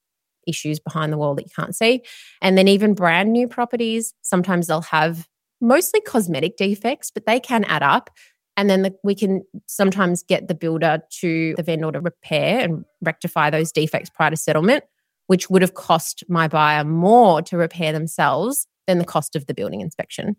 issues 0.47 0.79
behind 0.79 1.12
the 1.12 1.17
wall 1.17 1.36
that 1.36 1.45
you 1.45 1.51
can't 1.56 1.75
see. 1.75 2.01
And 2.41 2.58
then 2.58 2.67
even 2.67 2.93
brand 2.93 3.32
new 3.32 3.47
properties, 3.47 4.13
sometimes 4.21 4.67
they'll 4.67 4.82
have 4.82 5.27
mostly 5.62 6.01
cosmetic 6.01 6.58
defects, 6.58 7.12
but 7.12 7.25
they 7.25 7.39
can 7.39 7.63
add 7.65 7.84
up. 7.84 8.10
And 8.56 8.69
then 8.69 8.84
the, 8.84 8.95
we 9.03 9.15
can 9.15 9.43
sometimes 9.65 10.21
get 10.23 10.47
the 10.47 10.53
builder 10.53 11.01
to 11.21 11.56
the 11.58 11.63
vendor 11.63 11.91
to 11.91 11.99
repair 11.99 12.60
and 12.60 12.86
rectify 13.01 13.49
those 13.49 13.71
defects 13.71 14.10
prior 14.10 14.29
to 14.29 14.38
settlement, 14.38 14.84
which 15.27 15.49
would 15.49 15.62
have 15.62 15.73
cost 15.73 16.23
my 16.29 16.47
buyer 16.47 16.84
more 16.84 17.41
to 17.43 17.58
repair 17.58 17.91
themselves 17.91 18.67
than 18.86 18.99
the 18.99 19.06
cost 19.06 19.36
of 19.36 19.47
the 19.47 19.53
building 19.53 19.82
inspection. 19.82 20.36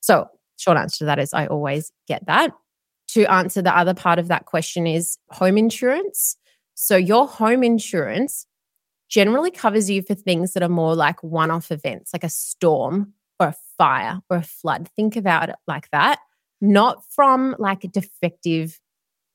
So, 0.00 0.28
short 0.58 0.76
answer 0.76 0.98
to 0.98 1.04
that 1.06 1.18
is 1.18 1.32
I 1.32 1.46
always 1.46 1.90
get 2.06 2.26
that. 2.26 2.52
To 3.08 3.24
answer 3.30 3.62
the 3.62 3.76
other 3.76 3.94
part 3.94 4.18
of 4.18 4.28
that 4.28 4.46
question 4.46 4.86
is 4.86 5.18
home 5.30 5.56
insurance. 5.56 6.36
So, 6.74 6.96
your 6.96 7.26
home 7.26 7.62
insurance 7.64 8.46
generally 9.08 9.50
covers 9.50 9.88
you 9.88 10.02
for 10.02 10.14
things 10.14 10.52
that 10.52 10.62
are 10.62 10.68
more 10.68 10.94
like 10.94 11.22
one 11.22 11.50
off 11.50 11.72
events, 11.72 12.12
like 12.12 12.24
a 12.24 12.28
storm 12.28 13.14
or 13.40 13.48
a 13.48 13.54
fire 13.78 14.20
or 14.28 14.36
a 14.36 14.42
flood. 14.42 14.88
Think 14.94 15.16
about 15.16 15.48
it 15.48 15.56
like 15.66 15.90
that 15.90 16.18
not 16.60 17.04
from 17.10 17.54
like 17.58 17.90
defective 17.92 18.80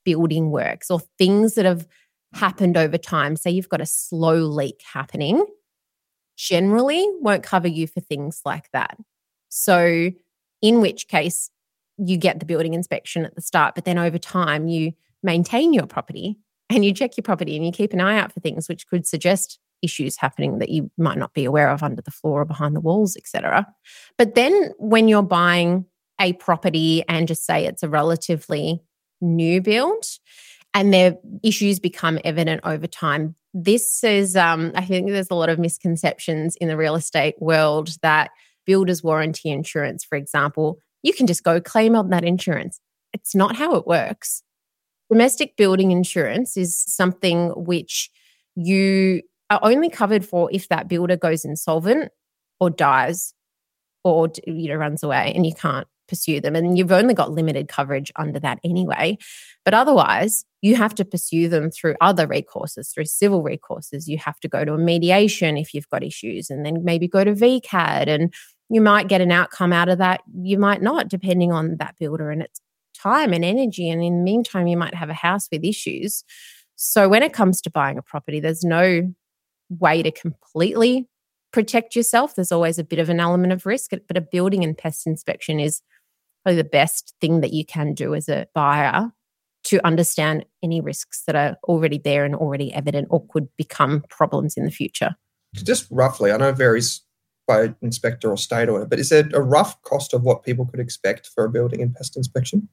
building 0.03 0.51
works 0.51 0.91
or 0.91 0.99
things 1.17 1.55
that 1.55 1.65
have 1.65 1.87
happened 2.33 2.77
over 2.77 2.97
time. 2.97 3.35
Say 3.35 3.51
you've 3.51 3.69
got 3.69 3.81
a 3.81 3.85
slow 3.85 4.37
leak 4.37 4.81
happening, 4.93 5.45
generally 6.35 7.07
won't 7.21 7.43
cover 7.43 7.67
you 7.67 7.87
for 7.87 8.01
things 8.01 8.41
like 8.45 8.69
that. 8.71 8.97
So, 9.49 10.11
in 10.61 10.81
which 10.81 11.07
case, 11.07 11.49
you 11.97 12.17
get 12.17 12.39
the 12.39 12.45
building 12.45 12.73
inspection 12.73 13.25
at 13.25 13.35
the 13.35 13.41
start, 13.41 13.75
but 13.75 13.85
then 13.85 13.97
over 13.97 14.17
time, 14.17 14.67
you 14.67 14.93
maintain 15.21 15.73
your 15.73 15.85
property 15.85 16.37
and 16.69 16.83
you 16.83 16.93
check 16.93 17.17
your 17.17 17.23
property 17.23 17.55
and 17.55 17.65
you 17.65 17.71
keep 17.71 17.93
an 17.93 18.01
eye 18.01 18.17
out 18.17 18.31
for 18.31 18.39
things 18.39 18.67
which 18.67 18.87
could 18.87 19.05
suggest 19.05 19.59
issues 19.81 20.17
happening 20.17 20.59
that 20.59 20.69
you 20.69 20.89
might 20.97 21.17
not 21.17 21.33
be 21.33 21.45
aware 21.45 21.69
of 21.69 21.83
under 21.83 22.01
the 22.01 22.11
floor 22.11 22.41
or 22.41 22.45
behind 22.45 22.75
the 22.75 22.81
walls, 22.81 23.17
etc. 23.17 23.67
But 24.17 24.35
then 24.35 24.71
when 24.77 25.07
you're 25.07 25.21
buying 25.21 25.85
a 26.19 26.33
property 26.33 27.03
and 27.07 27.27
just 27.27 27.45
say 27.45 27.65
it's 27.65 27.83
a 27.83 27.89
relatively 27.89 28.81
new 29.21 29.61
build 29.61 30.05
and 30.73 30.93
their 30.93 31.17
issues 31.43 31.79
become 31.79 32.19
evident 32.23 32.61
over 32.63 32.87
time. 32.87 33.35
This 33.53 34.03
is, 34.03 34.35
um, 34.35 34.71
I 34.73 34.85
think 34.85 35.09
there's 35.09 35.29
a 35.29 35.35
lot 35.35 35.49
of 35.49 35.59
misconceptions 35.59 36.55
in 36.55 36.67
the 36.67 36.77
real 36.77 36.95
estate 36.95 37.35
world 37.39 37.89
that 38.01 38.31
builder's 38.65 39.03
warranty 39.03 39.51
insurance, 39.51 40.03
for 40.03 40.15
example, 40.17 40.79
you 41.03 41.13
can 41.13 41.27
just 41.27 41.43
go 41.43 41.61
claim 41.61 41.95
on 41.95 42.09
that 42.09 42.23
insurance. 42.23 42.79
It's 43.13 43.35
not 43.35 43.55
how 43.55 43.75
it 43.75 43.85
works. 43.85 44.41
Domestic 45.11 45.55
building 45.55 45.91
insurance 45.91 46.57
is 46.57 46.75
something 46.77 47.49
which 47.49 48.09
you 48.55 49.21
are 49.49 49.59
only 49.61 49.89
covered 49.89 50.25
for 50.25 50.49
if 50.51 50.69
that 50.69 50.87
builder 50.87 51.17
goes 51.17 51.45
insolvent 51.45 52.11
or 52.59 52.69
dies 52.69 53.33
or 54.03 54.29
you 54.47 54.69
know 54.69 54.75
runs 54.75 55.03
away 55.03 55.31
and 55.35 55.45
you 55.45 55.53
can't 55.53 55.87
pursue 56.07 56.41
them. 56.41 56.55
And 56.55 56.77
you've 56.77 56.91
only 56.91 57.13
got 57.13 57.31
limited 57.31 57.67
coverage 57.67 58.11
under 58.15 58.39
that 58.39 58.59
anyway. 58.63 59.17
But 59.65 59.73
otherwise, 59.73 60.45
you 60.61 60.75
have 60.75 60.93
to 60.95 61.05
pursue 61.05 61.47
them 61.47 61.71
through 61.71 61.95
other 62.01 62.27
recourses, 62.27 62.93
through 62.93 63.05
civil 63.05 63.43
recourses. 63.43 64.07
You 64.07 64.17
have 64.17 64.39
to 64.41 64.47
go 64.47 64.65
to 64.65 64.73
a 64.73 64.77
mediation 64.77 65.57
if 65.57 65.73
you've 65.73 65.89
got 65.89 66.03
issues, 66.03 66.49
and 66.49 66.65
then 66.65 66.83
maybe 66.83 67.07
go 67.07 67.23
to 67.23 67.33
VCAT. 67.33 68.07
And 68.07 68.33
you 68.73 68.81
might 68.81 69.07
get 69.07 69.21
an 69.21 69.31
outcome 69.31 69.71
out 69.71 69.87
of 69.87 69.99
that. 69.99 70.21
You 70.33 70.57
might 70.57 70.81
not, 70.81 71.07
depending 71.07 71.51
on 71.51 71.77
that 71.77 71.93
builder 71.99 72.31
and 72.31 72.41
its 72.41 72.59
time 72.97 73.31
and 73.31 73.45
energy. 73.45 73.87
And 73.87 74.03
in 74.03 74.17
the 74.17 74.23
meantime, 74.23 74.65
you 74.65 74.77
might 74.77 74.95
have 74.95 75.11
a 75.11 75.13
house 75.13 75.47
with 75.51 75.63
issues. 75.63 76.23
So 76.75 77.07
when 77.07 77.21
it 77.21 77.33
comes 77.33 77.61
to 77.61 77.69
buying 77.69 77.99
a 77.99 78.01
property, 78.01 78.39
there's 78.39 78.63
no 78.63 79.13
way 79.69 80.01
to 80.01 80.09
completely 80.09 81.07
protect 81.51 81.95
yourself. 81.95 82.33
There's 82.33 82.51
always 82.51 82.79
a 82.79 82.83
bit 82.83 82.97
of 82.97 83.09
an 83.09 83.19
element 83.19 83.53
of 83.53 83.67
risk, 83.67 83.91
but 84.07 84.17
a 84.17 84.21
building 84.21 84.63
and 84.63 84.75
pest 84.75 85.05
inspection 85.05 85.59
is 85.59 85.83
probably 86.41 86.59
the 86.59 86.67
best 86.67 87.13
thing 87.21 87.41
that 87.41 87.53
you 87.53 87.63
can 87.63 87.93
do 87.93 88.15
as 88.15 88.27
a 88.27 88.47
buyer 88.55 89.11
to 89.65 89.85
understand 89.85 90.45
any 90.63 90.81
risks 90.81 91.21
that 91.27 91.35
are 91.35 91.57
already 91.65 91.99
there 91.99 92.25
and 92.25 92.33
already 92.33 92.73
evident 92.73 93.07
or 93.11 93.23
could 93.27 93.47
become 93.55 94.03
problems 94.09 94.57
in 94.57 94.65
the 94.65 94.71
future. 94.71 95.15
Just 95.53 95.85
roughly, 95.91 96.31
I 96.31 96.37
know 96.37 96.49
it 96.49 96.57
varies 96.57 97.02
by 97.47 97.73
inspector 97.81 98.29
or 98.29 98.37
state 98.37 98.69
or 98.69 98.85
but 98.85 98.99
is 98.99 99.09
there 99.09 99.27
a 99.33 99.41
rough 99.41 99.81
cost 99.83 100.13
of 100.13 100.23
what 100.23 100.43
people 100.43 100.65
could 100.65 100.79
expect 100.79 101.27
for 101.27 101.45
a 101.45 101.49
building 101.49 101.81
and 101.81 101.93
pest 101.93 102.15
inspection? 102.15 102.69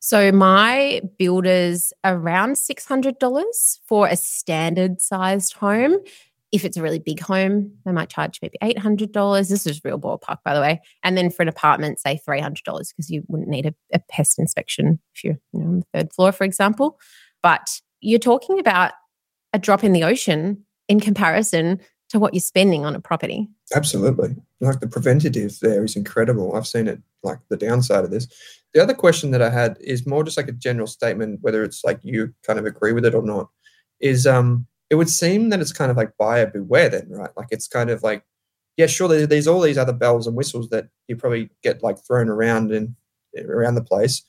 So 0.00 0.30
my 0.30 1.00
builder's 1.18 1.92
around 2.04 2.52
$600 2.52 3.78
for 3.84 4.06
a 4.06 4.16
standard 4.16 5.00
sized 5.00 5.54
home. 5.54 5.96
If 6.50 6.64
it's 6.64 6.76
a 6.76 6.82
really 6.82 7.00
big 7.00 7.20
home, 7.20 7.72
they 7.84 7.92
might 7.92 8.08
charge 8.08 8.38
maybe 8.40 8.56
$800. 8.62 9.48
This 9.48 9.66
is 9.66 9.84
real 9.84 9.98
ballpark, 9.98 10.38
by 10.44 10.54
the 10.54 10.60
way. 10.60 10.80
And 11.02 11.18
then 11.18 11.30
for 11.30 11.42
an 11.42 11.48
apartment, 11.48 11.98
say 11.98 12.20
$300 12.26 12.62
because 12.64 13.10
you 13.10 13.22
wouldn't 13.28 13.50
need 13.50 13.66
a, 13.66 13.74
a, 13.92 13.98
pest 13.98 14.38
inspection 14.38 14.98
if 15.14 15.24
you're 15.24 15.38
you 15.52 15.60
know, 15.60 15.66
on 15.66 15.80
the 15.80 15.86
third 15.92 16.12
floor, 16.12 16.32
for 16.32 16.44
example. 16.44 16.98
But 17.42 17.80
you're 18.00 18.18
talking 18.18 18.58
about 18.58 18.92
a 19.52 19.58
drop 19.58 19.84
in 19.84 19.92
the 19.92 20.04
ocean 20.04 20.64
in 20.88 21.00
comparison 21.00 21.80
to 22.10 22.18
what 22.18 22.34
you're 22.34 22.40
spending 22.40 22.84
on 22.84 22.94
a 22.94 23.00
property. 23.00 23.48
Absolutely. 23.74 24.34
Like 24.60 24.80
the 24.80 24.88
preventative 24.88 25.58
there 25.60 25.84
is 25.84 25.96
incredible. 25.96 26.56
I've 26.56 26.66
seen 26.66 26.88
it 26.88 27.00
like 27.22 27.38
the 27.48 27.56
downside 27.56 28.04
of 28.04 28.10
this. 28.10 28.26
The 28.74 28.82
other 28.82 28.94
question 28.94 29.30
that 29.32 29.42
I 29.42 29.50
had 29.50 29.76
is 29.80 30.06
more 30.06 30.24
just 30.24 30.36
like 30.36 30.48
a 30.48 30.52
general 30.52 30.86
statement, 30.86 31.40
whether 31.42 31.62
it's 31.62 31.84
like 31.84 32.00
you 32.02 32.32
kind 32.46 32.58
of 32.58 32.66
agree 32.66 32.92
with 32.92 33.04
it 33.04 33.14
or 33.14 33.22
not, 33.22 33.48
is 34.00 34.26
um 34.26 34.66
it 34.90 34.94
would 34.94 35.10
seem 35.10 35.50
that 35.50 35.60
it's 35.60 35.72
kind 35.72 35.90
of 35.90 35.96
like 35.96 36.16
buyer 36.18 36.46
beware 36.46 36.88
then, 36.88 37.08
right? 37.10 37.30
Like 37.36 37.48
it's 37.50 37.68
kind 37.68 37.90
of 37.90 38.02
like, 38.02 38.24
yeah, 38.78 38.86
sure, 38.86 39.08
there's 39.08 39.46
all 39.46 39.60
these 39.60 39.76
other 39.76 39.92
bells 39.92 40.26
and 40.26 40.36
whistles 40.36 40.70
that 40.70 40.88
you 41.08 41.16
probably 41.16 41.50
get 41.62 41.82
like 41.82 41.98
thrown 42.06 42.28
around 42.28 42.72
and 42.72 42.94
around 43.46 43.74
the 43.74 43.84
place, 43.84 44.22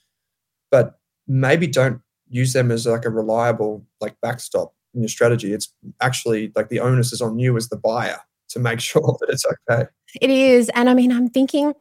but 0.69 0.99
maybe 1.27 1.67
don't 1.67 2.01
use 2.29 2.53
them 2.53 2.71
as 2.71 2.85
like 2.85 3.05
a 3.05 3.09
reliable 3.09 3.85
like 4.01 4.15
backstop 4.21 4.73
in 4.93 5.01
your 5.01 5.09
strategy. 5.09 5.53
It's 5.53 5.73
actually 6.01 6.51
like 6.55 6.69
the 6.69 6.79
onus 6.79 7.13
is 7.13 7.21
on 7.21 7.39
you 7.39 7.55
as 7.57 7.69
the 7.69 7.77
buyer 7.77 8.19
to 8.49 8.59
make 8.59 8.79
sure 8.79 9.17
that 9.19 9.29
it's 9.29 9.45
okay. 9.69 9.87
It 10.21 10.29
is. 10.29 10.69
And 10.69 10.89
I 10.89 10.93
mean, 10.93 11.11
I'm 11.11 11.29
thinking 11.29 11.73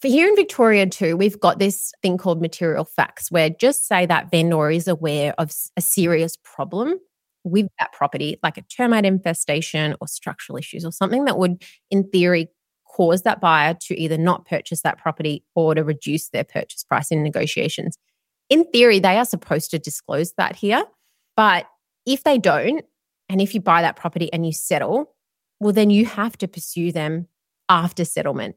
for 0.00 0.08
here 0.08 0.28
in 0.28 0.36
Victoria 0.36 0.86
too, 0.86 1.16
we've 1.16 1.38
got 1.38 1.58
this 1.58 1.92
thing 2.02 2.18
called 2.18 2.40
material 2.40 2.84
facts 2.84 3.30
where 3.30 3.50
just 3.50 3.86
say 3.86 4.06
that 4.06 4.30
vendor 4.30 4.70
is 4.70 4.88
aware 4.88 5.34
of 5.38 5.52
a 5.76 5.80
serious 5.80 6.36
problem 6.42 6.98
with 7.44 7.66
that 7.78 7.92
property, 7.92 8.38
like 8.42 8.56
a 8.56 8.62
termite 8.62 9.04
infestation 9.04 9.94
or 10.00 10.08
structural 10.08 10.56
issues 10.56 10.84
or 10.84 10.92
something 10.92 11.24
that 11.26 11.38
would, 11.38 11.62
in 11.90 12.08
theory, 12.10 12.48
cause 12.88 13.22
that 13.22 13.40
buyer 13.40 13.74
to 13.80 13.98
either 13.98 14.18
not 14.18 14.46
purchase 14.46 14.82
that 14.82 14.98
property 14.98 15.44
or 15.54 15.74
to 15.74 15.82
reduce 15.82 16.28
their 16.28 16.44
purchase 16.44 16.84
price 16.84 17.10
in 17.10 17.22
negotiations. 17.22 17.98
In 18.48 18.64
theory, 18.70 19.00
they 19.00 19.16
are 19.18 19.24
supposed 19.24 19.70
to 19.70 19.78
disclose 19.78 20.32
that 20.34 20.56
here. 20.56 20.84
But 21.36 21.66
if 22.06 22.24
they 22.24 22.38
don't, 22.38 22.84
and 23.28 23.40
if 23.40 23.54
you 23.54 23.60
buy 23.60 23.82
that 23.82 23.96
property 23.96 24.32
and 24.32 24.44
you 24.44 24.52
settle, 24.52 25.14
well, 25.60 25.72
then 25.72 25.90
you 25.90 26.06
have 26.06 26.36
to 26.38 26.48
pursue 26.48 26.92
them 26.92 27.28
after 27.68 28.04
settlement. 28.04 28.56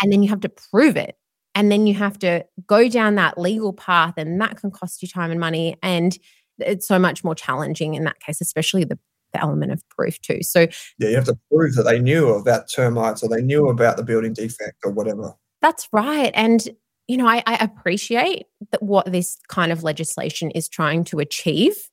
And 0.00 0.12
then 0.12 0.22
you 0.22 0.28
have 0.28 0.40
to 0.40 0.48
prove 0.48 0.96
it. 0.96 1.16
And 1.54 1.72
then 1.72 1.86
you 1.86 1.94
have 1.94 2.18
to 2.18 2.44
go 2.66 2.88
down 2.88 3.14
that 3.14 3.38
legal 3.38 3.72
path, 3.72 4.14
and 4.16 4.40
that 4.40 4.60
can 4.60 4.70
cost 4.70 5.02
you 5.02 5.08
time 5.08 5.30
and 5.30 5.40
money. 5.40 5.76
And 5.82 6.16
it's 6.58 6.86
so 6.86 6.98
much 6.98 7.24
more 7.24 7.34
challenging 7.34 7.94
in 7.94 8.04
that 8.04 8.20
case, 8.20 8.40
especially 8.40 8.84
the, 8.84 8.98
the 9.32 9.40
element 9.40 9.72
of 9.72 9.82
proof, 9.88 10.20
too. 10.20 10.42
So, 10.42 10.66
yeah, 10.98 11.08
you 11.08 11.14
have 11.16 11.24
to 11.24 11.38
prove 11.50 11.74
that 11.76 11.84
they 11.84 11.98
knew 11.98 12.28
about 12.28 12.68
termites 12.70 13.22
or 13.22 13.30
they 13.30 13.42
knew 13.42 13.68
about 13.68 13.96
the 13.96 14.02
building 14.02 14.34
defect 14.34 14.76
or 14.84 14.92
whatever. 14.92 15.34
That's 15.62 15.88
right. 15.92 16.30
And 16.34 16.68
you 17.08 17.16
know, 17.16 17.26
I, 17.26 17.42
I, 17.46 17.54
appreciate 17.56 18.46
that 18.72 18.82
what 18.82 19.10
this 19.10 19.38
kind 19.48 19.70
of 19.70 19.84
legislation 19.84 20.50
is 20.50 20.68
trying 20.68 21.04
to 21.04 21.20
achieve 21.20 21.88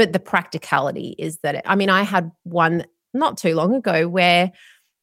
but 0.00 0.14
the 0.14 0.18
practicality 0.18 1.14
is 1.18 1.40
that, 1.42 1.56
it, 1.56 1.62
I 1.66 1.76
mean, 1.76 1.90
I 1.90 2.04
had 2.04 2.32
one 2.44 2.86
not 3.12 3.36
too 3.36 3.54
long 3.54 3.74
ago 3.74 4.08
where 4.08 4.50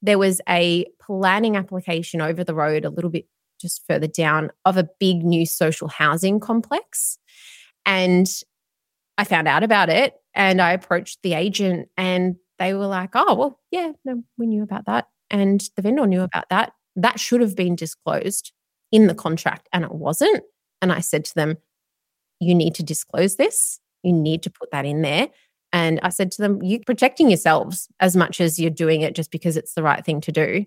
there 0.02 0.18
was 0.18 0.42
a 0.50 0.88
planning 1.00 1.56
application 1.56 2.20
over 2.20 2.44
the 2.44 2.56
road 2.56 2.84
a 2.84 2.90
little 2.90 3.12
bit 3.12 3.28
just 3.62 3.86
further 3.88 4.08
down 4.08 4.50
of 4.66 4.76
a 4.76 4.90
big 5.00 5.24
new 5.24 5.46
social 5.46 5.88
housing 5.88 6.40
complex. 6.40 7.20
And 7.86 8.28
I 9.20 9.24
found 9.24 9.48
out 9.48 9.62
about 9.62 9.90
it 9.90 10.16
and 10.34 10.60
I 10.60 10.72
approached 10.72 11.20
the 11.22 11.36
agent 11.36 11.90
and 11.96 12.38
they 12.58 12.74
were 12.74 12.88
like, 12.88 13.12
oh, 13.14 13.36
well, 13.36 13.60
yeah, 13.70 13.92
no, 14.04 14.24
we 14.36 14.48
knew 14.48 14.64
about 14.64 14.88
that. 14.88 15.10
And 15.30 15.62
the 15.76 15.84
vendor 15.84 16.08
knew 16.08 16.24
about 16.24 16.50
that. 16.50 16.72
That 16.96 17.20
should 17.20 17.42
have 17.42 17.56
been 17.56 17.76
disclosed 17.76 18.52
in 18.92 19.06
the 19.06 19.14
contract 19.14 19.70
and 19.72 19.84
it 19.84 19.92
wasn't. 19.92 20.44
And 20.82 20.92
I 20.92 21.02
said 21.02 21.24
to 21.26 21.36
them, 21.36 21.58
you 22.40 22.56
need 22.56 22.74
to 22.74 22.84
disclose 22.84 23.36
this. 23.36 23.80
You 24.04 24.14
need 24.14 24.44
to 24.44 24.50
put 24.50 24.72
that 24.72 24.86
in 24.86 25.02
there. 25.02 25.30
And 25.74 26.00
I 26.02 26.10
said 26.10 26.32
to 26.32 26.42
them, 26.42 26.62
You're 26.62 26.82
protecting 26.86 27.30
yourselves 27.30 27.88
as 28.00 28.16
much 28.16 28.40
as 28.40 28.60
you're 28.60 28.70
doing 28.72 29.02
it 29.02 29.16
just 29.16 29.32
because 29.32 29.58
it's 29.58 29.74
the 29.74 29.84
right 29.84 30.04
thing 30.04 30.22
to 30.22 30.32
do. 30.32 30.66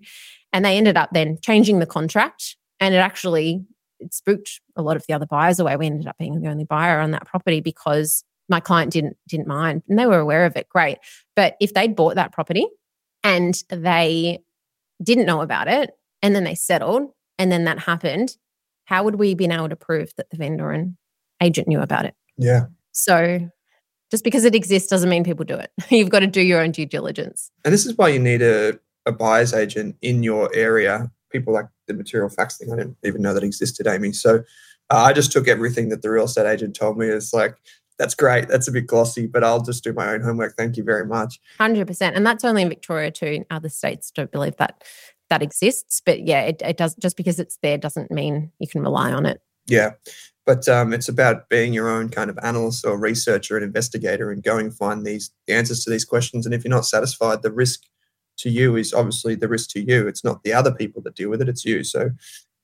And 0.53 0.65
they 0.65 0.77
ended 0.77 0.97
up 0.97 1.11
then 1.13 1.39
changing 1.43 1.79
the 1.79 1.87
contract. 1.87 2.57
And 2.81 2.95
it 2.95 2.99
actually 2.99 3.65
it 3.99 4.15
spooked 4.15 4.61
a 4.77 4.83
lot 4.83 4.97
of 4.97 5.05
the 5.07 5.15
other 5.15 5.27
buyers 5.27 5.61
away. 5.61 5.77
We 5.77 5.87
ended 5.87 6.07
up 6.07 6.17
being 6.19 6.41
the 6.41 6.49
only 6.49 6.65
buyer 6.65 7.01
on 7.01 7.11
that 7.13 7.27
property 7.27 7.61
because 7.61 8.25
my 8.49 8.61
client 8.61 8.93
didn't 8.93 9.17
didn't 9.29 9.47
mind 9.47 9.83
and 9.89 9.99
they 9.99 10.07
were 10.07 10.19
aware 10.19 10.45
of 10.45 10.57
it. 10.57 10.69
Great. 10.69 10.99
But 11.37 11.57
if 11.61 11.75
they'd 11.75 11.95
bought 11.95 12.17
that 12.17 12.33
property 12.33 12.67
and 13.23 13.55
they 13.71 14.41
didn't 15.03 15.27
know 15.27 15.41
about 15.41 15.69
it 15.69 15.91
and 16.23 16.35
then 16.35 16.45
they 16.45 16.55
settled 16.55 17.11
and 17.39 17.51
then 17.51 17.65
that 17.65 17.79
happened, 17.79 18.37
how 18.85 19.05
would 19.05 19.17
we 19.17 19.35
been 19.35 19.53
able 19.53 19.69
to 19.69 19.77
prove 19.77 20.11
that 20.17 20.31
the 20.31 20.37
vendor 20.37 20.73
and 20.73 20.97
agent 21.43 21.69
knew 21.69 21.81
about 21.81 22.05
it? 22.05 22.15
Yeah. 22.37 22.67
So 22.93 23.51
just 24.11 24.25
because 24.25 24.45
it 24.45 24.55
exists 24.55 24.89
doesn't 24.89 25.09
mean 25.09 25.25
people 25.25 25.45
do 25.45 25.55
it. 25.55 25.71
You've 25.89 26.11
got 26.11 26.21
to 26.21 26.27
do 26.27 26.41
your 26.41 26.61
own 26.61 26.73
due 26.73 26.87
diligence. 26.87 27.51
And 27.65 27.73
this 27.73 27.87
is 27.87 27.97
why 27.97 28.09
you 28.09 28.19
need 28.19 28.43
a, 28.43 28.79
a 29.07 29.13
buyer's 29.13 29.55
agent 29.55 29.97
in 30.03 30.23
your 30.23 30.55
area. 30.55 31.11
People 31.31 31.55
like 31.55 31.67
the 31.87 31.95
material 31.95 32.29
facts 32.29 32.59
thing, 32.59 32.73
I 32.73 32.77
didn't 32.77 32.97
even 33.05 33.23
know 33.23 33.35
that 33.35 33.45
existed, 33.45 33.87
Amy. 33.87 34.13
So 34.13 34.43
uh, 34.91 34.97
I 34.97 35.13
just 35.13 35.31
took 35.31 35.47
everything 35.47 35.89
that 35.91 36.03
the 36.03 36.11
real 36.11 36.25
estate 36.25 36.47
agent 36.47 36.75
told 36.75 36.99
me 36.99 37.09
as 37.09 37.33
like, 37.33 37.57
that's 37.99 38.15
great. 38.15 38.49
That's 38.49 38.67
a 38.67 38.73
bit 38.73 38.87
glossy, 38.87 39.27
but 39.27 39.45
I'll 39.45 39.63
just 39.63 39.85
do 39.85 39.93
my 39.93 40.09
own 40.09 40.23
homework. 40.23 40.57
Thank 40.57 40.77
you 40.77 40.83
very 40.83 41.07
much. 41.07 41.39
100%. 41.61 42.13
And 42.15 42.27
that's 42.27 42.45
only 42.45 42.63
in 42.63 42.69
Victoria 42.69 43.11
too. 43.11 43.27
In 43.27 43.45
other 43.51 43.69
states 43.69 44.11
don't 44.11 44.33
believe 44.33 44.57
that 44.57 44.83
that 45.29 45.43
exists. 45.43 46.01
But 46.05 46.27
yeah, 46.27 46.41
it, 46.43 46.63
it 46.65 46.77
does 46.77 46.95
just 46.97 47.17
because 47.17 47.39
it's 47.39 47.59
there 47.63 47.79
doesn't 47.79 48.11
mean 48.11 48.53
you 48.59 48.67
can 48.67 48.81
rely 48.81 49.13
on 49.13 49.27
it. 49.27 49.41
Yeah. 49.67 49.91
But 50.51 50.69
um, 50.69 50.93
it's 50.93 51.09
about 51.09 51.49
being 51.49 51.73
your 51.73 51.89
own 51.89 52.09
kind 52.09 52.29
of 52.29 52.37
analyst 52.43 52.85
or 52.85 52.99
researcher 52.99 53.57
and 53.57 53.65
investigator 53.65 54.33
and 54.33 54.43
going 54.43 54.73
find 54.73 55.07
these 55.07 55.31
the 55.47 55.55
answers 55.55 55.85
to 55.85 55.91
these 55.91 56.05
questions. 56.05 56.45
And 56.45 56.53
if 56.53 56.65
you're 56.65 56.75
not 56.75 56.87
satisfied, 56.87 57.43
the 57.43 57.53
risk 57.53 57.83
to 58.39 58.51
you 58.51 58.75
is 58.75 58.93
obviously 58.93 59.37
the 59.37 59.47
risk 59.47 59.71
to 59.71 59.81
you. 59.81 60.09
It's 60.09 60.25
not 60.25 60.43
the 60.43 60.53
other 60.53 60.73
people 60.73 61.03
that 61.03 61.15
deal 61.15 61.31
with 61.31 61.41
it, 61.41 61.49
it's 61.49 61.65
you. 61.65 61.85
So 61.85 62.11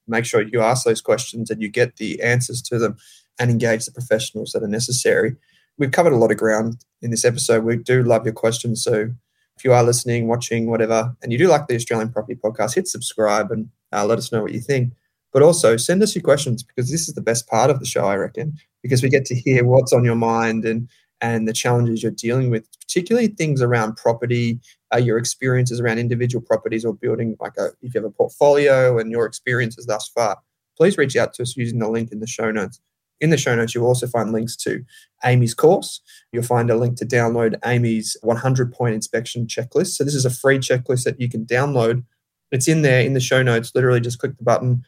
make 0.09 0.25
sure 0.25 0.43
you 0.43 0.63
ask 0.63 0.85
those 0.85 1.01
questions 1.01 1.49
and 1.49 1.63
you 1.63 1.69
get 1.69 1.99
the 1.99 2.21
answers 2.21 2.61
to 2.63 2.79
them 2.81 2.97
and 3.39 3.53
engage 3.53 3.85
the 3.85 3.93
professionals 3.93 4.51
that 4.51 4.65
are 4.65 4.67
necessary. 4.67 5.37
We've 5.79 5.93
covered 5.93 6.13
a 6.13 6.17
lot 6.17 6.33
of 6.33 6.39
ground 6.39 6.85
in 7.03 7.13
this 7.13 7.25
episode. 7.25 7.63
We 7.63 7.77
do 7.77 8.03
love 8.03 8.25
your 8.25 8.35
questions. 8.35 8.83
So 8.83 9.13
if 9.57 9.65
you 9.65 9.73
are 9.73 9.85
listening, 9.85 10.27
watching, 10.27 10.69
whatever, 10.69 11.15
and 11.23 11.31
you 11.31 11.39
do 11.39 11.47
like 11.47 11.69
the 11.69 11.77
Australian 11.77 12.11
Property 12.11 12.35
Podcast, 12.35 12.75
hit 12.75 12.89
subscribe 12.89 13.53
and 13.53 13.69
uh, 13.93 14.05
let 14.05 14.19
us 14.19 14.33
know 14.33 14.43
what 14.43 14.53
you 14.53 14.61
think. 14.61 14.93
But 15.37 15.43
also 15.43 15.77
send 15.77 16.03
us 16.03 16.15
your 16.15 16.23
questions 16.23 16.63
because 16.63 16.91
this 16.91 17.09
is 17.09 17.15
the 17.15 17.21
best 17.21 17.47
part 17.47 17.69
of 17.69 17.79
the 17.79 17.85
show, 17.85 18.07
I 18.07 18.17
reckon, 18.17 18.57
because 18.83 19.03
we 19.03 19.11
get 19.11 19.27
to 19.27 19.35
hear 19.35 19.67
what's 19.67 19.93
on 19.93 20.03
your 20.03 20.15
mind 20.15 20.65
and 20.65 20.89
and 21.21 21.47
the 21.47 21.53
challenges 21.53 22.03
you're 22.03 22.11
dealing 22.11 22.49
with, 22.49 22.67
particularly 22.81 23.29
things 23.29 23.61
around 23.61 23.99
property, 23.99 24.59
uh, 24.95 24.97
your 24.97 25.19
experiences 25.19 25.79
around 25.79 25.99
individual 25.99 26.43
properties 26.43 26.87
or 26.87 26.95
building 26.95 27.37
like 27.39 27.53
a 27.59 27.67
if 27.83 27.93
you 27.93 28.01
have 28.01 28.07
a 28.07 28.11
portfolio 28.11 28.99
and 28.99 29.11
your 29.11 29.27
experiences 29.27 29.85
thus 29.85 30.09
far. 30.09 30.39
Please 30.75 30.97
reach 30.97 31.17
out 31.17 31.35
to 31.35 31.43
us 31.43 31.55
using 31.55 31.81
the 31.81 31.91
link 31.91 32.13
in 32.13 32.21
the 32.21 32.27
show 32.27 32.51
notes. 32.51 32.81
In 33.21 33.29
the 33.29 33.37
show 33.37 33.55
notes, 33.55 33.75
you'll 33.75 33.85
also 33.85 34.07
find 34.07 34.33
links 34.33 34.57
to 34.65 34.87
Amy's 35.23 35.53
course. 35.53 36.01
You'll 36.33 36.45
find 36.45 36.71
a 36.71 36.79
link 36.79 36.97
to 36.97 37.05
download 37.05 37.59
Amy's 37.63 38.17
100 38.23 38.73
point 38.73 38.95
inspection 38.95 39.47
checklist. 39.47 39.97
So, 39.97 40.05
this 40.05 40.15
is 40.15 40.25
a 40.25 40.31
free 40.31 40.61
checklist 40.61 41.05
that 41.05 41.21
you 41.21 41.29
can 41.29 41.45
download. 41.45 42.05
It's 42.53 42.69
in 42.69 42.81
there 42.81 43.03
in 43.03 43.13
the 43.13 43.21
show 43.21 43.43
notes. 43.43 43.73
Literally, 43.75 44.01
just 44.01 44.19
click 44.19 44.39
the 44.39 44.45
button, 44.45 44.85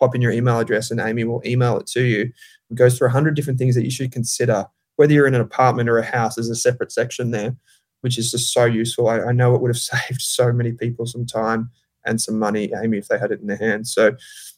pop 0.00 0.14
in 0.14 0.22
your 0.22 0.32
email 0.32 0.58
address 0.58 0.90
and 0.90 1.00
Amy 1.00 1.24
will 1.24 1.42
email 1.44 1.76
it 1.76 1.86
to 1.88 2.02
you. 2.02 2.32
It 2.70 2.74
goes 2.74 2.96
through 2.96 3.08
100 3.08 3.36
different 3.36 3.58
things 3.58 3.74
that 3.74 3.84
you 3.84 3.90
should 3.90 4.10
consider. 4.10 4.66
Whether 4.96 5.12
you're 5.12 5.26
in 5.26 5.34
an 5.34 5.40
apartment 5.40 5.88
or 5.88 5.98
a 5.98 6.04
house, 6.04 6.34
there's 6.34 6.50
a 6.50 6.56
separate 6.56 6.90
section 6.90 7.30
there, 7.30 7.54
which 8.00 8.18
is 8.18 8.30
just 8.30 8.52
so 8.52 8.64
useful. 8.64 9.08
I, 9.08 9.20
I 9.20 9.32
know 9.32 9.54
it 9.54 9.60
would 9.60 9.70
have 9.70 9.78
saved 9.78 10.20
so 10.20 10.52
many 10.52 10.72
people 10.72 11.06
some 11.06 11.26
time 11.26 11.70
and 12.06 12.20
some 12.20 12.38
money, 12.38 12.72
Amy, 12.82 12.98
if 12.98 13.08
they 13.08 13.18
had 13.18 13.30
it 13.30 13.40
in 13.40 13.46
their 13.46 13.58
hands. 13.58 13.92
So 13.92 14.16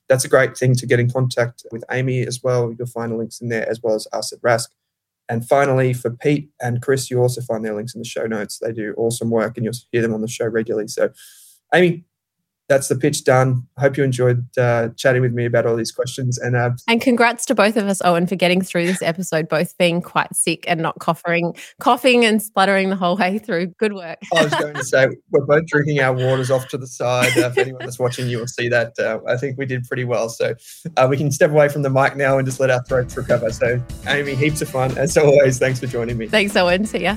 that's 0.09 0.25
a 0.25 0.29
great 0.29 0.57
thing 0.57 0.75
to 0.77 0.87
get 0.87 1.01
in 1.01 1.11
contact 1.11 1.65
with 1.73 1.85
Amy 1.91 2.27
as 2.27 2.43
well. 2.43 2.73
You'll 2.77 2.87
find 2.87 3.13
the 3.13 3.17
links 3.17 3.41
in 3.41 3.49
there 3.49 3.69
as 3.69 3.81
well 3.83 3.95
as 3.95 4.07
us 4.13 4.33
at 4.33 4.41
Rask. 4.43 4.69
And 5.29 5.47
finally, 5.47 5.93
for 5.93 6.11
Pete 6.11 6.51
and 6.61 6.83
Chris, 6.83 7.11
you 7.11 7.21
also 7.21 7.41
find 7.41 7.65
their 7.65 7.75
links 7.75 7.95
in 7.95 8.01
the 8.01 8.07
show 8.07 8.27
notes. 8.27 8.59
They 8.59 8.73
do 8.73 8.95
awesome 8.97 9.31
work 9.31 9.57
and 9.57 9.65
you'll 9.65 9.75
hear 9.91 10.03
them 10.03 10.15
on 10.15 10.21
the 10.21 10.29
show 10.29 10.47
regularly. 10.47 10.89
So, 10.89 11.11
Amy, 11.75 12.05
that's 12.73 12.89
the 12.89 12.97
pitch 12.97 13.25
done. 13.25 13.67
Hope 13.77 13.99
you 13.99 14.05
enjoyed 14.05 14.47
uh, 14.57 14.89
chatting 14.97 15.21
with 15.21 15.33
me 15.33 15.45
about 15.45 15.67
all 15.67 15.77
these 15.77 15.93
questions. 15.93 16.39
And 16.39 16.57
uh, 16.57 16.71
and 16.89 17.03
congrats 17.03 17.45
to 17.47 17.55
both 17.55 17.77
of 17.77 17.87
us, 17.87 18.01
Owen, 18.03 18.27
for 18.27 18.35
getting 18.35 18.63
through 18.63 18.87
this 18.87 19.03
episode, 19.03 19.47
both 19.49 19.77
being 19.77 20.01
quite 20.01 20.35
sick 20.35 20.65
and 20.67 20.81
not 20.81 20.99
coughing, 20.99 21.55
coughing 21.81 22.25
and 22.25 22.43
spluttering 22.43 22.89
the 22.89 22.97
whole 22.97 23.17
way 23.17 23.39
through. 23.39 23.67
Good 23.79 23.93
work. 23.93 24.19
I 24.35 24.45
was 24.45 24.55
going 24.55 24.75
to 24.75 24.85
say 24.85 25.09
we're 25.31 25.45
both 25.45 25.67
drinking 25.67 26.01
our 26.01 26.15
waters 26.15 26.51
off 26.51 26.69
to 26.69 26.79
the 26.79 26.87
side. 26.87 27.37
Uh, 27.37 27.49
if 27.49 27.59
anyone 27.59 27.81
that's 27.81 27.99
watching, 27.99 28.29
you 28.29 28.39
will 28.39 28.47
see 28.47 28.69
that. 28.69 28.99
Uh, 28.99 29.19
I 29.29 29.37
think 29.37 29.59
we 29.59 29.67
did 29.67 29.85
pretty 29.85 30.05
well. 30.05 30.31
So 30.31 30.55
uh, 30.97 31.07
we 31.11 31.19
can 31.19 31.31
step 31.31 31.51
away 31.51 31.69
from 31.69 31.83
the 31.83 31.91
mic 31.91 32.17
now 32.17 32.39
and 32.39 32.47
just 32.47 32.59
let 32.59 32.71
our 32.71 32.83
throats 32.85 33.15
recover. 33.17 33.53
So 33.53 33.83
Amy, 34.07 34.35
heaps 34.35 34.63
of 34.63 34.71
fun 34.71 34.97
as 34.97 35.17
always. 35.19 35.59
Thanks 35.59 35.79
for 35.79 35.87
joining 35.87 36.17
me. 36.17 36.27
Thanks, 36.27 36.57
Owen. 36.57 36.87
See 36.87 37.03
ya. 37.03 37.17